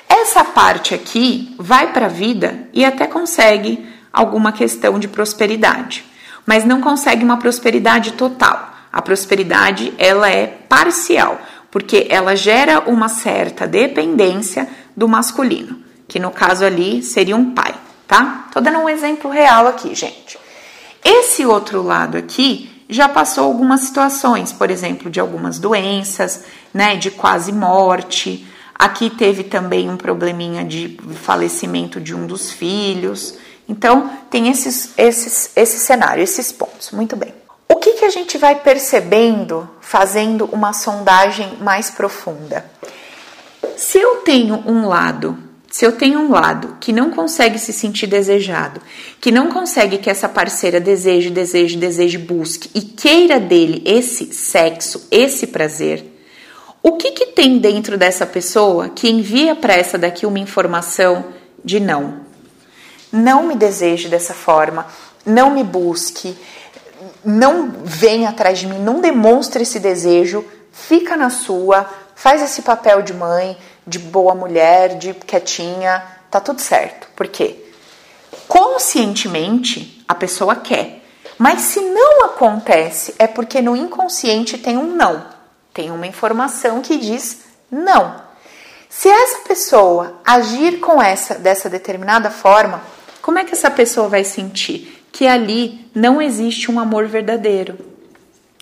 Essa 0.07 0.43
parte 0.43 0.93
aqui 0.93 1.55
vai 1.57 1.91
para 1.91 2.05
a 2.05 2.09
vida 2.09 2.67
e 2.71 2.85
até 2.85 3.07
consegue 3.07 3.83
alguma 4.11 4.51
questão 4.51 4.99
de 4.99 5.07
prosperidade, 5.07 6.05
mas 6.45 6.63
não 6.63 6.79
consegue 6.79 7.23
uma 7.23 7.37
prosperidade 7.37 8.11
total. 8.11 8.73
A 8.91 9.01
prosperidade 9.01 9.91
ela 9.97 10.29
é 10.29 10.45
parcial, 10.69 11.41
porque 11.71 12.05
ela 12.11 12.35
gera 12.35 12.81
uma 12.81 13.09
certa 13.09 13.65
dependência 13.65 14.69
do 14.95 15.07
masculino, 15.07 15.79
que 16.07 16.19
no 16.19 16.29
caso 16.29 16.63
ali 16.63 17.01
seria 17.01 17.35
um 17.35 17.55
pai, 17.55 17.73
tá? 18.13 18.47
Tô 18.53 18.61
dando 18.61 18.77
um 18.77 18.87
exemplo 18.87 19.31
real 19.31 19.65
aqui, 19.65 19.95
gente. 19.95 20.37
Esse 21.03 21.43
outro 21.47 21.81
lado 21.81 22.15
aqui 22.15 22.69
já 22.87 23.09
passou 23.09 23.45
algumas 23.45 23.81
situações, 23.81 24.53
por 24.53 24.69
exemplo, 24.69 25.09
de 25.09 25.19
algumas 25.19 25.57
doenças, 25.57 26.43
né, 26.71 26.95
de 26.95 27.09
quase 27.09 27.51
morte. 27.51 28.45
Aqui 28.75 29.09
teve 29.09 29.43
também 29.43 29.89
um 29.89 29.97
probleminha 29.97 30.63
de 30.63 30.95
falecimento 31.23 31.99
de 31.99 32.13
um 32.13 32.27
dos 32.27 32.51
filhos. 32.51 33.35
Então, 33.67 34.11
tem 34.29 34.47
esses, 34.47 34.93
esses, 34.95 35.51
esse 35.55 35.79
cenário, 35.79 36.23
esses 36.23 36.51
pontos. 36.51 36.91
Muito 36.91 37.15
bem. 37.15 37.33
O 37.67 37.77
que, 37.77 37.93
que 37.93 38.05
a 38.05 38.09
gente 38.09 38.37
vai 38.37 38.53
percebendo 38.53 39.67
fazendo 39.81 40.45
uma 40.51 40.71
sondagem 40.71 41.57
mais 41.61 41.89
profunda? 41.89 42.63
Se 43.75 43.97
eu 43.97 44.17
tenho 44.17 44.63
um 44.67 44.87
lado, 44.87 45.42
se 45.73 45.87
eu 45.87 45.91
tenho 45.93 46.19
um 46.19 46.29
lado 46.29 46.77
que 46.79 46.93
não 46.93 47.09
consegue 47.09 47.57
se 47.57 47.73
sentir 47.73 48.05
desejado, 48.05 48.79
que 49.19 49.31
não 49.31 49.49
consegue 49.49 49.97
que 49.97 50.07
essa 50.07 50.29
parceira 50.29 50.79
deseje, 50.79 51.31
deseje, 51.31 51.75
deseje, 51.75 52.19
busque 52.19 52.69
e 52.75 52.81
queira 52.81 53.39
dele 53.39 53.81
esse 53.83 54.31
sexo, 54.35 55.07
esse 55.09 55.47
prazer, 55.47 56.05
o 56.83 56.91
que, 56.91 57.13
que 57.13 57.25
tem 57.25 57.57
dentro 57.57 57.97
dessa 57.97 58.23
pessoa 58.23 58.89
que 58.89 59.09
envia 59.09 59.55
para 59.55 59.73
essa 59.73 59.97
daqui 59.97 60.27
uma 60.27 60.37
informação 60.37 61.33
de 61.65 61.79
não? 61.79 62.19
Não 63.11 63.47
me 63.47 63.55
deseje 63.55 64.09
dessa 64.09 64.35
forma, 64.35 64.85
não 65.25 65.49
me 65.49 65.63
busque, 65.63 66.37
não 67.25 67.73
venha 67.83 68.29
atrás 68.29 68.59
de 68.59 68.67
mim, 68.67 68.77
não 68.77 69.01
demonstre 69.01 69.63
esse 69.63 69.79
desejo, 69.79 70.45
fica 70.71 71.17
na 71.17 71.31
sua, 71.31 71.89
faz 72.13 72.43
esse 72.43 72.61
papel 72.61 73.01
de 73.01 73.15
mãe, 73.15 73.57
de 73.85 73.99
boa 73.99 74.33
mulher, 74.33 74.97
de 74.97 75.13
quietinha, 75.13 76.03
tá 76.29 76.39
tudo 76.39 76.61
certo. 76.61 77.07
Por 77.15 77.27
quê? 77.27 77.57
Conscientemente 78.47 80.03
a 80.07 80.15
pessoa 80.15 80.55
quer, 80.55 81.03
mas 81.37 81.61
se 81.61 81.79
não 81.79 82.25
acontece 82.25 83.15
é 83.17 83.27
porque 83.27 83.61
no 83.61 83.75
inconsciente 83.75 84.57
tem 84.57 84.77
um 84.77 84.95
não, 84.95 85.25
tem 85.73 85.91
uma 85.91 86.07
informação 86.07 86.81
que 86.81 86.97
diz 86.97 87.43
não. 87.71 88.21
Se 88.89 89.09
essa 89.09 89.39
pessoa 89.47 90.19
agir 90.25 90.79
com 90.79 91.01
essa 91.01 91.35
dessa 91.35 91.69
determinada 91.69 92.29
forma, 92.29 92.81
como 93.21 93.39
é 93.39 93.43
que 93.43 93.53
essa 93.53 93.71
pessoa 93.71 94.07
vai 94.07 94.23
sentir? 94.23 95.03
que 95.13 95.27
ali 95.27 95.87
não 95.93 96.19
existe 96.19 96.71
um 96.71 96.79
amor 96.79 97.07
verdadeiro. 97.07 97.77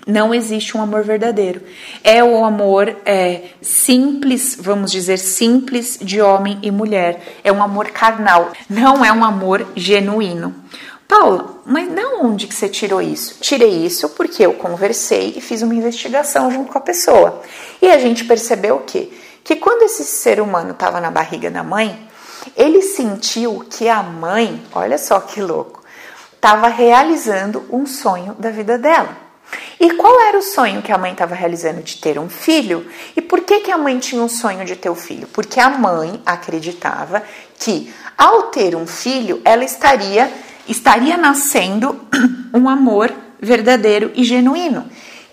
Não 0.07 0.33
existe 0.33 0.75
um 0.75 0.81
amor 0.81 1.03
verdadeiro. 1.03 1.61
É 2.03 2.23
o 2.23 2.43
amor 2.43 2.95
é, 3.05 3.49
simples, 3.61 4.57
vamos 4.59 4.91
dizer, 4.91 5.17
simples 5.17 5.99
de 6.01 6.21
homem 6.21 6.57
e 6.61 6.71
mulher. 6.71 7.21
É 7.43 7.51
um 7.51 7.61
amor 7.61 7.89
carnal. 7.91 8.51
Não 8.69 9.05
é 9.05 9.11
um 9.11 9.23
amor 9.23 9.67
genuíno. 9.75 10.55
Paula, 11.07 11.61
mas 11.65 11.89
de 11.89 12.05
onde 12.05 12.47
que 12.47 12.55
você 12.55 12.69
tirou 12.69 13.01
isso? 13.01 13.37
Tirei 13.41 13.85
isso 13.85 14.07
porque 14.09 14.45
eu 14.45 14.53
conversei 14.53 15.33
e 15.35 15.41
fiz 15.41 15.61
uma 15.61 15.75
investigação 15.75 16.49
junto 16.49 16.71
com 16.71 16.77
a 16.77 16.81
pessoa. 16.81 17.41
E 17.81 17.91
a 17.91 17.99
gente 17.99 18.23
percebeu 18.23 18.77
o 18.77 18.83
quê? 18.83 19.11
Que 19.43 19.57
quando 19.57 19.83
esse 19.83 20.05
ser 20.05 20.39
humano 20.39 20.71
estava 20.71 21.01
na 21.01 21.11
barriga 21.11 21.51
da 21.51 21.63
mãe, 21.63 22.07
ele 22.55 22.81
sentiu 22.81 23.65
que 23.69 23.89
a 23.89 24.01
mãe, 24.01 24.63
olha 24.73 24.97
só 24.97 25.19
que 25.19 25.41
louco, 25.41 25.83
estava 26.33 26.67
realizando 26.67 27.65
um 27.69 27.85
sonho 27.85 28.33
da 28.39 28.49
vida 28.49 28.77
dela. 28.77 29.15
E 29.79 29.93
qual 29.95 30.21
era 30.21 30.37
o 30.37 30.41
sonho 30.41 30.81
que 30.81 30.91
a 30.91 30.97
mãe 30.97 31.11
estava 31.11 31.35
realizando 31.35 31.81
de 31.81 31.97
ter 31.97 32.19
um 32.19 32.29
filho? 32.29 32.85
E 33.15 33.21
por 33.21 33.41
que, 33.41 33.61
que 33.61 33.71
a 33.71 33.77
mãe 33.77 33.97
tinha 33.99 34.21
um 34.21 34.29
sonho 34.29 34.63
de 34.65 34.75
ter 34.75 34.89
o 34.89 34.93
um 34.93 34.95
filho? 34.95 35.27
Porque 35.27 35.59
a 35.59 35.69
mãe 35.69 36.21
acreditava 36.25 37.23
que 37.57 37.93
ao 38.17 38.43
ter 38.43 38.75
um 38.75 38.85
filho, 38.85 39.41
ela 39.43 39.63
estaria 39.63 40.31
estaria 40.67 41.17
nascendo 41.17 41.99
um 42.53 42.69
amor 42.69 43.11
verdadeiro 43.39 44.11
e 44.13 44.23
genuíno, 44.23 44.85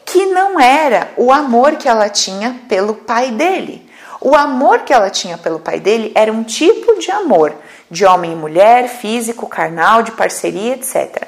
que 0.05 0.27
não 0.27 0.59
era 0.59 1.11
o 1.17 1.31
amor 1.31 1.77
que 1.77 1.89
ela 1.89 2.09
tinha 2.09 2.59
pelo 2.69 2.95
pai 2.95 3.31
dele. 3.31 3.87
O 4.21 4.35
amor 4.35 4.81
que 4.81 4.93
ela 4.93 5.11
tinha 5.11 5.39
pelo 5.39 5.61
pai 5.61 5.79
dele 5.79 6.11
era 6.15 6.33
um 6.33 6.43
tipo 6.43 6.99
de 6.99 7.11
amor 7.11 7.55
de 7.91 8.05
homem 8.05 8.33
e 8.33 8.37
mulher, 8.37 8.89
físico, 8.89 9.47
carnal, 9.47 10.03
de 10.03 10.13
parceria, 10.13 10.75
etc. 10.75 11.27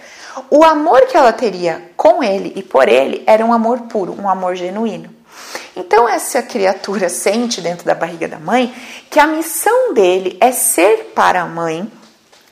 O 0.49 0.65
amor 0.65 1.07
que 1.07 1.17
ela 1.17 1.33
teria 1.33 1.91
com 1.97 2.23
ele 2.23 2.53
e 2.57 2.63
por 2.63 2.89
ele 2.89 3.23
era 3.27 3.45
um 3.45 3.53
amor 3.53 3.81
puro, 3.83 4.17
um 4.19 4.29
amor 4.29 4.57
genuíno. 4.57 5.11
Então, 5.77 6.09
essa 6.09 6.43
criatura 6.43 7.09
sente 7.09 7.61
dentro 7.61 7.85
da 7.85 7.95
barriga 7.95 8.29
da 8.29 8.39
mãe 8.39 8.75
que 9.09 9.19
a 9.19 9.27
missão 9.27 9.95
dele 9.95 10.37
é 10.41 10.53
ser 10.53 11.13
para 11.15 11.43
a 11.43 11.47
mãe 11.47 11.91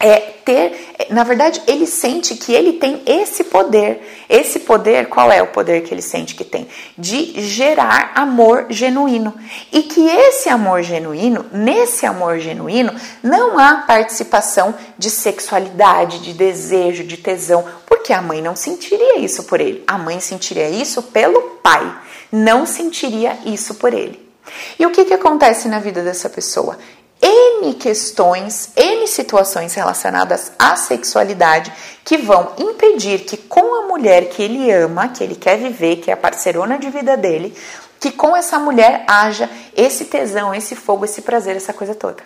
é 0.00 0.16
ter, 0.44 0.94
na 1.10 1.24
verdade, 1.24 1.60
ele 1.66 1.86
sente 1.86 2.36
que 2.36 2.52
ele 2.52 2.74
tem 2.74 3.02
esse 3.04 3.44
poder. 3.44 4.00
Esse 4.28 4.60
poder, 4.60 5.08
qual 5.08 5.30
é 5.32 5.42
o 5.42 5.48
poder 5.48 5.82
que 5.82 5.92
ele 5.92 6.02
sente 6.02 6.34
que 6.36 6.44
tem? 6.44 6.68
De 6.96 7.40
gerar 7.42 8.12
amor 8.14 8.66
genuíno. 8.70 9.34
E 9.72 9.82
que 9.82 10.08
esse 10.08 10.48
amor 10.48 10.82
genuíno, 10.82 11.46
nesse 11.52 12.06
amor 12.06 12.38
genuíno, 12.38 12.94
não 13.22 13.58
há 13.58 13.78
participação 13.78 14.74
de 14.96 15.10
sexualidade, 15.10 16.20
de 16.20 16.32
desejo, 16.32 17.02
de 17.02 17.16
tesão, 17.16 17.64
porque 17.86 18.12
a 18.12 18.22
mãe 18.22 18.40
não 18.40 18.54
sentiria 18.54 19.18
isso 19.18 19.44
por 19.44 19.60
ele. 19.60 19.82
A 19.86 19.98
mãe 19.98 20.20
sentiria 20.20 20.70
isso 20.70 21.02
pelo 21.02 21.40
pai, 21.62 21.92
não 22.30 22.64
sentiria 22.64 23.36
isso 23.44 23.74
por 23.74 23.92
ele. 23.92 24.28
E 24.78 24.86
o 24.86 24.90
que, 24.90 25.04
que 25.04 25.14
acontece 25.14 25.68
na 25.68 25.78
vida 25.78 26.02
dessa 26.02 26.28
pessoa? 26.28 26.78
N 27.20 27.74
questões, 27.74 28.70
N 28.76 29.06
situações 29.06 29.74
relacionadas 29.74 30.52
à 30.58 30.76
sexualidade 30.76 31.72
que 32.04 32.16
vão 32.16 32.52
impedir 32.58 33.20
que 33.20 33.36
com 33.36 33.82
a 33.82 33.86
mulher 33.88 34.28
que 34.28 34.42
ele 34.42 34.70
ama, 34.70 35.08
que 35.08 35.22
ele 35.24 35.34
quer 35.34 35.58
viver, 35.58 35.96
que 35.96 36.10
é 36.10 36.14
a 36.14 36.16
parceirona 36.16 36.78
de 36.78 36.88
vida 36.90 37.16
dele, 37.16 37.54
que 37.98 38.12
com 38.12 38.36
essa 38.36 38.58
mulher 38.58 39.04
haja 39.08 39.50
esse 39.76 40.04
tesão, 40.04 40.54
esse 40.54 40.76
fogo, 40.76 41.04
esse 41.04 41.22
prazer, 41.22 41.56
essa 41.56 41.72
coisa 41.72 41.94
toda. 41.94 42.22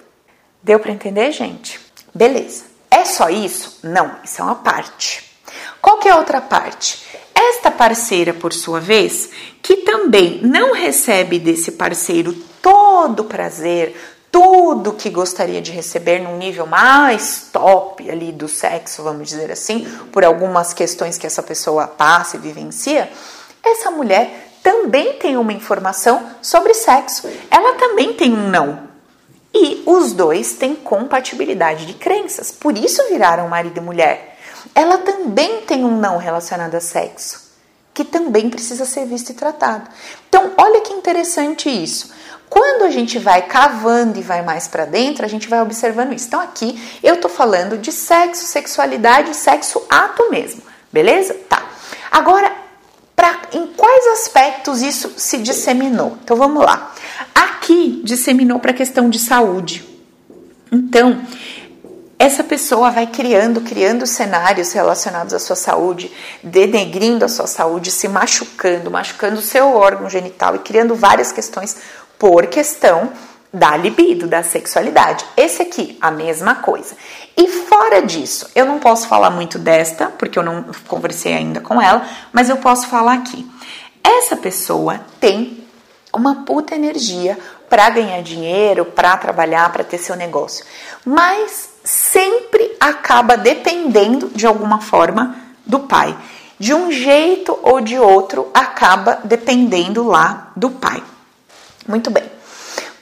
Deu 0.63 0.79
para 0.79 0.93
entender, 0.93 1.33
gente? 1.33 1.81
Beleza. 2.15 2.65
É 2.91 3.05
só 3.07 3.31
isso? 3.31 3.81
Não, 3.83 4.17
isso 4.23 4.41
é 4.41 4.45
uma 4.45 4.57
parte. 4.57 5.33
Qual 5.81 5.99
que 5.99 6.09
é 6.09 6.13
a 6.13 6.19
outra 6.19 6.41
parte? 6.41 7.03
Esta 7.35 7.71
parceira, 7.71 8.35
por 8.35 8.53
sua 8.53 8.79
vez, 8.79 9.31
que 9.63 9.79
também 9.79 10.41
não 10.43 10.73
recebe 10.73 11.39
desse 11.39 11.73
parceiro 11.73 12.35
todo 12.61 13.21
o 13.21 13.25
prazer, 13.25 13.97
tudo 14.33 14.95
que 14.95 15.11
gostaria 15.11 15.61
de 15.61 15.71
receber 15.71 16.19
num 16.19 16.39
nível 16.39 16.67
mais 16.67 17.49
top 17.53 18.11
ali 18.11 18.33
do 18.33 18.49
sexo, 18.49 19.03
vamos 19.03 19.29
dizer 19.29 19.53
assim, 19.53 19.85
por 20.11 20.25
algumas 20.25 20.73
questões 20.73 21.19
que 21.19 21.27
essa 21.27 21.43
pessoa 21.43 21.87
passa 21.87 22.39
e 22.39 22.41
vivencia, 22.41 23.11
essa 23.63 23.91
mulher 23.91 24.49
também 24.63 25.19
tem 25.19 25.37
uma 25.37 25.53
informação 25.53 26.31
sobre 26.41 26.73
sexo. 26.73 27.29
Ela 27.51 27.75
também 27.75 28.15
tem 28.15 28.33
um 28.33 28.49
não. 28.49 28.89
E 29.55 29.83
os 29.85 30.15
dois 30.15 30.55
têm 30.55 30.75
compatibilidade 30.75 31.85
de 31.85 31.93
crenças, 31.93 32.51
por 32.51 32.77
isso 32.77 33.07
viraram 33.09 33.49
marido 33.49 33.77
e 33.77 33.81
mulher. 33.83 34.39
Ela 34.75 34.97
também 34.97 35.61
tem 35.61 35.85
um 35.85 35.99
não 35.99 36.17
relacionado 36.17 36.75
a 36.75 36.81
sexo, 36.81 37.53
que 37.93 38.03
também 38.03 38.49
precisa 38.49 38.87
ser 38.87 39.05
visto 39.05 39.29
e 39.29 39.35
tratado. 39.35 39.91
Então, 40.27 40.53
olha 40.57 40.81
que 40.81 40.95
interessante 40.95 41.69
isso. 41.69 42.11
Quando 42.53 42.83
a 42.83 42.91
gente 42.91 43.19
vai 43.19 43.41
cavando 43.41 44.19
e 44.19 44.23
vai 44.23 44.43
mais 44.43 44.69
para 44.69 44.85
dentro, 44.85 45.25
a 45.25 45.29
gente 45.29 45.49
vai 45.49 45.63
observando 45.63 46.13
isso. 46.13 46.27
Então 46.27 46.39
aqui 46.39 46.79
eu 47.03 47.19
tô 47.19 47.27
falando 47.27 47.79
de 47.79 47.91
sexo, 47.91 48.45
sexualidade, 48.45 49.35
sexo 49.35 49.83
ato 49.89 50.31
mesmo, 50.31 50.61
beleza? 50.93 51.33
Tá. 51.49 51.63
Agora, 52.11 52.53
pra, 53.17 53.41
em 53.55 53.69
quais 53.69 54.07
aspectos 54.21 54.83
isso 54.83 55.15
se 55.17 55.39
disseminou? 55.39 56.19
Então 56.23 56.37
vamos 56.37 56.63
lá. 56.63 56.93
Aqui 57.35 58.03
disseminou 58.05 58.59
para 58.61 58.73
a 58.73 58.75
questão 58.75 59.09
de 59.09 59.19
saúde. 59.19 59.89
Então, 60.71 61.23
essa 62.23 62.45
pessoa 62.45 62.89
vai 62.93 63.09
criando, 63.09 63.63
criando 63.63 64.07
cenários 64.07 64.71
relacionados 64.71 65.35
à 65.35 65.41
sua 65.41 65.57
saúde, 65.57 66.09
denegrindo 66.41 67.25
a 67.25 67.29
sua 67.29 67.49
saúde, 67.49 67.91
se 67.91 68.07
machucando, 68.07 68.93
machucando 68.93 69.41
o 69.41 69.43
seu 69.43 69.75
órgão 69.75 70.09
genital 70.09 70.55
e 70.55 70.61
criando 70.61 70.95
várias 70.95 71.33
questões 71.33 71.77
por 72.23 72.47
questão 72.47 73.11
da 73.53 73.77
libido, 73.77 74.29
da 74.29 74.45
sexualidade. 74.45 75.25
Esse 75.37 75.61
aqui, 75.61 75.99
a 76.01 76.09
mesma 76.09 76.55
coisa. 76.55 76.95
E 77.37 77.49
fora 77.49 78.01
disso, 78.01 78.49
eu 78.55 78.65
não 78.65 78.79
posso 78.79 79.09
falar 79.09 79.29
muito 79.31 79.59
desta, 79.59 80.07
porque 80.07 80.39
eu 80.39 80.43
não 80.45 80.67
conversei 80.87 81.35
ainda 81.35 81.61
com 81.61 81.83
ela, 81.83 82.07
mas 82.33 82.49
eu 82.49 82.59
posso 82.59 82.87
falar 82.87 83.15
aqui. 83.15 83.45
Essa 84.05 84.37
pessoa 84.37 85.01
tem 85.19 85.65
uma 86.15 86.45
puta 86.45 86.77
energia 86.77 87.37
para 87.69 87.91
ganhar 87.91 88.23
dinheiro, 88.23 88.85
para 88.85 89.17
trabalhar, 89.17 89.73
para 89.73 89.83
ter 89.83 89.99
seu 89.99 90.15
negócio, 90.15 90.65
mas 91.05 91.71
sempre 91.83 92.77
acaba 92.79 93.37
dependendo 93.37 94.31
de 94.33 94.47
alguma 94.47 94.81
forma 94.81 95.35
do 95.67 95.81
pai. 95.81 96.17
De 96.57 96.73
um 96.73 96.93
jeito 96.93 97.59
ou 97.65 97.81
de 97.81 97.99
outro, 97.99 98.49
acaba 98.55 99.19
dependendo 99.25 100.07
lá 100.07 100.53
do 100.55 100.71
pai. 100.71 101.03
Muito 101.87 102.11
bem. 102.11 102.25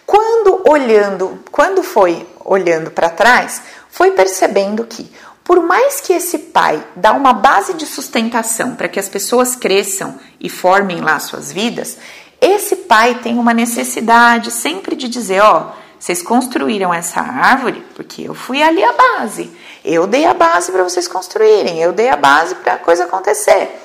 Quando 0.07 0.63
olhando, 0.69 1.39
quando 1.51 1.83
foi 1.83 2.27
olhando 2.45 2.91
para 2.91 3.11
trás, 3.11 3.63
foi 3.89 4.13
percebendo 4.13 4.85
que 4.85 5.11
por 5.45 5.63
mais 5.63 6.01
que 6.01 6.13
esse 6.13 6.39
pai 6.39 6.83
dá 6.95 7.13
uma 7.13 7.33
base 7.33 7.75
de 7.75 7.85
sustentação 7.85 8.77
para 8.77 8.89
que 8.89 9.01
as 9.01 9.09
pessoas 9.09 9.57
cresçam 9.57 10.19
e 10.39 10.49
formem 10.49 11.01
lá 11.01 11.19
suas 11.19 11.51
vidas, 11.51 11.99
esse 12.41 12.77
pai 12.77 13.17
tem 13.23 13.39
uma 13.39 13.53
necessidade 13.53 14.51
sempre 14.51 14.95
de 14.95 15.09
dizer, 15.09 15.41
ó, 15.43 15.73
vocês 15.99 16.23
construíram 16.23 16.95
essa 16.95 17.21
árvore 17.21 17.85
porque 17.95 18.23
eu 18.23 18.35
fui 18.35 18.63
ali 18.63 18.83
a 18.83 18.93
base. 18.93 19.51
Eu 19.85 20.07
dei 20.07 20.25
a 20.25 20.33
base 20.33 20.73
para 20.73 20.83
vocês 20.83 21.07
construírem, 21.07 21.79
eu 21.79 21.93
dei 21.93 22.09
a 22.09 22.17
base 22.17 22.55
para 22.55 22.75
a 22.75 22.79
coisa 22.79 23.05
acontecer. 23.05 23.79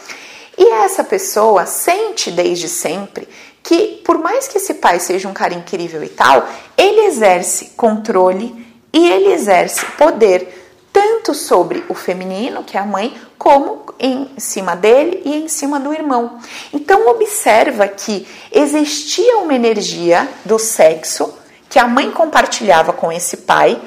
E 0.58 0.70
essa 0.72 1.04
pessoa 1.04 1.66
sente 1.66 2.32
desde 2.32 2.70
sempre 2.70 3.28
que, 3.66 4.00
por 4.06 4.20
mais 4.20 4.48
que 4.48 4.60
esse 4.60 4.76
pai 4.76 5.00
seja 5.00 5.28
um 5.28 5.34
cara 5.34 5.56
incrível 5.56 6.04
e 6.04 6.10
tal, 6.10 6.48
ele 6.78 7.02
exerce 7.08 7.72
controle 7.76 8.64
e 8.94 9.10
ele 9.10 9.34
exerce 9.34 9.84
poder 9.98 10.88
tanto 10.94 11.34
sobre 11.34 11.84
o 11.90 11.96
feminino, 11.96 12.64
que 12.64 12.78
é 12.78 12.80
a 12.80 12.86
mãe, 12.86 13.18
como 13.40 13.84
em 14.00 14.30
cima 14.38 14.76
dele 14.76 15.24
e 15.26 15.36
em 15.36 15.48
cima 15.48 15.80
do 15.80 15.92
irmão. 15.92 16.40
Então 16.72 17.10
observa 17.10 17.88
que 17.88 18.28
existia 18.52 19.40
uma 19.40 19.56
energia 19.56 20.30
do 20.46 20.60
sexo 20.60 21.34
que 21.68 21.80
a 21.80 21.88
mãe 21.88 22.12
compartilhava 22.12 22.94
com 22.94 23.12
esse 23.12 23.38
pai, 23.38 23.82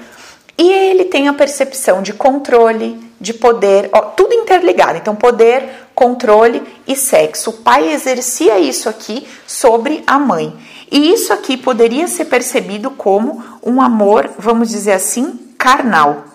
e 0.59 0.73
ele 0.73 1.05
tem 1.05 1.29
a 1.29 1.33
percepção 1.33 2.03
de 2.03 2.13
controle, 2.13 3.08
de 3.21 3.35
poder, 3.35 3.89
ó, 3.93 4.01
tudo 4.01 4.35
interligado. 4.35 4.99
Então, 4.99 5.15
poder, 5.15 5.89
controle 5.95 6.63
e 6.87 6.95
sexo. 6.95 7.51
O 7.51 7.53
pai 7.55 7.93
exercia 7.93 8.59
isso 8.59 8.89
aqui 8.89 9.27
sobre 9.47 10.03
a 10.07 10.19
mãe. 10.19 10.57
E 10.91 11.13
isso 11.13 11.33
aqui 11.33 11.57
poderia 11.57 12.09
ser 12.09 12.27
percebido 12.27 12.91
como 12.91 13.43
um 13.63 13.83
amor, 13.83 14.31
vamos 14.39 14.69
dizer 14.71 14.93
assim, 14.93 15.39
carnal 15.59 16.29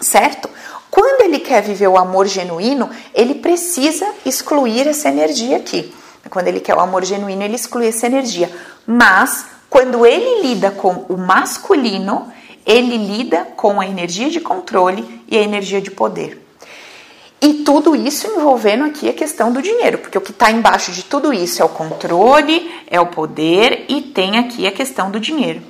certo? 0.00 0.48
Quando 0.90 1.22
ele 1.22 1.40
quer 1.40 1.62
viver 1.62 1.88
o 1.88 1.96
amor 1.96 2.26
genuíno, 2.26 2.88
ele 3.14 3.34
precisa 3.36 4.06
excluir 4.24 4.86
essa 4.86 5.08
energia 5.08 5.56
aqui. 5.56 5.94
Quando 6.30 6.48
ele 6.48 6.60
quer 6.60 6.74
o 6.74 6.80
amor 6.80 7.04
genuíno, 7.04 7.42
ele 7.42 7.54
exclui 7.54 7.86
essa 7.86 8.06
energia. 8.06 8.50
Mas 8.86 9.46
quando 9.70 10.04
ele 10.04 10.42
lida 10.42 10.70
com 10.70 11.04
o 11.08 11.16
masculino, 11.16 12.32
ele 12.66 12.96
lida 12.96 13.44
com 13.56 13.80
a 13.80 13.86
energia 13.86 14.28
de 14.28 14.40
controle 14.40 15.22
e 15.28 15.38
a 15.38 15.42
energia 15.42 15.80
de 15.80 15.90
poder. 15.90 16.42
E 17.40 17.62
tudo 17.64 17.94
isso 17.94 18.26
envolvendo 18.26 18.84
aqui 18.84 19.08
a 19.08 19.12
questão 19.12 19.52
do 19.52 19.62
dinheiro, 19.62 19.98
porque 19.98 20.18
o 20.18 20.22
que 20.22 20.30
está 20.30 20.50
embaixo 20.50 20.90
de 20.90 21.04
tudo 21.04 21.32
isso 21.32 21.62
é 21.62 21.64
o 21.64 21.68
controle, 21.68 22.68
é 22.86 22.98
o 23.00 23.06
poder 23.06 23.84
e 23.88 24.00
tem 24.00 24.38
aqui 24.38 24.66
a 24.66 24.72
questão 24.72 25.10
do 25.10 25.20
dinheiro. 25.20 25.62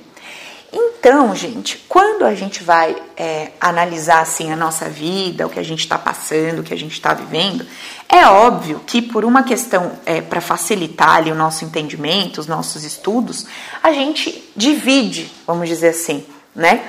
Então, 0.71 1.33
gente, 1.35 1.77
quando 1.87 2.25
a 2.25 2.35
gente 2.35 2.63
vai 2.63 2.95
é, 3.15 3.51
analisar 3.59 4.21
assim 4.21 4.51
a 4.51 4.55
nossa 4.55 4.89
vida, 4.89 5.45
o 5.45 5.49
que 5.49 5.59
a 5.59 5.63
gente 5.63 5.79
está 5.79 5.97
passando, 5.97 6.59
o 6.59 6.63
que 6.63 6.73
a 6.73 6.77
gente 6.77 6.93
está 6.93 7.13
vivendo, 7.13 7.65
é 8.09 8.25
óbvio 8.27 8.81
que 8.85 9.01
por 9.01 9.23
uma 9.23 9.43
questão 9.43 9.93
é, 10.05 10.19
para 10.19 10.41
facilitar 10.41 11.17
ali 11.17 11.31
o 11.31 11.35
nosso 11.35 11.63
entendimento, 11.63 12.39
os 12.39 12.47
nossos 12.47 12.83
estudos, 12.83 13.45
a 13.81 13.91
gente 13.91 14.51
divide, 14.55 15.31
vamos 15.45 15.69
dizer 15.69 15.89
assim, 15.89 16.25
né? 16.57 16.83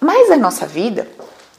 Mas 0.00 0.30
a 0.30 0.36
nossa 0.36 0.66
vida 0.66 1.06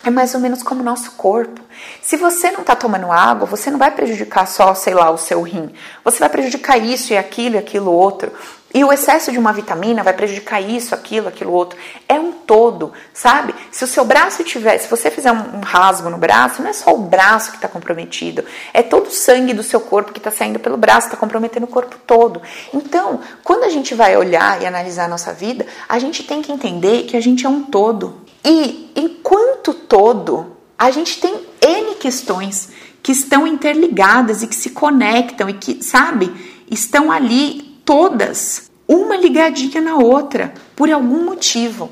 é 0.04 0.10
mais 0.10 0.34
ou 0.34 0.42
menos 0.42 0.64
como 0.64 0.82
o 0.82 0.84
nosso 0.84 1.12
corpo. 1.12 1.62
Se 2.02 2.18
você 2.18 2.50
não 2.50 2.62
está 2.62 2.76
tomando 2.76 3.12
água, 3.12 3.46
você 3.46 3.70
não 3.70 3.78
vai 3.78 3.92
prejudicar 3.92 4.48
só, 4.48 4.74
sei 4.74 4.96
lá, 4.96 5.12
o 5.12 5.18
seu 5.18 5.42
rim. 5.44 5.72
Você 6.04 6.20
vai 6.20 6.30
prejudicar 6.30 6.78
isso 6.78 7.14
e 7.14 7.18
aquilo 7.18 7.56
e 7.56 7.60
aquilo 7.60 7.92
outro. 7.92 8.32
E 8.74 8.84
o 8.84 8.92
excesso 8.92 9.32
de 9.32 9.38
uma 9.38 9.52
vitamina 9.52 10.02
vai 10.02 10.14
prejudicar 10.14 10.62
isso, 10.62 10.96
aquilo, 10.96 11.28
aquilo 11.28 11.52
outro. 11.52 11.78
É 12.08 12.20
um 12.20 12.32
todo, 12.32 12.94
sabe? 13.14 13.54
Se 13.70 13.84
o 13.84 13.88
seu 13.88 14.06
braço 14.06 14.44
tiver, 14.44 14.78
se 14.78 14.90
você 14.90 15.12
fizer 15.12 15.32
um, 15.32 15.60
rasgo 15.62 16.10
no 16.10 16.18
braço, 16.18 16.62
não 16.62 16.70
é 16.70 16.74
só 16.74 16.94
o 16.94 17.00
braço 17.00 17.52
que 17.52 17.58
está 17.58 17.68
comprometido, 17.68 18.46
é 18.74 18.82
todo 18.82 19.08
o 19.08 19.12
sangue 19.12 19.54
do 19.54 19.64
seu 19.64 19.82
corpo 19.82 20.14
que 20.14 20.20
está 20.20 20.32
saindo 20.32 20.60
pelo 20.60 20.78
braço, 20.78 21.08
está 21.08 21.18
comprometendo 21.18 21.64
o 21.64 21.68
corpo 21.68 21.98
todo. 22.08 22.42
Então, 22.74 23.20
quando 23.44 23.64
a 23.64 23.70
gente 23.70 23.94
vai 23.94 24.16
olhar 24.16 24.62
e 24.62 24.66
analisar 24.66 25.06
a 25.06 25.10
nossa 25.10 25.34
vida, 25.34 25.66
a 25.88 26.00
gente 26.00 26.24
tem 26.24 26.42
que 26.42 26.52
entender 26.52 27.04
que 27.04 27.18
a 27.18 27.22
gente 27.22 27.46
é 27.46 27.50
um 27.50 27.64
todo. 27.64 28.22
E 28.44 28.92
enquanto 28.96 29.74
todo, 29.74 30.58
a 30.78 30.90
gente 30.92 31.20
tem 31.20 31.46
N 31.62 31.96
questões 31.96 32.70
que 33.04 33.12
estão 33.12 33.46
interligadas 33.46 34.44
e 34.44 34.48
que 34.48 34.56
se 34.56 34.70
conectam 34.70 35.50
e 35.50 35.54
que, 35.54 35.84
sabe, 35.84 36.32
estão 36.70 37.12
ali 37.12 37.71
todas, 37.86 38.70
uma 38.88 39.16
ligadinha 39.16 39.82
na 39.82 39.96
outra, 39.96 40.54
por 40.76 40.90
algum 40.90 41.26
motivo. 41.26 41.90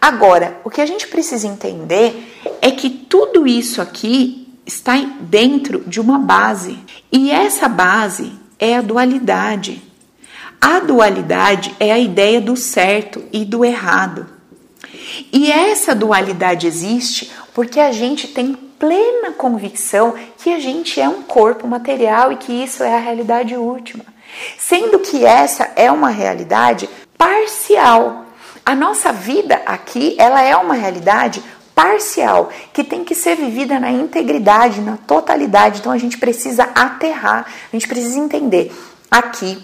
Agora, 0.00 0.60
o 0.64 0.70
que 0.70 0.80
a 0.80 0.86
gente 0.86 1.08
precisa 1.08 1.46
entender 1.46 2.36
é 2.62 2.70
que 2.70 2.88
tudo 2.88 3.46
isso 3.46 3.82
aqui 3.82 4.48
está 4.64 4.94
dentro 5.20 5.80
de 5.86 6.00
uma 6.00 6.18
base, 6.18 6.78
e 7.10 7.30
essa 7.30 7.68
base 7.68 8.32
é 8.58 8.76
a 8.76 8.82
dualidade. 8.82 9.82
A 10.60 10.80
dualidade 10.80 11.74
é 11.78 11.92
a 11.92 11.98
ideia 11.98 12.40
do 12.40 12.56
certo 12.56 13.22
e 13.32 13.44
do 13.44 13.64
errado. 13.64 14.26
E 15.32 15.50
essa 15.50 15.94
dualidade 15.94 16.66
existe 16.66 17.30
porque 17.54 17.80
a 17.80 17.92
gente 17.92 18.28
tem 18.28 18.54
plena 18.78 19.32
convicção 19.32 20.14
que 20.38 20.50
a 20.50 20.60
gente 20.60 21.00
é 21.00 21.08
um 21.08 21.22
corpo 21.22 21.66
material 21.66 22.32
e 22.32 22.36
que 22.36 22.52
isso 22.52 22.82
é 22.82 22.94
a 22.94 23.00
realidade 23.00 23.56
última. 23.56 24.04
Sendo 24.58 24.98
que 24.98 25.24
essa 25.24 25.70
é 25.76 25.90
uma 25.90 26.10
realidade 26.10 26.88
parcial. 27.16 28.24
A 28.64 28.74
nossa 28.74 29.12
vida 29.12 29.60
aqui, 29.66 30.14
ela 30.18 30.42
é 30.42 30.56
uma 30.56 30.74
realidade 30.74 31.42
parcial, 31.74 32.50
que 32.72 32.82
tem 32.82 33.04
que 33.04 33.14
ser 33.14 33.36
vivida 33.36 33.78
na 33.78 33.90
integridade, 33.90 34.80
na 34.80 34.96
totalidade. 34.96 35.78
Então 35.78 35.92
a 35.92 35.98
gente 35.98 36.18
precisa 36.18 36.64
aterrar, 36.74 37.46
a 37.72 37.76
gente 37.76 37.86
precisa 37.86 38.18
entender. 38.18 38.76
Aqui, 39.08 39.62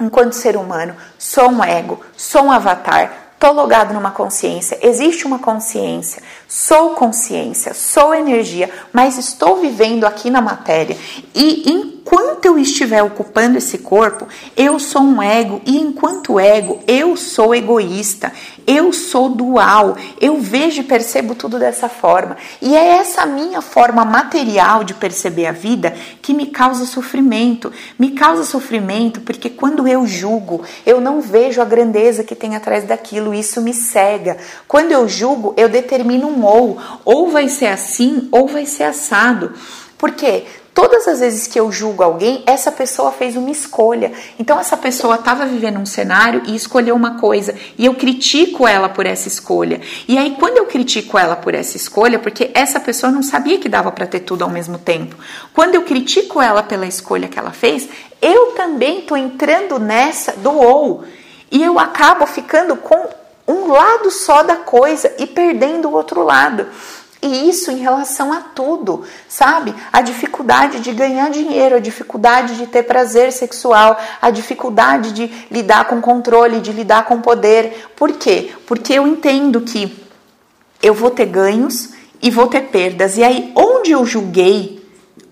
enquanto 0.00 0.32
ser 0.32 0.56
humano, 0.56 0.96
sou 1.16 1.48
um 1.48 1.62
ego, 1.62 2.00
sou 2.16 2.46
um 2.46 2.52
avatar, 2.52 3.12
estou 3.34 3.52
logado 3.52 3.94
numa 3.94 4.10
consciência, 4.10 4.76
existe 4.82 5.24
uma 5.24 5.38
consciência, 5.38 6.20
sou 6.48 6.90
consciência, 6.90 7.74
sou 7.74 8.12
energia, 8.12 8.68
mas 8.92 9.16
estou 9.16 9.60
vivendo 9.60 10.04
aqui 10.04 10.30
na 10.30 10.40
matéria. 10.40 10.96
E 11.32 11.91
enquanto 12.02 12.46
eu 12.46 12.58
estiver 12.58 13.02
ocupando 13.02 13.56
esse 13.56 13.78
corpo, 13.78 14.26
eu 14.56 14.78
sou 14.80 15.02
um 15.02 15.22
ego, 15.22 15.62
e 15.64 15.78
enquanto 15.78 16.40
ego, 16.40 16.80
eu 16.88 17.16
sou 17.16 17.54
egoísta, 17.54 18.32
eu 18.66 18.92
sou 18.92 19.28
dual, 19.28 19.96
eu 20.20 20.40
vejo 20.40 20.80
e 20.80 20.84
percebo 20.84 21.36
tudo 21.36 21.60
dessa 21.60 21.88
forma. 21.88 22.36
E 22.60 22.74
é 22.74 22.96
essa 22.96 23.24
minha 23.24 23.62
forma 23.62 24.04
material 24.04 24.82
de 24.82 24.94
perceber 24.94 25.46
a 25.46 25.52
vida 25.52 25.94
que 26.20 26.34
me 26.34 26.46
causa 26.46 26.84
sofrimento. 26.84 27.72
Me 27.96 28.10
causa 28.10 28.44
sofrimento 28.44 29.20
porque 29.20 29.48
quando 29.48 29.86
eu 29.86 30.04
julgo, 30.04 30.62
eu 30.84 31.00
não 31.00 31.20
vejo 31.20 31.62
a 31.62 31.64
grandeza 31.64 32.24
que 32.24 32.34
tem 32.34 32.56
atrás 32.56 32.84
daquilo, 32.84 33.32
isso 33.32 33.60
me 33.60 33.72
cega. 33.72 34.36
Quando 34.66 34.90
eu 34.90 35.08
julgo, 35.08 35.54
eu 35.56 35.68
determino 35.68 36.26
um 36.26 36.44
ou, 36.44 36.78
ou 37.04 37.30
vai 37.30 37.48
ser 37.48 37.66
assim 37.66 38.28
ou 38.32 38.48
vai 38.48 38.66
ser 38.66 38.84
assado. 38.84 39.52
Por 39.96 40.10
quê? 40.10 40.44
Todas 40.74 41.06
as 41.06 41.20
vezes 41.20 41.46
que 41.46 41.60
eu 41.60 41.70
julgo 41.70 42.02
alguém, 42.02 42.42
essa 42.46 42.72
pessoa 42.72 43.12
fez 43.12 43.36
uma 43.36 43.50
escolha. 43.50 44.10
Então, 44.38 44.58
essa 44.58 44.76
pessoa 44.76 45.16
estava 45.16 45.44
vivendo 45.44 45.78
um 45.78 45.84
cenário 45.84 46.42
e 46.46 46.56
escolheu 46.56 46.94
uma 46.94 47.18
coisa. 47.18 47.54
E 47.76 47.84
eu 47.84 47.94
critico 47.94 48.66
ela 48.66 48.88
por 48.88 49.04
essa 49.04 49.28
escolha. 49.28 49.82
E 50.08 50.16
aí, 50.16 50.34
quando 50.38 50.56
eu 50.56 50.64
critico 50.64 51.18
ela 51.18 51.36
por 51.36 51.54
essa 51.54 51.76
escolha, 51.76 52.18
porque 52.18 52.50
essa 52.54 52.80
pessoa 52.80 53.12
não 53.12 53.22
sabia 53.22 53.58
que 53.58 53.68
dava 53.68 53.92
para 53.92 54.06
ter 54.06 54.20
tudo 54.20 54.44
ao 54.44 54.50
mesmo 54.50 54.78
tempo. 54.78 55.14
Quando 55.52 55.74
eu 55.74 55.82
critico 55.82 56.40
ela 56.40 56.62
pela 56.62 56.86
escolha 56.86 57.28
que 57.28 57.38
ela 57.38 57.52
fez, 57.52 57.86
eu 58.22 58.52
também 58.52 59.00
estou 59.00 59.16
entrando 59.16 59.78
nessa 59.78 60.32
do 60.32 60.52
ou. 60.52 61.04
E 61.50 61.62
eu 61.62 61.78
acabo 61.78 62.24
ficando 62.24 62.76
com 62.76 63.08
um 63.46 63.70
lado 63.70 64.10
só 64.10 64.42
da 64.42 64.56
coisa 64.56 65.12
e 65.18 65.26
perdendo 65.26 65.88
o 65.88 65.92
outro 65.92 66.22
lado. 66.24 66.66
E 67.22 67.48
isso 67.48 67.70
em 67.70 67.78
relação 67.78 68.32
a 68.32 68.40
tudo, 68.40 69.04
sabe? 69.28 69.72
A 69.92 70.02
dificuldade 70.02 70.80
de 70.80 70.92
ganhar 70.92 71.30
dinheiro, 71.30 71.76
a 71.76 71.78
dificuldade 71.78 72.56
de 72.56 72.66
ter 72.66 72.82
prazer 72.82 73.32
sexual, 73.32 73.96
a 74.20 74.28
dificuldade 74.28 75.12
de 75.12 75.30
lidar 75.48 75.84
com 75.84 76.00
controle, 76.00 76.60
de 76.60 76.72
lidar 76.72 77.04
com 77.04 77.20
poder. 77.20 77.90
Por 77.94 78.10
quê? 78.14 78.52
Porque 78.66 78.94
eu 78.94 79.06
entendo 79.06 79.60
que 79.60 79.96
eu 80.82 80.92
vou 80.92 81.10
ter 81.10 81.26
ganhos 81.26 81.90
e 82.20 82.28
vou 82.28 82.48
ter 82.48 82.62
perdas. 82.62 83.16
E 83.16 83.22
aí, 83.22 83.52
onde 83.54 83.92
eu 83.92 84.04
julguei, 84.04 84.84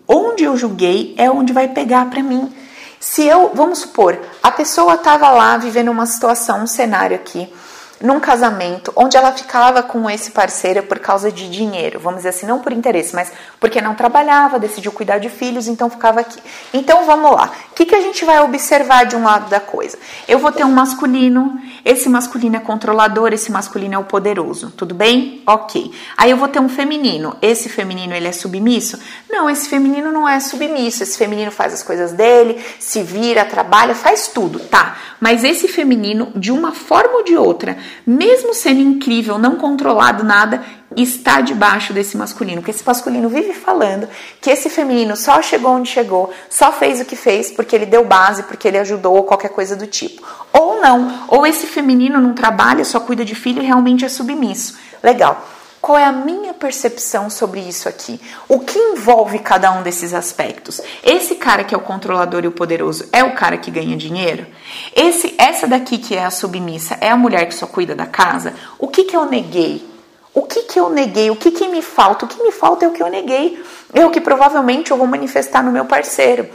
onde 0.07 0.45
eu 0.45 0.57
julguei 0.57 1.15
é 1.19 1.29
onde 1.29 1.53
vai 1.53 1.67
pegar 1.67 2.09
para 2.09 2.23
mim. 2.23 2.53
Se 3.01 3.25
eu, 3.27 3.51
vamos 3.53 3.81
supor, 3.81 4.17
a 4.41 4.53
pessoa 4.53 4.95
estava 4.95 5.31
lá 5.31 5.57
vivendo 5.57 5.91
uma 5.91 6.07
situação, 6.07 6.63
um 6.63 6.67
cenário 6.67 7.17
aqui, 7.17 7.53
num 8.01 8.19
casamento 8.19 8.93
onde 8.97 9.17
ela 9.17 9.33
ficava 9.33 9.83
com 9.83 10.09
esse 10.09 10.31
parceiro 10.31 10.83
por 10.83 10.99
causa 10.99 11.31
de 11.31 11.51
dinheiro, 11.51 12.01
vamos 12.01 12.19
dizer 12.19 12.31
assim, 12.31 12.47
não 12.47 12.61
por 12.61 12.73
interesse, 12.73 13.15
mas 13.15 13.31
porque 13.59 13.81
não 13.81 13.95
trabalhava, 13.95 14.59
decidiu 14.59 14.91
cuidar 14.91 15.19
de 15.19 15.29
filhos, 15.29 15.69
então 15.69 15.91
ficava 15.91 16.21
aqui. 16.21 16.41
Então 16.73 17.05
vamos 17.05 17.31
lá, 17.33 17.51
o 17.71 17.75
que, 17.75 17.85
que 17.85 17.95
a 17.95 18.01
gente 18.01 18.25
vai 18.25 18.41
observar 18.41 19.05
de 19.05 19.17
um 19.17 19.23
lado 19.23 19.51
da 19.51 19.61
coisa? 19.61 19.99
Eu 20.27 20.39
vou 20.39 20.51
ter 20.51 20.65
um 20.65 20.73
masculino, 20.73 21.61
esse 21.85 22.09
masculino 22.09 22.57
é 22.57 22.61
controlador, 22.61 23.33
esse 23.33 23.51
masculino 23.51 23.95
é 23.95 23.99
o 23.99 24.05
poderoso, 24.05 24.73
tudo 24.77 24.95
bem? 24.95 25.43
Ok. 25.47 25.93
Aí 26.17 26.31
eu 26.31 26.37
vou 26.37 26.49
ter 26.49 26.61
um 26.61 26.69
feminino, 26.69 27.37
esse 27.41 27.69
feminino 27.69 28.15
ele 28.15 28.29
é 28.29 28.33
submisso? 28.33 28.99
Não, 29.29 29.49
esse 29.49 29.69
feminino 29.69 30.13
não 30.13 30.29
é 30.29 30.41
submisso, 30.41 31.03
esse 31.03 31.17
feminino 31.17 31.51
faz 31.51 31.73
as 31.73 31.83
coisas 31.83 32.13
dele, 32.13 32.61
se 32.79 33.03
vira, 33.03 33.45
trabalha, 33.45 33.95
faz 33.95 34.29
tudo, 34.29 34.61
tá? 34.61 34.97
Mas 35.21 35.45
esse 35.45 35.69
feminino, 35.69 36.33
de 36.35 36.51
uma 36.51 36.73
forma 36.73 37.19
ou 37.19 37.25
de 37.25 37.37
outra, 37.37 37.79
mesmo 38.07 38.55
sendo 38.55 38.81
incrível, 38.81 39.39
não 39.39 39.57
controlado 39.57 40.25
nada, 40.25 40.63
está 40.97 41.41
debaixo 41.41 41.93
desse 41.93 42.17
masculino. 42.17 42.61
Porque 42.61 42.71
esse 42.71 42.87
masculino 42.87 43.29
vive 43.29 43.53
falando 43.53 44.09
que 44.41 44.51
esse 44.51 44.69
feminino 44.69 45.17
só 45.17 45.41
chegou 45.43 45.73
onde 45.73 45.89
chegou, 45.89 46.33
só 46.49 46.73
fez 46.73 47.01
o 47.01 47.05
que 47.05 47.17
fez 47.17 47.51
porque 47.51 47.75
ele 47.77 47.87
deu 47.87 48.05
base, 48.05 48.43
porque 48.43 48.67
ele 48.67 48.79
ajudou 48.79 49.17
ou 49.17 49.25
qualquer 49.25 49.51
coisa 49.51 49.77
do 49.77 49.87
tipo. 49.87 50.23
Ou 50.53 50.81
não, 50.81 51.27
ou 51.29 51.47
esse 51.47 51.67
feminino 51.67 52.21
não 52.21 52.35
trabalha, 52.35 52.85
só 52.85 53.01
cuida 53.01 53.25
de 53.25 53.35
filho 53.35 53.63
e 53.63 53.67
realmente 53.67 54.05
é 54.05 54.09
submisso. 54.09 54.77
Legal. 55.03 55.47
Qual 55.81 55.97
é 55.97 56.05
a 56.05 56.13
minha 56.13 56.53
percepção 56.53 57.31
sobre 57.31 57.61
isso 57.61 57.89
aqui? 57.89 58.21
O 58.47 58.61
que 58.61 58.79
envolve 58.79 59.39
cada 59.39 59.73
um 59.73 59.83
desses 59.83 60.13
aspectos? 60.13 60.79
Esse 61.03 61.37
cara 61.37 61.65
que 61.65 61.75
é 61.75 61.79
o 61.79 61.81
controlador 61.81 62.45
e 62.45 62.49
o 62.49 62.53
poderoso 62.53 63.09
é 63.11 63.25
o 63.25 63.35
cara 63.35 63.57
que 63.57 63.71
ganha 63.71 63.97
dinheiro? 63.97 64.47
Esse, 64.95 65.35
essa 65.39 65.67
daqui 65.67 65.97
que 65.97 66.15
é 66.15 66.23
a 66.23 66.31
submissa 66.31 66.99
é 67.01 67.09
a 67.09 67.17
mulher 67.17 67.47
que 67.47 67.55
só 67.55 67.67
cuida 67.67 67.95
da 67.95 68.05
casa? 68.05 68.53
O 68.79 68.89
que, 68.89 69.05
que 69.05 69.17
eu 69.17 69.25
neguei? 69.25 69.90
O 70.33 70.43
que, 70.43 70.63
que 70.63 70.79
eu 70.79 70.89
neguei? 70.91 71.31
O 71.31 71.37
que, 71.37 71.51
que 71.51 71.69
me 71.69 71.83
falta? 71.83 72.25
O 72.25 72.29
que 72.29 72.43
me 72.43 72.53
falta 72.53 72.85
é 72.85 72.89
o 72.89 72.93
que 72.93 73.03
eu 73.03 73.09
neguei. 73.09 73.63
É 73.93 74.05
o 74.05 74.11
que 74.11 74.21
provavelmente 74.21 74.91
eu 74.91 74.97
vou 74.97 75.07
manifestar 75.07 75.63
no 75.63 75.73
meu 75.73 75.85
parceiro. 75.85 76.49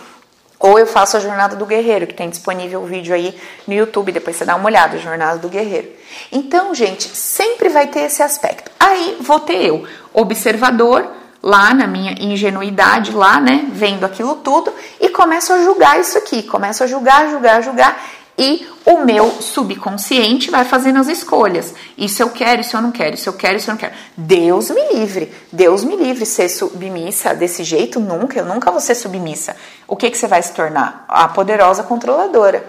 Ou 0.58 0.80
eu 0.80 0.88
faço 0.88 1.18
a 1.18 1.20
Jornada 1.20 1.56
do 1.56 1.66
Guerreiro, 1.66 2.08
que 2.08 2.14
tem 2.14 2.30
disponível 2.30 2.82
o 2.82 2.86
vídeo 2.86 3.14
aí 3.14 3.38
no 3.68 3.74
YouTube, 3.74 4.12
depois 4.12 4.36
você 4.36 4.46
dá 4.46 4.56
uma 4.56 4.66
olhada, 4.66 4.98
Jornada 4.98 5.38
do 5.38 5.50
Guerreiro. 5.50 5.90
Então, 6.32 6.74
gente, 6.74 7.04
sempre 7.16 7.70
vai 7.70 7.88
ter 7.88 8.02
esse 8.02 8.24
aspecto. 8.24 8.72
Aí 8.80 9.18
vou 9.20 9.40
ter 9.42 9.66
eu, 9.66 9.86
observador, 10.14 11.08
lá 11.44 11.74
na 11.74 11.86
minha 11.86 12.16
ingenuidade, 12.20 13.12
lá, 13.12 13.40
né, 13.40 13.68
vendo 13.72 14.06
aquilo 14.06 14.36
tudo, 14.38 14.74
e 15.00 15.10
começo 15.10 15.54
a 15.54 15.62
julgar 15.62 16.00
isso 16.00 16.18
aqui, 16.18 16.42
começo 16.42 16.84
a 16.84 16.88
julgar, 16.88 17.30
julgar, 17.30 17.62
julgar, 17.62 18.04
e 18.38 18.68
o 18.86 19.00
meu 19.06 19.32
subconsciente 19.42 20.52
vai 20.52 20.66
fazendo 20.66 21.00
as 21.00 21.08
escolhas. 21.08 21.74
Isso 21.98 22.22
eu 22.22 22.30
quero, 22.30 22.62
isso 22.62 22.76
eu 22.76 22.82
não 22.82 22.92
quero, 22.92 23.16
isso 23.16 23.30
eu 23.30 23.34
quero, 23.34 23.58
isso 23.58 23.70
eu 23.70 23.74
não 23.74 23.80
quero. 23.80 23.94
Deus 24.16 24.70
me 24.70 24.94
livre, 24.94 25.34
Deus 25.52 25.84
me 25.84 25.96
livre 25.96 26.26
ser 26.26 26.50
submissa 26.50 27.34
desse 27.34 27.64
jeito, 27.64 28.00
nunca, 28.00 28.40
eu 28.40 28.46
nunca 28.46 28.72
vou 28.72 28.82
ser 28.82 28.96
submissa. 28.96 29.56
O 29.88 29.96
que, 29.96 30.12
que 30.12 30.18
você 30.18 30.28
vai 30.28 30.42
se 30.42 30.52
tornar? 30.52 31.06
A 31.08 31.28
poderosa 31.30 31.84
controladora. 31.84 32.66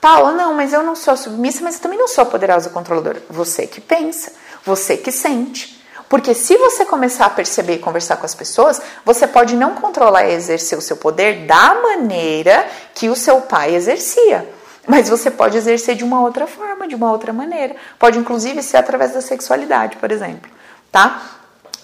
Paula, 0.00 0.32
não, 0.32 0.54
mas 0.54 0.72
eu 0.72 0.82
não 0.82 0.94
sou 0.94 1.16
submissa, 1.16 1.64
mas 1.64 1.76
eu 1.76 1.80
também 1.80 1.98
não 1.98 2.08
sou 2.08 2.22
a 2.22 2.26
poderosa 2.26 2.68
controladora. 2.68 3.22
Você 3.30 3.66
que 3.66 3.80
pensa, 3.80 4.32
você 4.64 4.96
que 4.96 5.10
sente. 5.10 5.76
Porque 6.08 6.34
se 6.34 6.56
você 6.56 6.84
começar 6.84 7.26
a 7.26 7.30
perceber 7.30 7.74
e 7.74 7.78
conversar 7.78 8.16
com 8.16 8.26
as 8.26 8.34
pessoas, 8.34 8.80
você 9.04 9.26
pode 9.26 9.56
não 9.56 9.74
controlar 9.74 10.26
e 10.26 10.34
exercer 10.34 10.78
o 10.78 10.82
seu 10.82 10.96
poder 10.96 11.46
da 11.46 11.74
maneira 11.82 12.68
que 12.94 13.08
o 13.08 13.16
seu 13.16 13.40
pai 13.40 13.74
exercia. 13.74 14.55
Mas 14.86 15.08
você 15.08 15.30
pode 15.30 15.56
exercer 15.56 15.96
de 15.96 16.04
uma 16.04 16.20
outra 16.20 16.46
forma, 16.46 16.86
de 16.86 16.94
uma 16.94 17.10
outra 17.10 17.32
maneira. 17.32 17.74
Pode 17.98 18.18
inclusive 18.18 18.62
ser 18.62 18.76
através 18.76 19.12
da 19.12 19.20
sexualidade, 19.20 19.96
por 19.96 20.12
exemplo, 20.12 20.50
tá? 20.92 21.36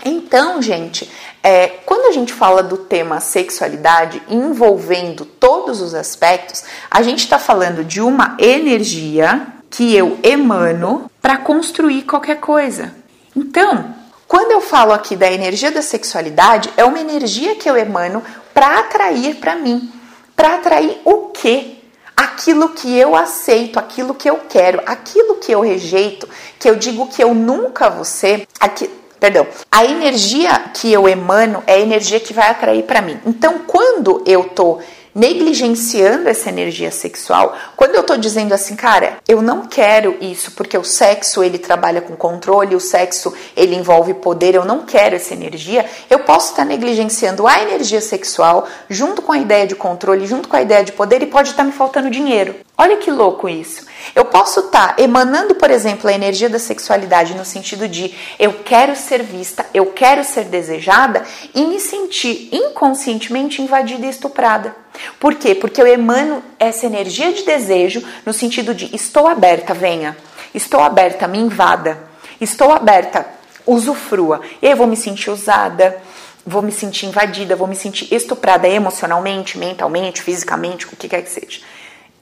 Então, 0.04 0.60
gente, 0.60 1.10
é, 1.42 1.68
quando 1.86 2.08
a 2.08 2.12
gente 2.12 2.32
fala 2.32 2.62
do 2.62 2.76
tema 2.76 3.20
sexualidade 3.20 4.20
envolvendo 4.28 5.24
todos 5.24 5.80
os 5.80 5.94
aspectos, 5.94 6.64
a 6.90 7.02
gente 7.02 7.20
está 7.20 7.38
falando 7.38 7.84
de 7.84 8.00
uma 8.00 8.36
energia 8.38 9.46
que 9.70 9.94
eu 9.94 10.18
emano 10.22 11.10
para 11.20 11.38
construir 11.38 12.02
qualquer 12.02 12.40
coisa. 12.40 12.92
Então, 13.34 13.94
quando 14.26 14.50
eu 14.50 14.60
falo 14.60 14.92
aqui 14.92 15.14
da 15.14 15.30
energia 15.30 15.70
da 15.70 15.82
sexualidade, 15.82 16.70
é 16.76 16.84
uma 16.84 17.00
energia 17.00 17.54
que 17.54 17.68
eu 17.70 17.76
emano 17.76 18.22
para 18.52 18.80
atrair 18.80 19.36
para 19.36 19.54
mim. 19.54 19.92
Para 20.34 20.54
atrair 20.56 21.00
o 21.04 21.28
quê? 21.28 21.81
Aquilo 22.16 22.70
que 22.70 22.96
eu 22.96 23.14
aceito, 23.14 23.78
aquilo 23.78 24.14
que 24.14 24.28
eu 24.28 24.40
quero, 24.48 24.80
aquilo 24.86 25.36
que 25.36 25.52
eu 25.52 25.60
rejeito, 25.60 26.28
que 26.58 26.68
eu 26.68 26.76
digo 26.76 27.08
que 27.08 27.22
eu 27.22 27.34
nunca 27.34 27.88
vou 27.90 28.04
ser, 28.04 28.46
aqui, 28.60 28.88
perdão, 29.18 29.46
a 29.70 29.84
energia 29.84 30.70
que 30.74 30.92
eu 30.92 31.08
emano 31.08 31.62
é 31.66 31.74
a 31.74 31.80
energia 31.80 32.20
que 32.20 32.32
vai 32.32 32.50
atrair 32.50 32.84
para 32.84 33.02
mim. 33.02 33.20
Então, 33.26 33.60
quando 33.66 34.22
eu 34.26 34.44
tô 34.44 34.80
negligenciando 35.14 36.28
essa 36.28 36.48
energia 36.48 36.90
sexual, 36.90 37.56
quando 37.76 37.94
eu 37.94 38.02
tô 38.02 38.16
dizendo 38.16 38.52
assim, 38.52 38.74
cara, 38.76 39.18
eu 39.28 39.42
não 39.42 39.66
quero 39.66 40.16
isso 40.20 40.52
porque 40.52 40.76
o 40.76 40.84
sexo 40.84 41.42
ele 41.42 41.58
trabalha 41.58 42.00
com 42.00 42.16
controle, 42.16 42.74
o 42.74 42.80
sexo 42.80 43.32
ele 43.56 43.74
envolve 43.74 44.14
poder, 44.14 44.54
eu 44.54 44.64
não 44.64 44.84
quero 44.84 45.16
essa 45.16 45.34
energia, 45.34 45.84
eu 46.08 46.20
posso 46.20 46.50
estar 46.50 46.64
negligenciando 46.64 47.46
a 47.46 47.62
energia 47.62 48.00
sexual 48.00 48.66
junto 48.88 49.22
com 49.22 49.32
a 49.32 49.38
ideia 49.38 49.66
de 49.66 49.74
controle, 49.74 50.26
junto 50.26 50.48
com 50.48 50.56
a 50.56 50.62
ideia 50.62 50.84
de 50.84 50.92
poder 50.92 51.22
e 51.22 51.26
pode 51.26 51.50
estar 51.50 51.64
me 51.64 51.72
faltando 51.72 52.10
dinheiro. 52.10 52.54
Olha 52.82 52.96
que 52.96 53.12
louco 53.12 53.48
isso. 53.48 53.86
Eu 54.12 54.24
posso 54.24 54.58
estar 54.58 54.98
emanando, 54.98 55.54
por 55.54 55.70
exemplo, 55.70 56.10
a 56.10 56.12
energia 56.12 56.48
da 56.48 56.58
sexualidade 56.58 57.32
no 57.32 57.44
sentido 57.44 57.86
de 57.86 58.12
eu 58.40 58.54
quero 58.64 58.96
ser 58.96 59.22
vista, 59.22 59.64
eu 59.72 59.92
quero 59.92 60.24
ser 60.24 60.46
desejada 60.46 61.22
e 61.54 61.64
me 61.64 61.78
sentir 61.78 62.48
inconscientemente 62.50 63.62
invadida 63.62 64.04
e 64.04 64.08
estuprada. 64.08 64.74
Por 65.20 65.36
quê? 65.36 65.54
Porque 65.54 65.80
eu 65.80 65.86
emano 65.86 66.42
essa 66.58 66.84
energia 66.84 67.32
de 67.32 67.44
desejo 67.44 68.02
no 68.26 68.32
sentido 68.32 68.74
de 68.74 68.92
estou 68.92 69.28
aberta, 69.28 69.72
venha. 69.72 70.16
Estou 70.52 70.80
aberta, 70.80 71.28
me 71.28 71.38
invada. 71.38 71.96
Estou 72.40 72.72
aberta, 72.72 73.24
usufrua. 73.64 74.40
E 74.60 74.68
eu 74.68 74.76
vou 74.76 74.88
me 74.88 74.96
sentir 74.96 75.30
usada, 75.30 76.02
vou 76.44 76.62
me 76.62 76.72
sentir 76.72 77.06
invadida, 77.06 77.54
vou 77.54 77.68
me 77.68 77.76
sentir 77.76 78.12
estuprada 78.12 78.66
emocionalmente, 78.66 79.56
mentalmente, 79.56 80.20
fisicamente, 80.20 80.86
o 80.86 80.96
que 80.96 81.08
quer 81.08 81.22
que 81.22 81.30
seja. 81.30 81.60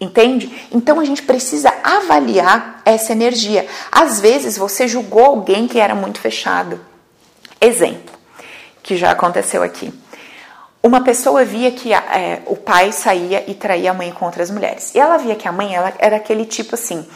Entende? 0.00 0.66
Então 0.72 0.98
a 0.98 1.04
gente 1.04 1.22
precisa 1.22 1.70
avaliar 1.84 2.80
essa 2.86 3.12
energia. 3.12 3.66
Às 3.92 4.18
vezes 4.18 4.56
você 4.56 4.88
julgou 4.88 5.24
alguém 5.24 5.68
que 5.68 5.78
era 5.78 5.94
muito 5.94 6.18
fechado. 6.18 6.80
Exemplo, 7.60 8.14
que 8.82 8.96
já 8.96 9.10
aconteceu 9.10 9.62
aqui. 9.62 9.92
Uma 10.82 11.02
pessoa 11.02 11.44
via 11.44 11.70
que 11.70 11.92
é, 11.92 12.42
o 12.46 12.56
pai 12.56 12.90
saía 12.90 13.44
e 13.46 13.54
traía 13.54 13.90
a 13.90 13.94
mãe 13.94 14.10
com 14.10 14.24
outras 14.24 14.50
mulheres. 14.50 14.94
E 14.94 14.98
ela 14.98 15.18
via 15.18 15.36
que 15.36 15.46
a 15.46 15.52
mãe 15.52 15.74
ela 15.74 15.92
era 15.98 16.16
aquele 16.16 16.46
tipo 16.46 16.74
assim, 16.74 17.06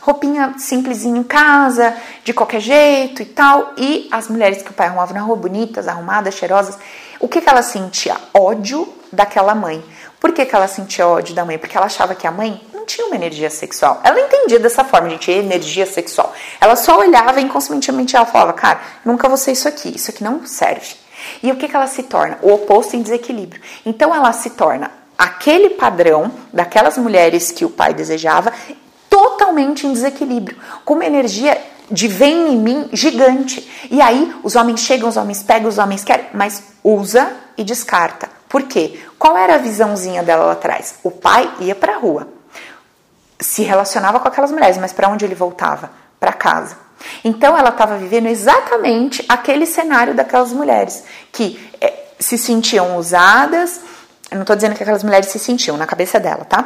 roupinha 0.00 0.54
simplesinha 0.58 1.20
em 1.20 1.22
casa, 1.22 1.96
de 2.24 2.32
qualquer 2.32 2.60
jeito 2.60 3.22
e 3.22 3.26
tal. 3.26 3.74
E 3.78 4.08
as 4.10 4.26
mulheres 4.26 4.60
que 4.60 4.70
o 4.72 4.74
pai 4.74 4.88
arrumava 4.88 5.14
na 5.14 5.20
rua, 5.20 5.36
bonitas, 5.36 5.86
arrumadas, 5.86 6.34
cheirosas, 6.34 6.76
o 7.20 7.28
que, 7.28 7.40
que 7.40 7.48
ela 7.48 7.62
sentia? 7.62 8.16
Ódio 8.34 8.92
daquela 9.12 9.54
mãe. 9.54 9.80
Por 10.22 10.30
que, 10.30 10.46
que 10.46 10.54
ela 10.54 10.68
sentia 10.68 11.04
ódio 11.04 11.34
da 11.34 11.44
mãe? 11.44 11.58
Porque 11.58 11.76
ela 11.76 11.86
achava 11.86 12.14
que 12.14 12.28
a 12.28 12.30
mãe 12.30 12.62
não 12.72 12.86
tinha 12.86 13.08
uma 13.08 13.16
energia 13.16 13.50
sexual. 13.50 14.00
Ela 14.04 14.20
entendia 14.20 14.60
dessa 14.60 14.84
forma, 14.84 15.10
gente, 15.10 15.28
energia 15.32 15.84
sexual. 15.84 16.32
Ela 16.60 16.76
só 16.76 16.96
olhava 16.96 17.40
e 17.40 17.42
inconscientemente 17.42 18.14
ela 18.14 18.24
falava, 18.24 18.52
cara, 18.52 18.80
nunca 19.04 19.26
vou 19.26 19.36
ser 19.36 19.50
isso 19.50 19.66
aqui, 19.66 19.92
isso 19.96 20.12
aqui 20.12 20.22
não 20.22 20.46
serve. 20.46 20.94
E 21.42 21.50
o 21.50 21.56
que, 21.56 21.66
que 21.66 21.74
ela 21.74 21.88
se 21.88 22.04
torna? 22.04 22.38
O 22.40 22.52
oposto 22.52 22.94
em 22.94 23.02
desequilíbrio. 23.02 23.60
Então 23.84 24.14
ela 24.14 24.32
se 24.32 24.50
torna 24.50 24.92
aquele 25.18 25.70
padrão 25.70 26.30
daquelas 26.52 26.96
mulheres 26.96 27.50
que 27.50 27.64
o 27.64 27.70
pai 27.70 27.92
desejava, 27.92 28.52
totalmente 29.10 29.88
em 29.88 29.92
desequilíbrio, 29.92 30.56
com 30.84 30.94
uma 30.94 31.04
energia 31.04 31.60
de 31.90 32.06
vem 32.06 32.52
em 32.52 32.56
mim 32.56 32.88
gigante. 32.92 33.68
E 33.90 34.00
aí 34.00 34.32
os 34.44 34.54
homens 34.54 34.82
chegam, 34.82 35.08
os 35.08 35.16
homens 35.16 35.42
pegam, 35.42 35.68
os 35.68 35.78
homens 35.78 36.04
querem, 36.04 36.26
mas 36.32 36.62
usa 36.84 37.32
e 37.56 37.64
descarta. 37.64 38.41
Por 38.52 38.62
quê? 38.64 39.00
Qual 39.18 39.36
era 39.36 39.56
a 39.56 39.58
visãozinha 39.58 40.22
dela 40.22 40.44
lá 40.44 40.52
atrás? 40.52 40.96
O 41.02 41.10
pai 41.10 41.52
ia 41.58 41.74
para 41.74 41.96
a 41.96 41.98
rua, 41.98 42.28
se 43.40 43.62
relacionava 43.62 44.20
com 44.20 44.28
aquelas 44.28 44.52
mulheres, 44.52 44.78
mas 44.78 44.92
para 44.92 45.08
onde 45.08 45.24
ele 45.24 45.34
voltava? 45.34 45.90
para 46.22 46.32
casa. 46.32 46.76
Então 47.24 47.58
ela 47.58 47.70
estava 47.70 47.98
vivendo 47.98 48.26
exatamente 48.28 49.24
aquele 49.28 49.66
cenário 49.66 50.14
daquelas 50.14 50.52
mulheres 50.52 51.02
que 51.32 51.58
é, 51.80 51.92
se 52.20 52.38
sentiam 52.38 52.96
usadas. 52.96 53.80
Eu 54.30 54.36
não 54.36 54.42
estou 54.42 54.54
dizendo 54.54 54.76
que 54.76 54.84
aquelas 54.84 55.02
mulheres 55.02 55.26
se 55.26 55.38
sentiam 55.40 55.76
na 55.76 55.84
cabeça 55.84 56.20
dela, 56.20 56.44
tá? 56.44 56.64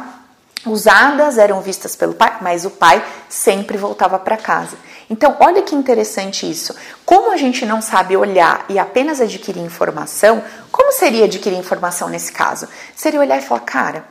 Usadas 0.63 1.39
eram 1.39 1.59
vistas 1.59 1.95
pelo 1.95 2.13
pai, 2.13 2.37
mas 2.39 2.65
o 2.65 2.69
pai 2.69 3.03
sempre 3.27 3.77
voltava 3.77 4.19
para 4.19 4.37
casa. 4.37 4.77
Então, 5.09 5.37
olha 5.39 5.61
que 5.61 5.75
interessante 5.75 6.49
isso. 6.49 6.75
Como 7.05 7.31
a 7.31 7.37
gente 7.37 7.65
não 7.65 7.81
sabe 7.81 8.17
olhar 8.17 8.65
e 8.67 8.77
apenas 8.77 9.21
adquirir 9.21 9.61
informação, 9.61 10.43
como 10.71 10.91
seria 10.91 11.25
adquirir 11.25 11.57
informação 11.57 12.09
nesse 12.09 12.31
caso? 12.31 12.67
Seria 12.95 13.19
olhar 13.19 13.37
e 13.37 13.41
falar, 13.41 13.61
cara, 13.61 14.05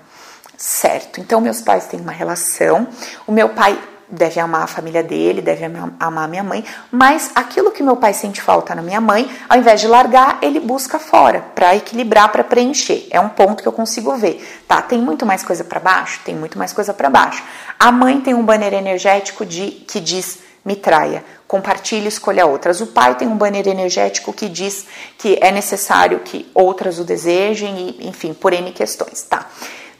certo, 0.56 1.20
então 1.20 1.40
meus 1.40 1.60
pais 1.60 1.86
têm 1.86 2.00
uma 2.00 2.12
relação, 2.12 2.88
o 3.26 3.32
meu 3.32 3.50
pai 3.50 3.78
deve 4.08 4.38
amar 4.38 4.62
a 4.62 4.66
família 4.66 5.02
dele, 5.02 5.42
deve 5.42 5.64
amar 5.98 6.28
minha 6.28 6.44
mãe, 6.44 6.64
mas 6.90 7.30
aquilo 7.34 7.72
que 7.72 7.82
meu 7.82 7.96
pai 7.96 8.14
sente 8.14 8.40
falta 8.40 8.74
na 8.74 8.80
minha 8.80 9.00
mãe, 9.00 9.28
ao 9.48 9.58
invés 9.58 9.80
de 9.80 9.88
largar, 9.88 10.38
ele 10.40 10.60
busca 10.60 10.98
fora 10.98 11.44
para 11.54 11.74
equilibrar, 11.74 12.30
para 12.30 12.44
preencher. 12.44 13.06
É 13.10 13.20
um 13.20 13.28
ponto 13.28 13.62
que 13.62 13.68
eu 13.68 13.72
consigo 13.72 14.14
ver, 14.16 14.62
tá? 14.68 14.80
Tem 14.80 15.00
muito 15.00 15.26
mais 15.26 15.42
coisa 15.42 15.64
para 15.64 15.80
baixo, 15.80 16.20
tem 16.24 16.34
muito 16.34 16.56
mais 16.56 16.72
coisa 16.72 16.94
para 16.94 17.10
baixo. 17.10 17.42
A 17.78 17.90
mãe 17.90 18.20
tem 18.20 18.32
um 18.32 18.44
banner 18.44 18.72
energético 18.72 19.44
de 19.44 19.70
que 19.70 19.98
diz 20.00 20.45
me 20.66 20.74
traia, 20.74 21.24
compartilhe, 21.46 22.08
escolha 22.08 22.44
outras. 22.44 22.80
O 22.80 22.88
pai 22.88 23.14
tem 23.14 23.28
um 23.28 23.36
banner 23.36 23.68
energético 23.68 24.32
que 24.32 24.48
diz 24.48 24.84
que 25.16 25.38
é 25.40 25.52
necessário 25.52 26.18
que 26.18 26.50
outras 26.52 26.98
o 26.98 27.04
desejem 27.04 27.96
e, 28.00 28.08
enfim, 28.08 28.34
por 28.34 28.52
N 28.52 28.72
questões, 28.72 29.22
tá? 29.22 29.46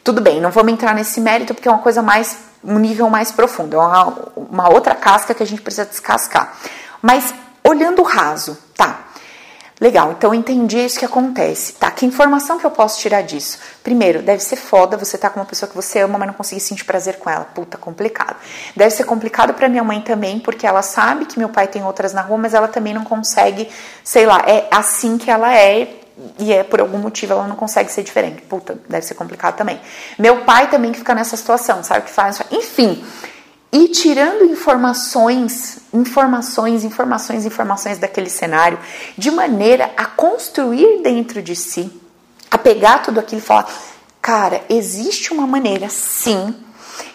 Tudo 0.03 0.21
bem, 0.21 0.41
não 0.41 0.51
vamos 0.51 0.73
entrar 0.73 0.93
nesse 0.93 1.21
mérito 1.21 1.55
porque 1.55 1.69
é 1.69 1.71
uma 1.71 1.81
coisa 1.81 2.03
mais, 2.03 2.37
um 2.65 2.81
nível 2.81 3.09
mais 3.09 3.31
profundo, 3.31 3.77
é 3.77 3.79
uma, 3.79 4.31
uma 4.35 4.73
outra 4.73 4.97
casca 4.97 5.33
que 5.33 5.43
a 5.43 5.47
gente 5.47 5.63
precisa 5.63 5.87
descascar. 5.87 6.57
Mas 7.01 7.33
olhando 7.63 8.03
raso, 8.03 8.59
tá? 8.77 9.06
Legal, 9.79 10.13
então 10.13 10.33
entendi 10.33 10.79
isso 10.79 10.99
que 10.99 11.05
acontece, 11.05 11.75
tá? 11.75 11.91
Que 11.91 12.07
informação 12.07 12.59
que 12.59 12.65
eu 12.65 12.71
posso 12.71 12.99
tirar 12.99 13.21
disso? 13.21 13.59
Primeiro, 13.85 14.23
deve 14.23 14.43
ser 14.43 14.57
foda 14.57 14.97
você 14.97 15.19
tá 15.19 15.29
com 15.29 15.39
uma 15.39 15.45
pessoa 15.45 15.69
que 15.69 15.77
você 15.77 16.01
ama, 16.01 16.17
mas 16.19 16.29
não 16.29 16.35
conseguir 16.35 16.63
sentir 16.63 16.85
prazer 16.85 17.19
com 17.19 17.29
ela. 17.29 17.45
Puta, 17.45 17.77
complicado. 17.77 18.37
Deve 18.75 18.91
ser 18.91 19.05
complicado 19.05 19.53
para 19.53 19.69
minha 19.69 19.85
mãe 19.85 20.01
também, 20.01 20.39
porque 20.39 20.67
ela 20.67 20.81
sabe 20.81 21.27
que 21.27 21.39
meu 21.39 21.51
pai 21.51 21.69
tem 21.69 21.85
outras 21.85 22.15
na 22.15 22.23
rua, 22.23 22.39
mas 22.39 22.55
ela 22.55 22.69
também 22.69 22.95
não 22.95 23.05
consegue, 23.05 23.69
sei 24.03 24.25
lá, 24.25 24.43
é 24.47 24.67
assim 24.71 25.19
que 25.19 25.31
ela 25.31 25.55
é, 25.55 25.95
e 26.39 26.55
é 26.55 26.65
por 26.65 26.81
algum 26.81 26.97
motivo 26.97 27.35
ela 27.35 27.47
não 27.47 27.57
consegue 27.57 27.93
ser 27.93 28.03
diferente. 28.03 28.41
Puta, 28.41 28.79
deve 28.89 29.05
ser 29.05 29.13
complicado 29.13 29.57
também. 29.57 29.79
Meu 30.19 30.39
pai 30.39 30.71
também 30.71 30.91
que 30.91 30.99
fica 30.99 31.15
nessa 31.15 31.37
situação, 31.37 31.85
sabe 31.85 32.01
o 32.01 32.03
que 32.05 32.11
faz? 32.11 32.41
Enfim, 32.51 33.05
e 33.73 33.89
tirando 33.89 34.45
informações, 34.45 35.79
informações, 35.93 36.85
informações, 36.85 37.45
informações 37.45 37.99
daquele 37.99 38.31
cenário, 38.31 38.79
de 39.19 39.31
maneira 39.31 39.91
a 39.97 40.07
construir 40.07 41.03
dentro 41.03 41.43
de 41.43 41.57
si, 41.57 41.91
a 42.51 42.57
pegar 42.57 43.03
tudo 43.03 43.21
aquilo 43.21 43.41
e 43.41 43.45
falar: 43.45 43.69
cara, 44.23 44.63
existe 44.69 45.33
uma 45.33 45.47
maneira 45.47 45.89
sim 45.89 46.55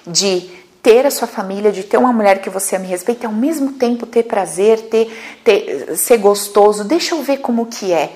de 0.05 0.49
ter 0.83 1.05
a 1.05 1.11
sua 1.11 1.27
família, 1.27 1.71
de 1.71 1.83
ter 1.83 1.97
uma 1.97 2.11
mulher 2.11 2.41
que 2.41 2.49
você 2.49 2.77
me 2.77 2.87
respeita 2.87 3.27
ao 3.27 3.33
mesmo 3.33 3.73
tempo 3.73 4.05
ter 4.05 4.23
prazer, 4.23 4.81
ter, 4.89 5.39
ter 5.43 5.95
ser 5.95 6.17
gostoso. 6.17 6.83
Deixa 6.83 7.15
eu 7.15 7.21
ver 7.21 7.37
como 7.37 7.67
que 7.67 7.93
é. 7.93 8.11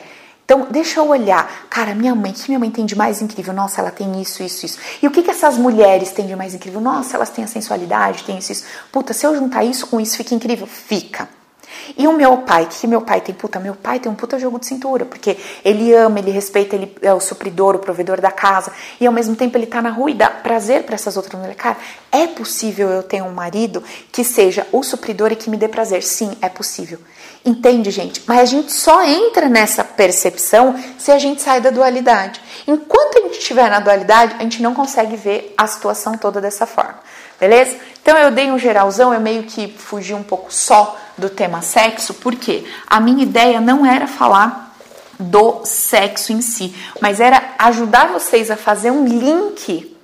Então, 0.46 0.68
deixa 0.70 1.00
eu 1.00 1.10
olhar. 1.10 1.66
Cara, 1.70 1.96
minha 1.96 2.14
mãe, 2.14 2.32
o 2.32 2.34
que 2.34 2.48
minha 2.50 2.60
mãe 2.60 2.70
tem 2.70 2.86
de 2.86 2.96
mais 2.96 3.20
incrível? 3.20 3.52
Nossa, 3.52 3.82
ela 3.82 3.90
tem 3.90 4.22
isso, 4.22 4.44
isso, 4.44 4.64
isso. 4.64 4.78
E 5.02 5.08
o 5.08 5.12
que, 5.12 5.24
que 5.24 5.32
essas 5.32 5.58
mulheres 5.58 6.12
têm 6.12 6.28
de 6.28 6.36
mais 6.36 6.54
incrível? 6.54 6.80
Nossa, 6.80 7.18
elas 7.18 7.32
têm 7.32 7.44
a 7.44 7.48
sensualidade, 7.48 8.24
têm 8.24 8.38
isso, 8.38 8.52
isso. 8.52 8.64
Puta, 8.92 9.12
se 9.12 9.26
eu 9.26 9.36
juntar 9.36 9.64
isso 9.64 9.88
com 9.88 10.00
isso, 10.00 10.16
fica 10.16 10.36
incrível? 10.36 10.68
Fica. 10.68 11.28
E 11.98 12.08
o 12.08 12.14
meu 12.14 12.38
pai, 12.38 12.64
o 12.64 12.68
que 12.68 12.88
meu 12.88 13.02
pai 13.02 13.22
tem? 13.22 13.34
Puta, 13.34 13.60
meu 13.60 13.76
pai 13.76 14.00
tem 14.00 14.12
um 14.12 14.16
puta 14.16 14.40
jogo 14.40 14.60
de 14.60 14.66
cintura, 14.66 15.06
porque 15.06 15.38
ele 15.64 15.94
ama, 15.94 16.20
ele 16.20 16.32
respeita, 16.32 16.76
ele 16.76 16.96
é 17.02 17.14
o 17.14 17.20
supridor, 17.20 17.76
o 17.76 17.80
provedor 17.80 18.22
da 18.22 18.32
casa, 18.32 18.72
e 19.00 19.06
ao 19.06 19.14
mesmo 19.14 19.36
tempo 19.36 19.58
ele 19.58 19.66
tá 19.66 19.82
na 19.82 19.90
rua 19.90 20.12
e 20.12 20.14
dá 20.14 20.30
prazer 20.30 20.84
para 20.84 20.96
essas 20.96 21.18
outras 21.18 21.34
mulheres. 21.34 21.62
Cara, 21.62 21.78
é 22.12 22.28
possível 22.28 22.90
eu 22.90 23.04
ter 23.04 23.22
um 23.22 23.32
marido 23.32 23.84
que 24.12 24.24
seja 24.24 24.66
o 24.72 24.84
supridor 24.84 25.32
e 25.32 25.36
que 25.36 25.50
me 25.50 25.58
dê 25.58 25.68
prazer? 25.68 26.04
Sim, 26.04 26.36
é 26.42 26.50
possível. 26.50 27.00
Entende, 27.46 27.92
gente? 27.92 28.24
Mas 28.26 28.40
a 28.40 28.46
gente 28.46 28.72
só 28.72 29.04
entra 29.04 29.48
nessa 29.48 29.84
percepção 29.84 30.76
se 30.98 31.12
a 31.12 31.20
gente 31.20 31.44
sai 31.44 31.62
da 31.62 31.70
dualidade. 31.70 32.42
Enquanto 32.68 33.20
a 33.20 33.22
gente 33.22 33.38
estiver 33.38 33.70
na 33.70 33.80
dualidade, 33.80 34.36
a 34.40 34.42
gente 34.42 34.64
não 34.64 34.74
consegue 34.74 35.16
ver 35.16 35.54
a 35.56 35.68
situação 35.68 36.18
toda 36.18 36.42
dessa 36.42 36.66
forma. 36.66 37.00
Beleza? 37.40 37.78
Então 38.02 38.18
eu 38.18 38.32
dei 38.32 38.52
um 38.52 38.58
geralzão, 38.58 39.14
eu 39.14 39.20
meio 39.20 39.44
que 39.44 39.68
fugi 39.68 40.14
um 40.14 40.24
pouco 40.24 40.52
só 40.52 40.98
do 41.16 41.30
tema 41.30 41.62
sexo, 41.62 42.16
porque 42.16 42.66
a 42.88 43.00
minha 43.00 43.22
ideia 43.22 43.62
não 43.62 43.86
era 43.86 44.08
falar 44.08 44.76
do 45.20 45.62
sexo 45.66 46.34
em 46.34 46.42
si, 46.42 46.76
mas 47.00 47.20
era 47.20 47.54
ajudar 47.60 48.08
vocês 48.08 48.50
a 48.50 48.58
fazer 48.58 48.90
um 48.90 49.06
link 49.06 49.95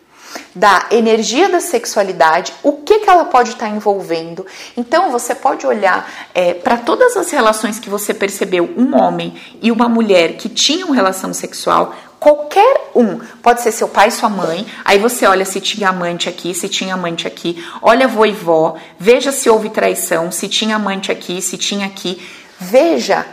da 0.54 0.88
energia 0.92 1.50
da 1.50 1.60
sexualidade, 1.60 2.54
o 2.62 2.74
que, 2.74 3.00
que 3.00 3.10
ela 3.10 3.26
pode 3.26 3.52
estar 3.52 3.70
tá 3.70 3.76
envolvendo. 3.76 4.46
Então 4.76 5.12
você 5.12 5.34
pode 5.34 5.66
olhar 5.66 6.10
é, 6.34 6.54
para 6.54 6.78
todas 6.78 7.16
as 7.16 7.32
relações 7.32 7.80
que 7.80 7.90
você 7.90 8.14
percebeu, 8.14 8.70
um 8.78 8.96
homem 9.02 9.34
e 9.62 9.72
uma 9.72 9.88
mulher 9.88 10.34
que 10.34 10.50
tinham 10.50 10.92
relação 10.92 11.34
sexual, 11.34 11.96
qualquer 12.20 12.92
um, 12.94 13.18
pode 13.42 13.62
ser 13.62 13.72
seu 13.72 13.88
pai 13.88 14.12
sua 14.12 14.30
mãe, 14.30 14.66
aí 14.86 15.00
você 15.00 15.26
olha 15.26 15.46
se 15.46 15.60
tinha 15.60 15.90
amante 15.90 16.30
aqui, 16.30 16.54
se 16.54 16.70
tinha 16.70 16.94
amante 16.94 17.26
aqui, 17.26 17.66
olha 17.82 18.08
vô 18.08 18.26
e 18.26 18.32
vó, 18.32 18.76
veja 19.00 19.32
se 19.32 19.50
houve 19.50 19.70
traição, 19.70 20.32
se 20.32 20.48
tinha 20.48 20.76
amante 20.76 21.12
aqui, 21.12 21.42
se 21.42 21.58
tinha 21.58 21.88
aqui, 21.88 22.22
veja 22.60 23.26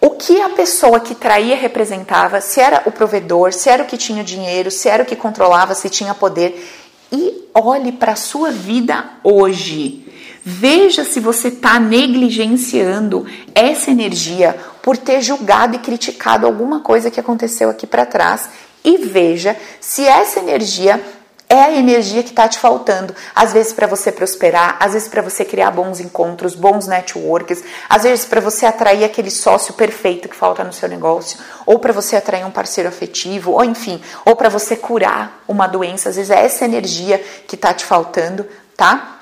o 0.00 0.10
que 0.10 0.40
a 0.40 0.50
pessoa 0.50 1.00
que 1.00 1.14
traía 1.14 1.56
representava, 1.56 2.40
se 2.40 2.60
era 2.60 2.82
o 2.86 2.92
provedor, 2.92 3.52
se 3.52 3.68
era 3.68 3.82
o 3.82 3.86
que 3.86 3.96
tinha 3.96 4.22
dinheiro, 4.22 4.70
se 4.70 4.88
era 4.88 5.02
o 5.02 5.06
que 5.06 5.16
controlava, 5.16 5.74
se 5.74 5.88
tinha 5.88 6.14
poder. 6.14 6.70
E 7.10 7.48
olhe 7.54 7.92
para 7.92 8.12
a 8.12 8.16
sua 8.16 8.50
vida 8.50 9.04
hoje. 9.22 10.06
Veja 10.44 11.02
se 11.04 11.18
você 11.18 11.48
está 11.48 11.80
negligenciando 11.80 13.26
essa 13.54 13.90
energia 13.90 14.56
por 14.80 14.96
ter 14.96 15.20
julgado 15.20 15.74
e 15.74 15.80
criticado 15.80 16.46
alguma 16.46 16.80
coisa 16.80 17.10
que 17.10 17.18
aconteceu 17.18 17.68
aqui 17.68 17.86
para 17.86 18.06
trás. 18.06 18.48
E 18.84 18.98
veja 18.98 19.56
se 19.80 20.06
essa 20.06 20.38
energia 20.38 21.02
é 21.48 21.62
a 21.62 21.72
energia 21.72 22.22
que 22.22 22.30
está 22.30 22.48
te 22.48 22.58
faltando, 22.58 23.14
às 23.34 23.52
vezes 23.52 23.72
para 23.72 23.86
você 23.86 24.10
prosperar, 24.10 24.76
às 24.80 24.94
vezes 24.94 25.08
para 25.08 25.22
você 25.22 25.44
criar 25.44 25.70
bons 25.70 26.00
encontros, 26.00 26.54
bons 26.54 26.86
networks, 26.88 27.62
às 27.88 28.02
vezes 28.02 28.24
para 28.24 28.40
você 28.40 28.66
atrair 28.66 29.04
aquele 29.04 29.30
sócio 29.30 29.74
perfeito 29.74 30.28
que 30.28 30.34
falta 30.34 30.64
no 30.64 30.72
seu 30.72 30.88
negócio, 30.88 31.38
ou 31.64 31.78
para 31.78 31.92
você 31.92 32.16
atrair 32.16 32.44
um 32.44 32.50
parceiro 32.50 32.88
afetivo, 32.88 33.52
ou 33.52 33.64
enfim, 33.64 34.00
ou 34.24 34.34
para 34.34 34.48
você 34.48 34.76
curar 34.76 35.42
uma 35.46 35.68
doença, 35.68 36.08
às 36.08 36.16
vezes 36.16 36.30
é 36.30 36.44
essa 36.44 36.64
energia 36.64 37.18
que 37.46 37.54
está 37.54 37.72
te 37.72 37.84
faltando, 37.84 38.44
tá? 38.76 39.12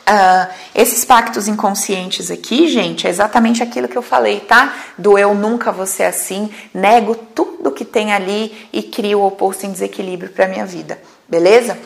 Uh, 0.00 0.52
esses 0.74 1.04
pactos 1.04 1.46
inconscientes 1.46 2.30
aqui, 2.30 2.68
gente, 2.68 3.06
é 3.06 3.10
exatamente 3.10 3.62
aquilo 3.62 3.86
que 3.86 3.96
eu 3.96 4.02
falei, 4.02 4.40
tá? 4.40 4.74
Do 4.96 5.16
eu 5.18 5.34
nunca 5.34 5.70
vou 5.70 5.86
ser 5.86 6.04
assim, 6.04 6.50
nego 6.72 7.14
tudo 7.14 7.70
que 7.70 7.84
tem 7.84 8.12
ali 8.12 8.68
e 8.72 8.82
crio 8.82 9.20
o 9.20 9.26
oposto 9.26 9.66
em 9.66 9.72
desequilíbrio 9.72 10.30
para 10.30 10.48
minha 10.48 10.64
vida 10.64 10.98
beleza? 11.30 11.78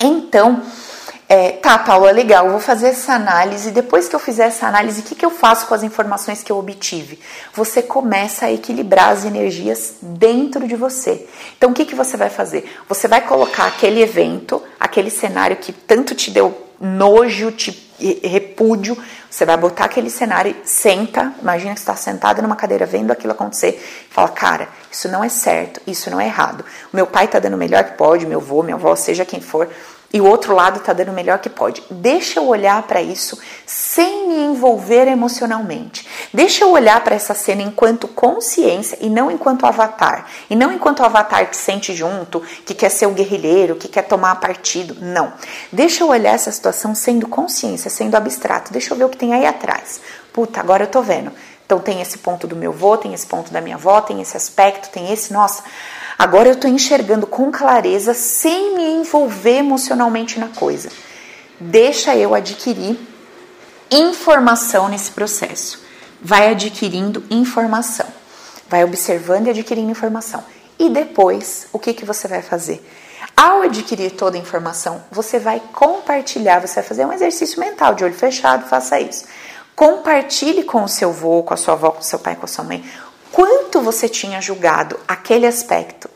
Então, 0.00 0.62
é, 1.28 1.52
tá, 1.52 1.78
Paula, 1.78 2.10
legal, 2.10 2.50
vou 2.50 2.58
fazer 2.58 2.88
essa 2.88 3.12
análise. 3.12 3.70
Depois 3.70 4.08
que 4.08 4.16
eu 4.16 4.18
fizer 4.18 4.46
essa 4.46 4.66
análise, 4.66 5.00
o 5.00 5.04
que, 5.04 5.14
que 5.14 5.24
eu 5.24 5.30
faço 5.30 5.66
com 5.66 5.74
as 5.74 5.84
informações 5.84 6.42
que 6.42 6.50
eu 6.50 6.58
obtive? 6.58 7.20
Você 7.54 7.82
começa 7.82 8.46
a 8.46 8.52
equilibrar 8.52 9.10
as 9.10 9.24
energias 9.24 9.94
dentro 10.02 10.66
de 10.66 10.74
você. 10.74 11.28
Então, 11.56 11.70
o 11.70 11.72
que, 11.72 11.84
que 11.84 11.94
você 11.94 12.16
vai 12.16 12.30
fazer? 12.30 12.68
Você 12.88 13.06
vai 13.06 13.20
colocar 13.20 13.66
aquele 13.66 14.02
evento, 14.02 14.60
aquele 14.80 15.10
cenário 15.10 15.56
que 15.58 15.72
tanto 15.72 16.16
te 16.16 16.30
deu 16.30 16.66
nojo, 16.80 17.52
te 17.52 17.90
repúdio, 18.24 18.96
você 19.30 19.44
vai 19.44 19.56
botar 19.56 19.84
aquele 19.84 20.10
cenário, 20.10 20.56
senta, 20.64 21.32
imagina 21.40 21.72
que 21.72 21.80
está 21.80 21.94
sentado 21.94 22.42
numa 22.42 22.56
cadeira 22.56 22.84
vendo 22.84 23.12
aquilo 23.12 23.32
acontecer, 23.32 23.80
e 24.10 24.12
fala, 24.12 24.28
cara, 24.28 24.68
isso 24.90 25.08
não 25.08 25.22
é 25.22 25.28
certo, 25.28 25.80
isso 25.86 26.10
não 26.10 26.20
é 26.20 26.26
errado. 26.26 26.64
Meu 26.92 27.06
pai 27.06 27.26
está 27.26 27.38
dando 27.38 27.54
o 27.54 27.58
melhor 27.58 27.84
que 27.84 27.92
pode, 27.92 28.26
meu 28.26 28.40
avô, 28.40 28.62
minha 28.62 28.74
avó, 28.74 28.96
seja 28.96 29.24
quem 29.24 29.40
for, 29.40 29.68
e 30.12 30.20
o 30.20 30.26
outro 30.26 30.54
lado 30.54 30.78
está 30.78 30.92
dando 30.92 31.10
o 31.10 31.14
melhor 31.14 31.38
que 31.38 31.48
pode. 31.48 31.84
Deixa 31.88 32.40
eu 32.40 32.48
olhar 32.48 32.82
para 32.82 33.00
isso 33.00 33.38
sem 33.64 34.26
me 34.28 34.42
envolver 34.42 35.06
emocionalmente. 35.06 36.04
Deixa 36.34 36.64
eu 36.64 36.72
olhar 36.72 37.02
para 37.04 37.14
essa 37.14 37.32
cena 37.32 37.62
enquanto 37.62 38.08
consciência 38.08 38.98
e 39.00 39.08
não 39.08 39.30
enquanto 39.30 39.66
avatar. 39.66 40.26
E 40.48 40.56
não 40.56 40.72
enquanto 40.72 41.04
avatar 41.04 41.48
que 41.48 41.56
sente 41.56 41.94
junto, 41.94 42.40
que 42.66 42.74
quer 42.74 42.88
ser 42.88 43.06
o 43.06 43.12
guerrilheiro, 43.12 43.76
que 43.76 43.86
quer 43.86 44.02
tomar 44.02 44.34
partido. 44.40 44.96
Não. 45.00 45.32
Deixa 45.70 46.02
eu 46.02 46.08
olhar 46.08 46.34
essa 46.34 46.50
situação 46.50 46.92
sendo 46.92 47.28
consciência, 47.28 47.88
sendo 47.88 48.16
abstrato. 48.16 48.72
Deixa 48.72 48.92
eu 48.92 48.98
ver 48.98 49.04
o 49.04 49.08
que 49.08 49.18
tem 49.20 49.34
aí 49.34 49.46
atrás. 49.46 50.00
Puta, 50.32 50.58
agora 50.58 50.84
eu 50.84 50.88
tô 50.88 51.02
vendo. 51.02 51.30
Então 51.64 51.78
tem 51.78 52.00
esse 52.00 52.18
ponto 52.18 52.48
do 52.48 52.56
meu 52.56 52.72
avô, 52.72 52.96
tem 52.96 53.14
esse 53.14 53.26
ponto 53.26 53.52
da 53.52 53.60
minha 53.60 53.76
avó, 53.76 54.00
tem 54.00 54.20
esse 54.20 54.36
aspecto, 54.36 54.90
tem 54.90 55.12
esse, 55.12 55.32
nossa, 55.32 55.62
Agora 56.20 56.50
eu 56.50 56.52
estou 56.52 56.70
enxergando 56.70 57.26
com 57.26 57.50
clareza 57.50 58.12
sem 58.12 58.76
me 58.76 58.82
envolver 58.82 59.56
emocionalmente 59.56 60.38
na 60.38 60.48
coisa. 60.48 60.90
Deixa 61.58 62.14
eu 62.14 62.34
adquirir 62.34 63.00
informação 63.90 64.86
nesse 64.90 65.12
processo. 65.12 65.82
Vai 66.20 66.50
adquirindo 66.50 67.24
informação. 67.30 68.06
Vai 68.68 68.84
observando 68.84 69.46
e 69.46 69.50
adquirindo 69.50 69.90
informação. 69.90 70.44
E 70.78 70.90
depois, 70.90 71.68
o 71.72 71.78
que, 71.78 71.94
que 71.94 72.04
você 72.04 72.28
vai 72.28 72.42
fazer? 72.42 72.86
Ao 73.42 73.62
adquirir 73.62 74.10
toda 74.10 74.36
a 74.36 74.38
informação, 74.38 75.02
você 75.10 75.38
vai 75.38 75.62
compartilhar, 75.72 76.60
você 76.60 76.74
vai 76.74 76.84
fazer 76.84 77.06
um 77.06 77.12
exercício 77.14 77.58
mental 77.58 77.94
de 77.94 78.04
olho 78.04 78.12
fechado, 78.12 78.68
faça 78.68 79.00
isso. 79.00 79.24
Compartilhe 79.74 80.62
com 80.62 80.84
o 80.84 80.88
seu 80.88 81.08
avô, 81.08 81.42
com 81.42 81.54
a 81.54 81.56
sua 81.56 81.72
avó, 81.72 81.90
com 81.90 82.00
o 82.00 82.04
seu 82.04 82.18
pai, 82.18 82.36
com 82.36 82.44
a 82.44 82.46
sua 82.46 82.64
mãe, 82.64 82.84
quanto 83.32 83.80
você 83.80 84.10
tinha 84.10 84.42
julgado 84.42 85.00
aquele 85.08 85.46
aspecto 85.46 86.09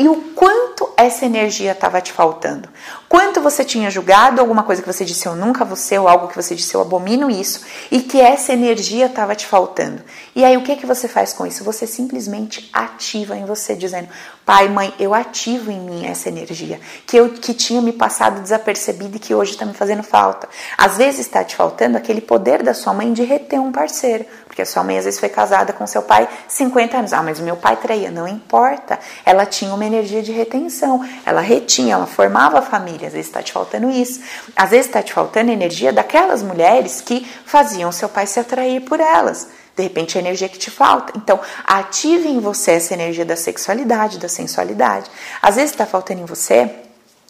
e 0.00 0.08
o 0.08 0.16
quanto 0.34 0.88
essa 0.96 1.26
energia 1.26 1.72
estava 1.72 2.00
te 2.00 2.10
faltando. 2.10 2.70
Quanto 3.06 3.42
você 3.42 3.62
tinha 3.62 3.90
julgado 3.90 4.40
alguma 4.40 4.62
coisa 4.62 4.80
que 4.80 4.90
você 4.90 5.04
disse 5.04 5.26
eu 5.26 5.36
nunca 5.36 5.62
vou 5.62 5.76
ser, 5.76 5.98
ou 5.98 6.08
algo 6.08 6.26
que 6.26 6.36
você 6.36 6.54
disse 6.54 6.74
eu 6.74 6.80
abomino 6.80 7.30
isso, 7.30 7.60
e 7.90 8.00
que 8.00 8.18
essa 8.18 8.50
energia 8.54 9.04
estava 9.04 9.34
te 9.34 9.44
faltando. 9.44 10.00
E 10.34 10.42
aí 10.42 10.56
o 10.56 10.62
que, 10.62 10.76
que 10.76 10.86
você 10.86 11.06
faz 11.06 11.34
com 11.34 11.46
isso? 11.46 11.62
Você 11.64 11.86
simplesmente 11.86 12.70
ativa 12.72 13.36
em 13.36 13.44
você, 13.44 13.76
dizendo: 13.76 14.08
Pai, 14.46 14.68
mãe, 14.68 14.94
eu 14.98 15.12
ativo 15.12 15.70
em 15.70 15.78
mim 15.78 16.06
essa 16.06 16.30
energia 16.30 16.80
que 17.06 17.18
eu 17.18 17.28
que 17.28 17.52
tinha 17.52 17.82
me 17.82 17.92
passado 17.92 18.40
desapercebida 18.40 19.16
e 19.16 19.20
que 19.20 19.34
hoje 19.34 19.52
está 19.52 19.66
me 19.66 19.74
fazendo 19.74 20.02
falta. 20.02 20.48
Às 20.78 20.96
vezes 20.96 21.20
está 21.20 21.44
te 21.44 21.54
faltando 21.54 21.98
aquele 21.98 22.22
poder 22.22 22.62
da 22.62 22.72
sua 22.72 22.94
mãe 22.94 23.12
de 23.12 23.22
reter 23.22 23.60
um 23.60 23.70
parceiro, 23.70 24.24
porque 24.60 24.66
sua 24.66 24.84
mãe 24.84 24.98
às 24.98 25.04
vezes 25.04 25.18
foi 25.18 25.28
casada 25.28 25.72
com 25.72 25.86
seu 25.86 26.02
pai 26.02 26.28
50 26.46 26.98
anos. 26.98 27.12
Ah, 27.12 27.22
mas 27.22 27.38
o 27.38 27.42
meu 27.42 27.56
pai 27.56 27.76
traía. 27.76 28.10
Não 28.10 28.28
importa. 28.28 28.98
Ela 29.24 29.46
tinha 29.46 29.72
uma 29.72 29.84
energia 29.84 30.22
de 30.22 30.32
retenção. 30.32 31.04
Ela 31.24 31.40
retinha, 31.40 31.94
ela 31.94 32.06
formava 32.06 32.58
a 32.58 32.62
família. 32.62 33.08
Às 33.08 33.14
vezes 33.14 33.28
está 33.28 33.42
te 33.42 33.52
faltando 33.52 33.90
isso. 33.90 34.20
Às 34.54 34.70
vezes 34.70 34.86
está 34.86 35.02
te 35.02 35.12
faltando 35.12 35.50
energia 35.50 35.92
daquelas 35.92 36.42
mulheres 36.42 37.00
que 37.00 37.26
faziam 37.44 37.90
seu 37.90 38.08
pai 38.08 38.26
se 38.26 38.38
atrair 38.38 38.82
por 38.82 39.00
elas. 39.00 39.48
De 39.76 39.82
repente, 39.82 40.18
a 40.18 40.20
energia 40.20 40.48
que 40.48 40.58
te 40.58 40.70
falta. 40.70 41.12
Então, 41.16 41.40
ative 41.64 42.28
em 42.28 42.40
você 42.40 42.72
essa 42.72 42.92
energia 42.92 43.24
da 43.24 43.36
sexualidade, 43.36 44.18
da 44.18 44.28
sensualidade. 44.28 45.10
Às 45.40 45.56
vezes 45.56 45.70
está 45.70 45.86
faltando 45.86 46.20
em 46.20 46.26
você 46.26 46.70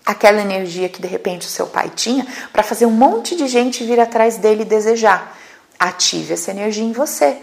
aquela 0.05 0.41
energia 0.41 0.89
que 0.89 1.01
de 1.01 1.07
repente 1.07 1.47
o 1.47 1.51
seu 1.51 1.66
pai 1.66 1.93
tinha 1.95 2.26
para 2.53 2.62
fazer 2.62 2.87
um 2.87 2.91
monte 2.91 3.37
de 3.37 3.47
gente 3.47 3.85
vir 3.85 4.01
atrás 4.01 4.39
dele 4.39 4.62
e 4.62 4.64
desejar. 4.64 5.37
Ative 5.81 6.35
essa 6.35 6.53
energia 6.53 6.85
em 6.85 6.93
você. 6.93 7.39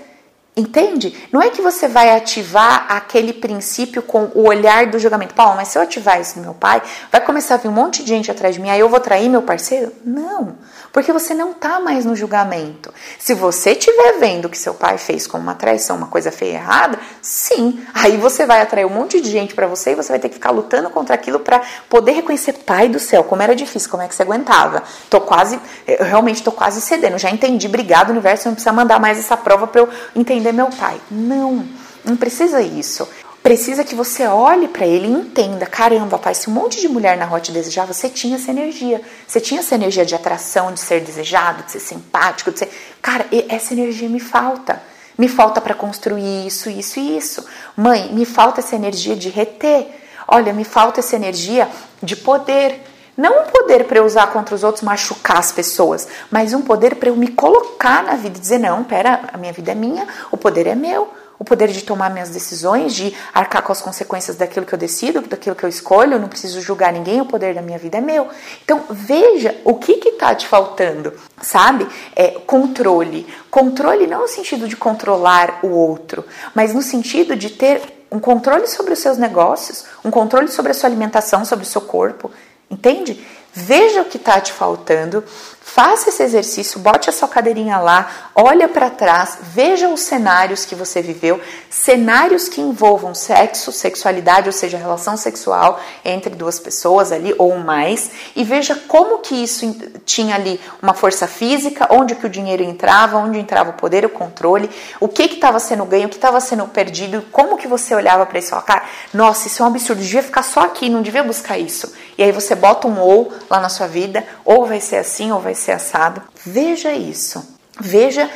Entende? 0.58 1.16
Não 1.32 1.40
é 1.40 1.52
que 1.52 1.62
você 1.62 1.88
vai 1.88 2.16
ativar 2.16 2.88
aquele 2.90 3.32
princípio 3.32 4.02
com 4.02 4.32
o 4.34 4.48
olhar 4.48 4.88
do 4.88 4.98
julgamento. 4.98 5.36
Paulo, 5.36 5.56
mas 5.56 5.68
se 5.68 5.78
eu 5.78 5.84
ativar 5.84 6.20
isso 6.20 6.38
no 6.38 6.46
meu 6.46 6.54
pai, 6.56 6.82
vai 7.12 7.22
começar 7.22 7.54
a 7.54 7.58
vir 7.58 7.68
um 7.68 7.72
monte 7.72 8.02
de 8.02 8.10
gente 8.10 8.32
atrás 8.32 8.56
de 8.56 8.62
mim, 8.62 8.72
aí 8.72 8.80
eu 8.80 8.90
vou 8.90 9.00
trair 9.00 9.30
meu 9.30 9.44
parceiro? 9.44 9.92
Não, 10.04 10.56
porque 10.98 11.14
você 11.14 11.36
não 11.36 11.52
está 11.52 11.80
mais 11.80 12.06
no 12.06 12.16
julgamento. 12.16 12.92
Se 13.20 13.36
você 13.36 13.74
estiver 13.74 14.18
vendo 14.18 14.50
que 14.50 14.58
seu 14.58 14.74
pai 14.74 14.98
fez 14.98 15.28
como 15.28 15.44
uma 15.44 15.54
traição, 15.54 15.96
uma 15.96 16.08
coisa 16.08 16.32
feia 16.32 16.54
e 16.54 16.56
errada, 16.56 16.98
sim, 17.22 17.86
aí 17.94 18.18
você 18.18 18.48
vai 18.48 18.62
atrair 18.62 18.84
um 18.84 18.90
monte 18.90 19.22
de 19.22 19.30
gente 19.30 19.54
para 19.54 19.68
você 19.68 19.92
e 19.92 19.96
você 19.96 20.10
vai 20.10 20.18
ter 20.18 20.28
que 20.28 20.34
ficar 20.34 20.50
lutando 20.50 20.90
contra 20.90 21.14
aquilo 21.14 21.40
para 21.40 21.62
poder 21.88 22.14
reconhecer, 22.14 22.54
pai 22.54 22.90
do 22.90 23.00
céu, 23.00 23.24
como 23.24 23.44
era 23.44 23.56
difícil, 23.56 23.92
como 23.92 24.02
é 24.02 24.08
que 24.08 24.16
você 24.16 24.24
aguentava. 24.24 24.82
Tô 25.08 25.22
quase, 25.22 25.60
eu 25.86 26.04
realmente 26.04 26.42
tô 26.42 26.52
quase 26.52 26.82
cedendo, 26.82 27.20
já 27.20 27.30
entendi, 27.30 27.68
obrigado 27.68 28.10
universo, 28.10 28.48
não 28.48 28.56
precisa 28.56 28.74
mandar 28.74 29.00
mais 29.00 29.20
essa 29.20 29.38
prova 29.38 29.68
para 29.68 29.82
eu 29.82 29.90
entender 30.16 30.52
meu 30.52 30.72
pai. 30.72 31.00
Não, 31.12 31.64
não 32.04 32.18
precisa 32.18 32.60
isso. 32.60 33.08
Precisa 33.48 33.86
que 33.86 33.96
você 33.96 34.28
olhe 34.28 34.68
para 34.68 34.86
ele 34.86 35.08
e 35.08 35.10
entenda: 35.10 35.66
caramba, 35.66 36.20
pai, 36.20 36.36
se 36.36 36.50
um 36.50 36.54
monte 36.54 36.82
de 36.82 36.90
mulher 36.90 37.16
na 37.16 37.24
rua 37.24 37.40
te 37.40 37.50
desejar, 37.50 37.86
você 37.86 38.10
tinha 38.10 38.36
essa 38.36 38.52
energia. 38.52 39.02
Você 39.26 39.40
tinha 39.40 39.62
essa 39.62 39.74
energia 39.74 40.06
de 40.06 40.14
atração, 40.14 40.74
de 40.74 40.82
ser 40.82 41.00
desejado, 41.00 41.64
de 41.64 41.72
ser 41.72 41.80
simpático, 41.80 42.52
de 42.52 42.60
ser. 42.60 42.70
Cara, 43.02 43.26
essa 43.48 43.74
energia 43.74 44.10
me 44.10 44.20
falta. 44.20 44.84
Me 45.18 45.30
falta 45.30 45.62
para 45.62 45.74
construir 45.74 46.46
isso, 46.46 46.70
isso 46.70 47.00
e 47.00 47.18
isso. 47.18 47.46
Mãe, 47.74 48.14
me 48.14 48.26
falta 48.26 48.60
essa 48.60 48.76
energia 48.76 49.16
de 49.16 49.30
reter. 49.30 49.88
Olha, 50.28 50.52
me 50.52 50.66
falta 50.66 51.00
essa 51.00 51.16
energia 51.16 51.70
de 52.04 52.18
poder. 52.18 52.84
Não 53.16 53.44
um 53.44 53.46
poder 53.46 53.86
para 53.86 54.00
eu 54.00 54.06
usar 54.06 54.28
contra 54.28 54.56
os 54.56 54.64
outros, 54.66 54.84
machucar 54.84 55.38
as 55.38 55.54
pessoas, 55.54 56.06
mas 56.30 56.54
um 56.54 56.62
poder 56.62 56.96
para 56.98 57.08
eu 57.08 57.16
me 57.16 57.30
colocar 57.30 58.04
na 58.04 58.16
vida 58.16 58.38
e 58.38 58.42
dizer: 58.42 58.58
não, 58.58 58.84
pera, 58.84 59.22
a 59.32 59.38
minha 59.38 59.54
vida 59.54 59.72
é 59.72 59.76
minha, 59.76 60.06
o 60.32 60.36
poder 60.36 60.68
é 60.68 60.76
meu. 60.76 61.14
O 61.40 61.44
poder 61.44 61.70
de 61.70 61.84
tomar 61.84 62.10
minhas 62.10 62.30
decisões, 62.30 62.94
de 62.94 63.16
arcar 63.34 63.62
com 63.62 63.72
as 63.72 63.82
consequências 63.82 64.36
daquilo 64.36 64.66
que 64.66 64.74
eu 64.74 64.78
decido, 64.78 65.22
daquilo 65.22 65.56
que 65.56 65.64
eu 65.64 65.70
escolho, 65.70 66.14
eu 66.14 66.20
não 66.20 66.28
preciso 66.28 66.62
julgar 66.62 66.92
ninguém, 66.92 67.22
o 67.22 67.26
poder 67.26 67.54
da 67.54 67.62
minha 67.62 67.78
vida 67.78 67.98
é 67.98 68.02
meu. 68.02 68.28
Então, 68.64 68.86
veja 68.90 69.56
o 69.64 69.76
que 69.76 69.94
está 70.10 70.34
te 70.34 70.48
faltando, 70.48 71.14
sabe? 71.42 71.88
É 72.16 72.32
controle. 72.46 73.28
Controle 73.52 74.08
não 74.08 74.22
no 74.22 74.28
sentido 74.28 74.68
de 74.68 74.76
controlar 74.76 75.60
o 75.64 75.70
outro, 75.70 76.26
mas 76.56 76.74
no 76.74 76.82
sentido 76.82 77.36
de 77.36 77.52
ter 77.52 77.82
um 78.12 78.20
controle 78.20 78.68
sobre 78.68 78.94
os 78.94 79.00
seus 79.00 79.18
negócios, 79.18 79.86
um 80.04 80.10
controle 80.10 80.48
sobre 80.48 80.72
a 80.72 80.74
sua 80.74 80.90
alimentação, 80.90 81.44
sobre 81.44 81.66
o 81.66 81.70
seu 81.70 81.82
corpo, 81.82 82.32
Entende? 82.70 83.26
Veja 83.54 84.02
o 84.02 84.06
que 84.06 84.18
está 84.18 84.40
te 84.40 84.52
faltando, 84.52 85.24
faça 85.68 86.10
esse 86.10 86.24
exercício, 86.24 86.80
bote 86.80 87.10
a 87.10 87.14
sua 87.14 87.28
cadeirinha 87.28 87.78
lá, 87.78 88.10
olha 88.34 88.70
para 88.70 88.90
trás, 88.90 89.38
veja 89.42 89.90
os 89.90 90.00
cenários 90.00 90.64
que 90.66 90.74
você 90.74 91.02
viveu, 91.02 91.42
cenários 91.70 92.48
que 92.48 92.62
envolvam 92.62 93.14
sexo, 93.14 93.72
sexualidade, 93.72 94.48
ou 94.48 94.54
seja, 94.54 94.78
relação 94.78 95.18
sexual 95.18 95.80
entre 96.06 96.34
duas 96.34 96.58
pessoas 96.58 97.12
ali 97.12 97.36
ou 97.38 97.58
mais, 97.58 98.10
e 98.34 98.46
veja 98.46 98.76
como 98.88 99.20
que 99.20 99.36
isso 99.36 99.76
tinha 100.06 100.36
ali 100.36 100.60
uma 100.82 100.94
força 100.94 101.28
física, 101.28 101.88
onde 101.92 102.16
que 102.16 102.26
o 102.26 102.30
dinheiro 102.30 102.64
entrava, 102.64 103.18
onde 103.18 103.38
entrava 103.38 103.72
o 103.72 103.74
poder, 103.74 104.06
o 104.06 104.10
controle, 104.10 104.70
o 105.02 105.08
que 105.10 105.28
que 105.28 105.36
estava 105.36 105.60
sendo 105.60 105.84
ganho, 105.84 106.08
o 106.08 106.10
que 106.10 106.16
estava 106.16 106.40
sendo 106.40 106.66
perdido, 106.70 107.24
como 107.32 107.58
que 107.58 107.68
você 107.68 107.94
olhava 107.94 108.26
para 108.26 108.40
isso 108.40 108.50
falava, 108.50 108.66
cara, 108.66 108.84
nossa, 109.14 109.48
isso 109.48 109.62
é 109.62 109.66
um 109.66 109.70
absurdo, 109.70 110.02
devia 110.02 110.24
ficar 110.24 110.44
só 110.44 110.62
aqui, 110.62 110.90
não 110.90 111.02
devia 111.02 111.24
buscar 111.24 111.58
isso. 111.58 111.94
E 112.18 112.24
aí 112.24 112.32
você 112.32 112.56
bota 112.56 112.88
um 112.88 113.00
ou 113.00 113.32
lá 113.50 113.60
na 113.60 113.70
sua 113.70 113.86
vida, 113.86 114.26
ou 114.46 114.66
vai 114.66 114.80
ser 114.80 114.96
assim 114.96 115.32
ou 115.32 115.42
vai 115.42 115.57
ser 115.58 115.74
assado. 115.74 116.22
Veja 116.46 116.94
isso. 116.94 117.58
Veja 117.80 118.30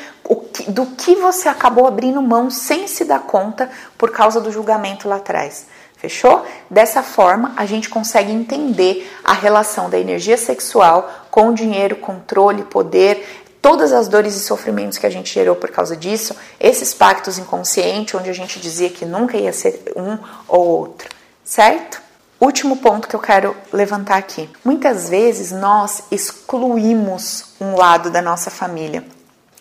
que, 0.54 0.72
do 0.72 0.86
que 0.86 1.16
você 1.16 1.50
acabou 1.50 1.88
abrindo 1.88 2.22
mão 2.22 2.50
sem 2.50 2.88
se 2.88 3.06
dar 3.06 3.22
conta 3.22 3.70
por 3.98 4.12
causa 4.12 4.40
do 4.40 4.52
julgamento 4.52 5.08
lá 5.08 5.16
atrás. 5.16 5.66
Fechou? 5.98 6.46
Dessa 6.70 7.04
forma, 7.04 7.54
a 7.56 7.66
gente 7.66 7.88
consegue 7.88 8.32
entender 8.32 9.12
a 9.24 9.34
relação 9.34 9.90
da 9.90 10.00
energia 10.00 10.38
sexual 10.38 11.10
com 11.30 11.54
dinheiro, 11.54 11.96
controle, 11.98 12.64
poder, 12.64 13.46
todas 13.62 13.94
as 13.94 14.08
dores 14.08 14.36
e 14.36 14.40
sofrimentos 14.40 14.98
que 14.98 15.06
a 15.06 15.12
gente 15.12 15.32
gerou 15.32 15.56
por 15.56 15.70
causa 15.70 15.96
disso, 15.96 16.36
esses 16.60 16.94
pactos 16.94 17.38
inconscientes, 17.38 18.16
onde 18.16 18.30
a 18.30 18.34
gente 18.34 18.60
dizia 18.60 18.90
que 18.90 19.06
nunca 19.06 19.38
ia 19.38 19.54
ser 19.54 19.94
um 19.96 20.18
ou 20.48 20.66
outro, 20.80 21.10
certo? 21.44 22.02
Último 22.42 22.78
ponto 22.78 23.08
que 23.08 23.16
eu 23.16 23.20
quero 23.20 23.56
levantar 23.72 24.18
aqui. 24.18 24.50
Muitas 24.66 25.08
vezes 25.08 25.52
nós 25.52 26.06
excluímos 26.10 27.54
um 27.62 27.76
lado 27.76 28.10
da 28.10 28.20
nossa 28.20 28.50
família. 28.50 29.06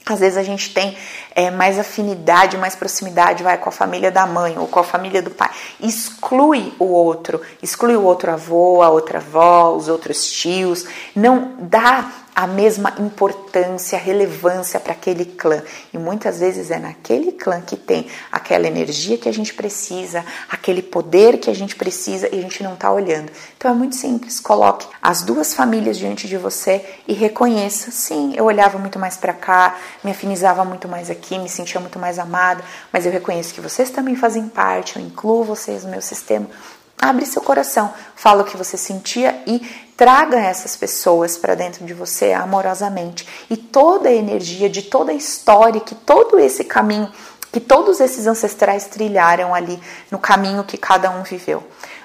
Às 0.07 0.21
vezes 0.21 0.39
a 0.39 0.43
gente 0.43 0.73
tem 0.73 0.97
é, 1.35 1.51
mais 1.51 1.79
afinidade, 1.79 2.57
mais 2.57 2.75
proximidade, 2.75 3.43
vai 3.43 3.59
com 3.59 3.69
a 3.69 3.73
família 3.73 4.11
da 4.11 4.27
mãe 4.27 4.59
ou 4.59 4.67
com 4.67 4.81
a 4.81 4.83
família 4.83 5.21
do 5.21 5.29
pai. 5.29 5.51
Exclui 5.79 6.73
o 6.79 6.87
outro, 6.87 7.43
exclui 7.63 7.97
o 7.97 8.03
outro 8.03 8.33
avô, 8.33 8.81
a 8.81 8.89
outra 8.89 9.19
avó, 9.19 9.77
os 9.77 9.87
outros 9.87 10.33
tios. 10.33 10.87
Não 11.15 11.57
dá 11.59 12.11
a 12.41 12.47
mesma 12.47 12.95
importância, 12.99 13.99
relevância 13.99 14.81
para 14.81 14.95
aquele 14.95 15.27
clã. 15.27 15.63
E 15.93 15.99
muitas 15.99 16.41
vezes 16.41 16.71
é 16.71 16.79
naquele 16.79 17.33
clã 17.33 17.61
que 17.61 17.77
tem 17.77 18.07
aquela 18.33 18.67
energia 18.67 19.19
que 19.19 19.29
a 19.29 19.33
gente 19.33 19.53
precisa, 19.53 20.25
aquele 20.49 20.81
poder 20.81 21.37
que 21.37 21.51
a 21.51 21.55
gente 21.55 21.77
precisa 21.77 22.35
e 22.35 22.39
a 22.39 22.41
gente 22.41 22.63
não 22.63 22.73
está 22.73 22.91
olhando. 22.91 23.31
Então 23.59 23.71
é 23.71 23.75
muito 23.75 23.95
simples, 23.95 24.41
coloque 24.41 24.89
as 25.03 25.21
duas 25.21 25.53
famílias 25.53 25.99
diante 25.99 26.27
de 26.27 26.39
você 26.39 26.83
e 27.07 27.13
reconheça, 27.13 27.91
sim, 27.91 28.33
eu 28.35 28.47
olhava 28.47 28.79
muito 28.79 28.99
mais 28.99 29.19
para 29.19 29.35
cá, 29.35 29.77
me 30.03 30.11
afinizava 30.11 30.65
muito 30.65 30.89
mais 30.89 31.11
aqui, 31.11 31.39
me 31.39 31.49
sentia 31.49 31.79
muito 31.79 31.99
mais 31.99 32.19
amada, 32.19 32.65
mas 32.91 33.05
eu 33.05 33.13
reconheço 33.13 33.53
que 33.53 33.61
vocês 33.61 33.91
também 33.91 34.17
fazem 34.17 34.49
parte, 34.49 34.97
eu 34.97 35.03
incluo 35.03 35.45
vocês 35.45 35.85
no 35.85 35.91
meu 35.91 36.01
sistema. 36.01 36.49
Abre 37.03 37.25
seu 37.27 37.41
coração, 37.41 37.93
fala 38.15 38.43
o 38.43 38.45
que 38.45 38.57
você 38.57 38.77
sentia 38.77 39.43
e 39.47 39.90
traga 40.01 40.41
essas 40.41 40.77
pessoas 40.77 41.37
para 41.37 41.55
dentro 41.55 41.85
de 41.85 41.93
você 41.93 42.33
amorosamente. 42.33 43.29
E 43.51 43.57
toda 43.59 44.09
a 44.09 44.13
energia 44.15 44.67
de 44.67 44.81
toda 44.81 45.13
a 45.13 45.15
história, 45.15 45.79
que 45.79 45.95
todo 45.95 46.39
esse 46.39 46.65
caminho, 46.65 47.13
que 47.53 47.61
todos 47.61 48.01
esses 48.01 48.27
ancestrais 48.27 48.87
trilharam 48.87 49.55
ali 49.55 49.79
no 50.11 50.19
caminho 50.19 50.65
que 50.65 50.79
cada 50.79 51.11
um 51.11 51.23
viveu. 51.23 51.63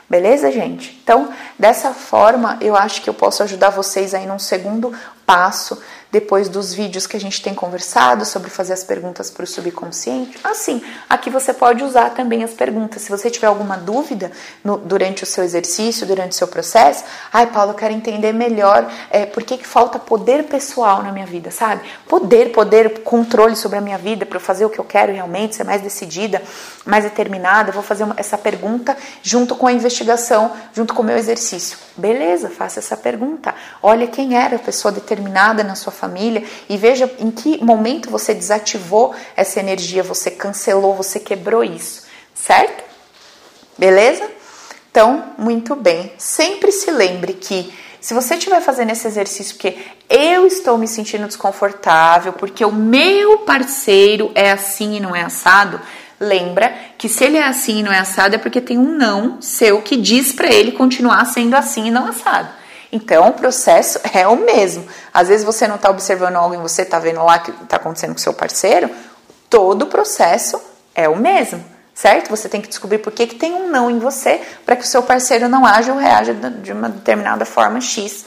Beleza, 0.10 0.52
gente? 0.52 1.00
Então, 1.02 1.30
dessa 1.58 1.94
forma, 1.94 2.58
eu 2.60 2.76
acho 2.76 3.02
que 3.02 3.10
eu 3.10 3.14
posso 3.14 3.42
ajudar 3.44 3.70
vocês 3.70 4.14
aí 4.14 4.26
num 4.26 4.40
segundo 4.40 4.92
passo 5.26 5.82
depois 6.12 6.48
dos 6.48 6.74
vídeos 6.74 7.06
que 7.06 7.18
a 7.18 7.20
gente 7.20 7.42
tem 7.42 7.54
conversado 7.54 8.24
sobre 8.24 8.50
fazer 8.50 8.74
as 8.74 8.84
perguntas 8.84 9.30
para 9.30 9.44
o 9.44 9.48
subconsciente. 9.48 10.38
Assim, 10.44 10.82
aqui 11.10 11.30
você 11.30 11.54
pode 11.54 11.84
usar 11.84 12.12
também 12.12 12.44
as 12.44 12.54
perguntas. 12.54 13.02
Se 13.02 13.10
você 13.10 13.30
tiver 13.30 13.48
alguma 13.48 13.76
dúvida 13.76 14.32
no, 14.64 14.78
durante 14.78 15.24
o 15.24 15.26
seu 15.26 15.44
exercício, 15.44 16.08
durante 16.08 16.32
o 16.32 16.36
seu 16.36 16.48
processo, 16.48 17.04
ai, 17.34 17.48
Paulo, 17.48 17.72
eu 17.72 17.76
quero 17.76 17.94
entender 17.94 18.32
melhor 18.32 18.90
é, 19.10 19.26
por 19.26 19.44
que, 19.44 19.58
que 19.58 19.68
falta 19.68 20.00
poder 20.00 20.44
pessoal 20.44 21.04
na 21.04 21.12
minha 21.12 21.26
vida, 21.26 21.52
sabe? 21.52 21.82
Poder, 22.08 22.54
poder, 22.54 23.02
controle 23.02 23.56
sobre 23.56 23.78
a 23.78 23.82
minha 23.82 23.98
vida 23.98 24.26
para 24.26 24.38
eu 24.38 24.42
fazer 24.42 24.64
o 24.66 24.70
que 24.70 24.80
eu 24.80 24.86
quero 24.86 25.12
realmente, 25.12 25.56
ser 25.56 25.66
mais 25.66 25.82
decidida, 25.82 26.42
mais 26.86 27.04
determinada. 27.04 27.70
Eu 27.70 27.74
vou 27.74 27.84
fazer 27.84 28.06
uma, 28.06 28.16
essa 28.18 28.38
pergunta 28.38 28.96
junto 29.22 29.54
com 29.54 29.68
a 29.68 29.74
investigação, 29.74 30.54
junto 30.74 30.94
com 30.94 31.02
o 31.02 31.06
meu 31.06 31.18
exercício. 31.18 31.78
Beleza, 31.98 32.50
faça 32.50 32.80
essa 32.80 32.96
pergunta. 32.96 33.54
Olha 33.84 34.08
quem 34.08 34.38
era 34.38 34.56
a 34.56 34.60
pessoa 34.60 34.92
determinada 34.92 35.62
na 35.62 35.76
sua 35.76 35.92
família 35.92 36.05
família 36.06 36.44
e 36.70 36.78
veja 36.78 37.12
em 37.20 37.32
que 37.32 37.64
momento 37.64 38.10
você 38.10 38.34
desativou 38.34 39.14
essa 39.36 39.60
energia, 39.60 40.04
você 40.04 40.30
cancelou, 40.30 40.96
você 40.96 41.20
quebrou 41.20 41.64
isso, 41.64 42.04
certo? 42.34 42.84
Beleza? 43.78 44.30
Então, 44.92 45.34
muito 45.38 45.76
bem. 45.76 46.14
Sempre 46.18 46.72
se 46.72 46.90
lembre 46.92 47.34
que 47.34 47.74
se 48.00 48.14
você 48.14 48.36
estiver 48.36 48.62
fazendo 48.62 48.92
esse 48.92 49.08
exercício 49.08 49.56
porque 49.56 49.78
eu 50.08 50.46
estou 50.46 50.78
me 50.78 50.88
sentindo 50.88 51.26
desconfortável, 51.26 52.34
porque 52.34 52.64
o 52.64 52.72
meu 52.72 53.40
parceiro 53.40 54.32
é 54.36 54.52
assim 54.52 54.98
e 54.98 55.00
não 55.00 55.16
é 55.16 55.24
assado, 55.24 55.82
lembra 56.20 56.72
que 56.98 57.10
se 57.10 57.24
ele 57.24 57.38
é 57.38 57.44
assim 57.44 57.80
e 57.80 57.84
não 57.84 57.92
é 57.92 57.98
assado 57.98 58.36
é 58.36 58.38
porque 58.38 58.62
tem 58.62 58.78
um 58.78 58.96
não 58.96 59.42
seu 59.42 59.82
que 59.82 59.98
diz 59.98 60.32
para 60.32 60.54
ele 60.54 60.72
continuar 60.72 61.26
sendo 61.26 61.56
assim 61.56 61.88
e 61.88 61.92
não 61.92 62.08
assado. 62.08 62.48
Então, 62.96 63.28
o 63.28 63.34
processo 63.34 64.00
é 64.14 64.26
o 64.26 64.38
mesmo. 64.38 64.88
Às 65.14 65.28
vezes 65.28 65.46
você 65.46 65.68
não 65.68 65.76
está 65.76 65.90
observando 65.90 66.38
algo 66.38 66.56
e 66.56 66.58
você 66.58 66.84
está 66.84 66.98
vendo 66.98 67.22
lá 67.26 67.40
que 67.40 67.52
está 67.52 67.76
acontecendo 67.76 68.14
com 68.14 68.18
seu 68.18 68.34
parceiro. 68.34 68.90
Todo 69.50 69.82
o 69.82 69.88
processo 69.88 70.58
é 70.96 71.10
o 71.10 71.18
mesmo, 71.18 71.62
certo? 71.94 72.30
Você 72.30 72.48
tem 72.48 72.62
que 72.62 72.70
descobrir 72.70 73.00
por 73.00 73.12
que, 73.12 73.28
que 73.28 73.36
tem 73.36 73.54
um 73.54 73.70
não 73.70 73.92
em 73.92 74.00
você 74.00 74.42
para 74.66 74.78
que 74.78 74.86
o 74.86 74.88
seu 74.88 75.04
parceiro 75.04 75.50
não 75.50 75.66
age 75.66 75.92
ou 75.92 75.98
reaja 75.98 76.34
de 76.34 76.72
uma 76.72 76.88
determinada 76.88 77.44
forma 77.44 77.82
X 77.82 78.26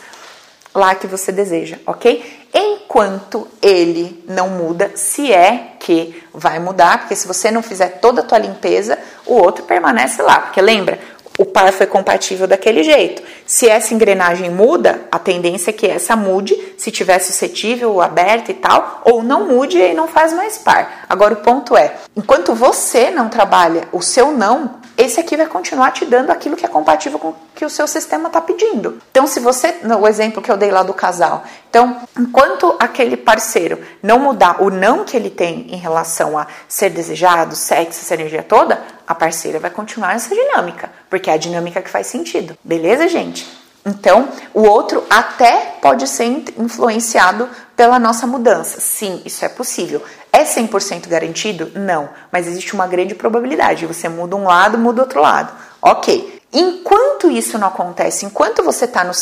lá 0.75 0.95
que 0.95 1.07
você 1.07 1.33
deseja, 1.33 1.79
ok? 1.87 2.47
Enquanto 2.53 3.49
ele 3.63 4.23
não 4.29 4.51
muda, 4.51 4.93
se 4.95 5.33
é 5.33 5.77
que 5.81 6.23
vai 6.31 6.59
mudar, 6.59 6.99
porque 6.99 7.17
se 7.17 7.27
você 7.27 7.51
não 7.51 7.63
fizer 7.63 8.01
toda 8.03 8.21
a 8.21 8.25
tua 8.25 8.37
limpeza, 8.37 8.99
o 9.25 9.35
outro 9.35 9.65
permanece 9.65 10.21
lá. 10.21 10.41
Porque 10.41 10.61
lembra, 10.61 10.99
o 11.39 11.45
par 11.47 11.73
foi 11.73 11.87
compatível 11.87 12.49
daquele 12.49 12.83
jeito. 12.83 13.23
Se 13.49 13.67
essa 13.67 13.95
engrenagem 13.95 14.51
muda, 14.51 15.09
a 15.11 15.19
tendência 15.19 15.71
é 15.71 15.73
que 15.73 15.87
essa 15.87 16.15
mude, 16.15 16.55
se 16.77 16.91
tiver 16.91 17.19
suscetível, 17.19 17.99
aberta 18.03 18.51
e 18.51 18.55
tal, 18.55 19.01
ou 19.07 19.23
não 19.23 19.49
mude 19.49 19.79
e 19.79 19.95
não 19.95 20.07
faz 20.07 20.35
mais 20.35 20.59
par. 20.59 21.07
Agora 21.09 21.33
o 21.33 21.39
ponto 21.39 21.75
é, 21.75 21.95
enquanto 22.15 22.55
você 22.55 23.11
não 23.11 23.31
trabalha 23.31 23.89
o 23.91 24.03
seu 24.03 24.33
não, 24.33 24.75
esse 24.99 25.21
aqui 25.21 25.37
vai 25.37 25.47
continuar 25.47 25.93
te 25.93 26.05
dando 26.05 26.31
aquilo 26.31 26.57
que 26.57 26.67
é 26.67 26.69
compatível 26.69 27.21
com 27.21 27.29
o 27.29 27.37
que 27.55 27.65
o 27.65 27.71
seu 27.71 27.87
sistema 27.87 28.27
está 28.27 28.41
pedindo. 28.41 29.01
Então, 29.13 29.29
se 29.29 29.39
você, 29.39 29.77
no 29.83 30.07
exemplo 30.07 30.43
que 30.43 30.51
eu 30.51 30.57
dei 30.57 30.73
lá 30.73 30.83
do 30.83 30.93
casal, 30.93 31.45
então, 31.71 32.03
enquanto 32.19 32.75
aquele 32.81 33.17
parceiro 33.17 33.81
não 34.03 34.19
mudar 34.19 34.61
o 34.61 34.71
não 34.71 35.05
que 35.05 35.17
ele 35.17 35.31
tem 35.31 35.69
em 35.71 35.77
relação 35.77 36.37
a 36.37 36.49
ser 36.67 36.91
desejado, 36.91 37.55
sexo, 37.55 38.01
essa 38.01 38.15
energia 38.15 38.43
toda, 38.43 38.83
a 39.07 39.15
parceira 39.15 39.61
vai 39.61 39.71
continuar 39.71 40.15
nessa 40.15 40.35
dinâmica, 40.35 40.91
porque 41.09 41.31
é 41.31 41.35
a 41.35 41.39
dinâmica 41.39 41.81
que 41.81 41.89
faz 41.89 42.09
sentido. 42.09 42.59
Beleza, 42.65 43.07
gente? 43.07 43.38
Então, 43.87 44.29
o 44.53 44.63
outro 44.63 45.03
até 45.09 45.77
pode 45.81 46.07
ser 46.07 46.45
influenciado 46.59 47.49
pela 47.75 47.99
nossa 47.99 48.27
mudança. 48.27 48.81
Sim, 48.81 49.23
isso 49.25 49.45
é 49.45 49.49
possível. 49.49 50.03
É 50.33 50.45
100% 50.45 51.09
garantido? 51.09 51.73
Não, 51.75 52.09
mas 52.31 52.47
existe 52.47 52.75
uma 52.75 52.87
grande 52.87 53.15
probabilidade. 53.15 53.87
Você 53.87 54.09
muda 54.09 54.37
um 54.37 54.45
lado, 54.45 54.77
muda 54.77 55.03
outro 55.03 55.21
lado. 55.21 55.53
Ok. 55.81 56.39
Enquanto 56.53 57.31
isso 57.31 57.59
não 57.59 57.69
acontece, 57.69 58.25
enquanto 58.25 58.63
você 58.63 58.87
está 58.87 59.05
na 59.05 59.13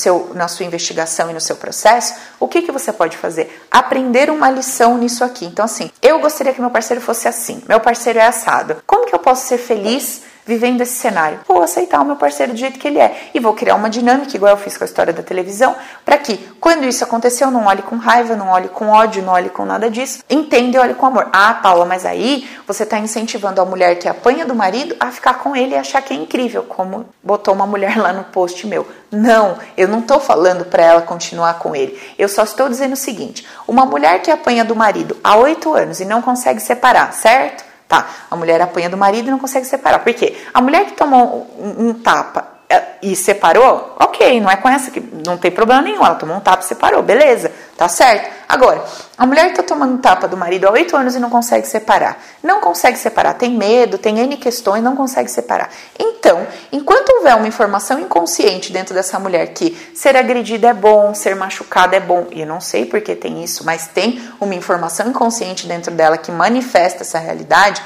sua 0.48 0.64
investigação 0.64 1.28
e 1.28 1.34
no 1.34 1.40
seu 1.40 1.56
processo, 1.56 2.14
o 2.38 2.48
que, 2.48 2.62
que 2.62 2.72
você 2.72 2.92
pode 2.92 3.16
fazer? 3.16 3.64
Aprender 3.70 4.30
uma 4.30 4.50
lição 4.50 4.98
nisso 4.98 5.24
aqui. 5.24 5.46
Então, 5.46 5.64
assim, 5.64 5.90
eu 6.02 6.20
gostaria 6.20 6.52
que 6.52 6.60
meu 6.60 6.70
parceiro 6.70 7.00
fosse 7.00 7.28
assim, 7.28 7.62
meu 7.68 7.80
parceiro 7.80 8.18
é 8.18 8.26
assado. 8.26 8.76
Como 8.86 9.06
que 9.06 9.14
eu 9.14 9.18
posso 9.18 9.46
ser 9.46 9.58
feliz 9.58 10.22
vivendo 10.44 10.80
esse 10.80 10.94
cenário? 10.94 11.40
Vou 11.46 11.62
aceitar 11.62 12.00
o 12.00 12.04
meu 12.04 12.16
parceiro 12.16 12.52
do 12.52 12.58
jeito 12.58 12.78
que 12.78 12.86
ele 12.86 12.98
é 12.98 13.30
e 13.34 13.40
vou 13.40 13.52
criar 13.52 13.74
uma 13.74 13.90
dinâmica, 13.90 14.36
igual 14.36 14.52
eu 14.52 14.56
fiz 14.56 14.78
com 14.78 14.84
a 14.84 14.86
história 14.86 15.12
da 15.12 15.22
televisão, 15.22 15.74
para 16.04 16.16
que 16.18 16.36
quando 16.60 16.84
isso 16.84 17.02
aconteceu, 17.02 17.50
não 17.50 17.66
olhe 17.66 17.82
com 17.82 17.96
raiva, 17.96 18.36
não 18.36 18.48
olhe 18.48 18.68
com 18.68 18.88
ódio, 18.88 19.22
não 19.22 19.32
olhe 19.32 19.50
com 19.50 19.64
nada 19.64 19.90
disso, 19.90 20.22
entenda 20.30 20.76
e 20.76 20.80
olhe 20.80 20.94
com 20.94 21.06
amor. 21.06 21.28
Ah, 21.32 21.54
Paula, 21.54 21.84
mas 21.84 22.06
aí 22.06 22.48
você 22.66 22.84
está 22.84 22.98
incentivando 22.98 23.60
a 23.60 23.64
mulher 23.64 23.98
que 23.98 24.08
apanha 24.08 24.46
do 24.46 24.54
marido 24.54 24.94
a 25.00 25.10
ficar 25.10 25.34
com 25.34 25.56
ele 25.56 25.74
e 25.74 25.78
achar 25.78 26.00
que 26.02 26.12
é 26.12 26.16
incrível, 26.16 26.62
como 26.62 27.06
botou 27.22 27.52
uma 27.52 27.66
mulher 27.66 27.96
lá 27.98 28.12
no 28.12 28.24
post 28.24 28.66
meu. 28.66 28.86
Não, 29.10 29.56
eu 29.76 29.86
não 29.86 30.00
estou 30.00 30.18
falando 30.18 30.64
para 30.64 30.82
ela 30.82 31.02
continuar 31.02 31.58
com 31.58 31.74
ele. 31.74 31.98
Eu 32.18 32.25
só 32.28 32.42
estou 32.42 32.68
dizendo 32.68 32.92
o 32.92 32.96
seguinte: 32.96 33.46
uma 33.66 33.84
mulher 33.84 34.22
que 34.22 34.30
apanha 34.30 34.64
do 34.64 34.74
marido 34.74 35.16
há 35.22 35.36
oito 35.36 35.74
anos 35.74 36.00
e 36.00 36.04
não 36.04 36.22
consegue 36.22 36.60
separar, 36.60 37.12
certo? 37.12 37.64
Tá, 37.88 38.06
a 38.30 38.34
mulher 38.34 38.60
apanha 38.60 38.90
do 38.90 38.96
marido 38.96 39.28
e 39.28 39.30
não 39.30 39.38
consegue 39.38 39.64
separar. 39.64 40.00
Por 40.00 40.12
quê? 40.12 40.36
A 40.52 40.60
mulher 40.60 40.86
que 40.86 40.92
tomou 40.92 41.46
um, 41.58 41.88
um 41.88 41.94
tapa 41.94 42.55
e 43.00 43.14
separou, 43.14 43.94
ok, 44.00 44.40
não 44.40 44.50
é 44.50 44.56
com 44.56 44.68
essa 44.68 44.90
que 44.90 45.00
não 45.24 45.38
tem 45.38 45.50
problema 45.50 45.82
nenhum, 45.82 46.04
ela 46.04 46.16
tomou 46.16 46.36
um 46.36 46.40
tapa 46.40 46.62
e 46.62 46.66
separou, 46.66 47.02
beleza, 47.02 47.52
tá 47.76 47.88
certo. 47.88 48.34
Agora, 48.48 48.84
a 49.16 49.24
mulher 49.24 49.52
tá 49.54 49.62
tomando 49.62 49.98
tapa 49.98 50.26
do 50.26 50.36
marido 50.36 50.66
há 50.66 50.72
oito 50.72 50.96
anos 50.96 51.14
e 51.14 51.20
não 51.20 51.30
consegue 51.30 51.66
separar, 51.66 52.20
não 52.42 52.60
consegue 52.60 52.98
separar, 52.98 53.34
tem 53.34 53.52
medo, 53.52 53.98
tem 53.98 54.18
N 54.18 54.36
questões, 54.36 54.82
não 54.82 54.96
consegue 54.96 55.30
separar. 55.30 55.70
Então, 55.98 56.44
enquanto 56.72 57.10
houver 57.10 57.36
uma 57.36 57.46
informação 57.46 58.00
inconsciente 58.00 58.72
dentro 58.72 58.94
dessa 58.94 59.18
mulher 59.18 59.48
que 59.48 59.76
ser 59.94 60.16
agredida 60.16 60.68
é 60.68 60.74
bom, 60.74 61.14
ser 61.14 61.36
machucada 61.36 61.96
é 61.96 62.00
bom, 62.00 62.26
e 62.32 62.40
eu 62.40 62.46
não 62.46 62.60
sei 62.60 62.84
porque 62.84 63.14
tem 63.14 63.44
isso, 63.44 63.64
mas 63.64 63.86
tem 63.86 64.20
uma 64.40 64.54
informação 64.54 65.08
inconsciente 65.08 65.68
dentro 65.68 65.92
dela 65.92 66.18
que 66.18 66.32
manifesta 66.32 67.02
essa 67.02 67.18
realidade, 67.18 67.82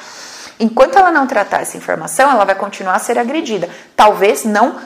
Enquanto 0.61 0.99
ela 0.99 1.11
não 1.11 1.27
tratar 1.27 1.63
essa 1.63 1.77
informação, 1.77 2.31
ela 2.31 2.45
vai 2.45 2.55
continuar 2.55 2.95
a 2.95 2.99
ser 2.99 3.19
agredida. 3.19 3.69
Talvez 3.97 4.45
não 4.45 4.79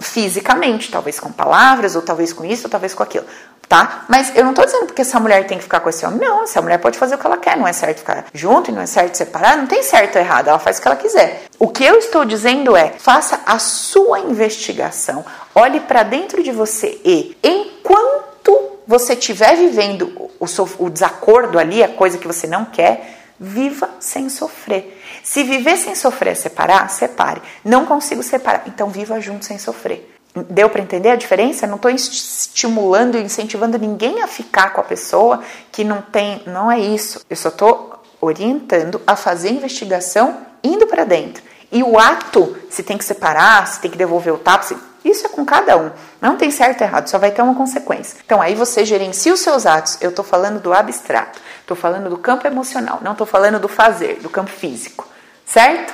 fisicamente, 0.00 0.90
talvez 0.90 1.20
com 1.20 1.30
palavras, 1.30 1.94
ou 1.94 2.02
talvez 2.02 2.32
com 2.32 2.44
isso, 2.44 2.64
ou 2.64 2.70
talvez 2.70 2.92
com 2.92 3.04
aquilo, 3.04 3.24
tá? 3.68 4.04
Mas 4.08 4.34
eu 4.34 4.44
não 4.44 4.52
tô 4.52 4.64
dizendo 4.64 4.86
porque 4.86 5.02
essa 5.02 5.20
mulher 5.20 5.46
tem 5.46 5.58
que 5.58 5.62
ficar 5.62 5.78
com 5.78 5.88
esse 5.88 6.04
homem. 6.04 6.18
Não, 6.18 6.42
essa 6.42 6.60
mulher 6.60 6.78
pode 6.78 6.98
fazer 6.98 7.14
o 7.14 7.18
que 7.18 7.26
ela 7.26 7.38
quer, 7.38 7.56
não 7.56 7.68
é 7.68 7.72
certo 7.72 7.98
ficar 7.98 8.24
junto 8.34 8.70
e 8.70 8.74
não 8.74 8.82
é 8.82 8.86
certo 8.86 9.14
separar, 9.14 9.56
não 9.56 9.66
tem 9.66 9.82
certo 9.84 10.16
ou 10.16 10.20
errado, 10.20 10.48
ela 10.48 10.58
faz 10.58 10.78
o 10.78 10.82
que 10.82 10.88
ela 10.88 10.96
quiser. 10.96 11.44
O 11.56 11.68
que 11.68 11.84
eu 11.84 11.96
estou 11.98 12.24
dizendo 12.24 12.76
é, 12.76 12.88
faça 12.98 13.40
a 13.46 13.60
sua 13.60 14.18
investigação, 14.18 15.24
olhe 15.54 15.78
para 15.78 16.02
dentro 16.02 16.42
de 16.42 16.50
você 16.50 17.00
e 17.04 17.36
enquanto 17.42 18.80
você 18.86 19.12
estiver 19.12 19.54
vivendo 19.54 20.30
o, 20.40 20.46
o 20.78 20.90
desacordo 20.90 21.60
ali, 21.60 21.80
a 21.80 21.88
coisa 21.88 22.18
que 22.18 22.26
você 22.26 22.48
não 22.48 22.64
quer, 22.64 23.20
Viva 23.44 23.90
sem 23.98 24.28
sofrer. 24.28 25.01
Se 25.22 25.44
viver 25.44 25.76
sem 25.76 25.94
sofrer 25.94 26.32
é 26.32 26.34
separar, 26.34 26.88
separe. 26.90 27.40
Não 27.64 27.86
consigo 27.86 28.22
separar, 28.22 28.64
então 28.66 28.90
viva 28.90 29.20
junto 29.20 29.44
sem 29.44 29.58
sofrer. 29.58 30.12
Deu 30.34 30.70
para 30.70 30.80
entender 30.82 31.10
a 31.10 31.16
diferença? 31.16 31.66
Não 31.66 31.76
estou 31.76 31.90
estimulando 31.90 33.18
e 33.18 33.22
incentivando 33.22 33.78
ninguém 33.78 34.22
a 34.22 34.26
ficar 34.26 34.70
com 34.70 34.80
a 34.80 34.84
pessoa 34.84 35.42
que 35.70 35.84
não 35.84 36.00
tem. 36.00 36.42
Não 36.46 36.72
é 36.72 36.80
isso. 36.80 37.20
Eu 37.28 37.36
só 37.36 37.50
estou 37.50 38.02
orientando 38.20 39.00
a 39.06 39.14
fazer 39.14 39.50
investigação 39.50 40.38
indo 40.64 40.86
para 40.86 41.04
dentro. 41.04 41.42
E 41.70 41.82
o 41.82 41.98
ato, 41.98 42.56
se 42.70 42.82
tem 42.82 42.96
que 42.96 43.04
separar, 43.04 43.66
se 43.66 43.80
tem 43.80 43.90
que 43.90 43.98
devolver 43.98 44.32
o 44.32 44.38
tapa, 44.38 44.64
se 44.64 44.76
isso 45.04 45.26
é 45.26 45.28
com 45.28 45.44
cada 45.44 45.76
um. 45.76 45.90
Não 46.20 46.36
tem 46.36 46.50
certo 46.50 46.80
e 46.80 46.84
errado, 46.84 47.08
só 47.08 47.18
vai 47.18 47.30
ter 47.30 47.42
uma 47.42 47.54
consequência. 47.54 48.18
Então 48.24 48.40
aí 48.40 48.54
você 48.54 48.84
gerencia 48.84 49.34
os 49.34 49.40
seus 49.40 49.66
atos. 49.66 49.98
Eu 50.00 50.10
estou 50.10 50.24
falando 50.24 50.60
do 50.60 50.72
abstrato, 50.72 51.40
estou 51.60 51.76
falando 51.76 52.08
do 52.08 52.16
campo 52.16 52.46
emocional, 52.46 53.00
não 53.02 53.12
estou 53.12 53.26
falando 53.26 53.58
do 53.58 53.68
fazer, 53.68 54.20
do 54.20 54.30
campo 54.30 54.50
físico, 54.50 55.08
certo? 55.52 55.92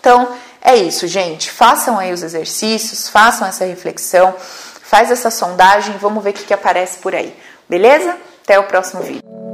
Então 0.00 0.34
é 0.62 0.74
isso, 0.74 1.06
gente. 1.06 1.50
Façam 1.50 1.98
aí 1.98 2.12
os 2.12 2.22
exercícios, 2.22 3.08
façam 3.08 3.46
essa 3.46 3.64
reflexão, 3.64 4.34
faz 4.82 5.10
essa 5.10 5.30
sondagem, 5.30 5.96
vamos 5.98 6.24
ver 6.24 6.30
o 6.30 6.32
que, 6.32 6.44
que 6.44 6.54
aparece 6.54 6.98
por 6.98 7.14
aí. 7.14 7.36
Beleza? 7.68 8.16
Até 8.42 8.58
o 8.58 8.64
próximo 8.64 9.02
vídeo. 9.02 9.49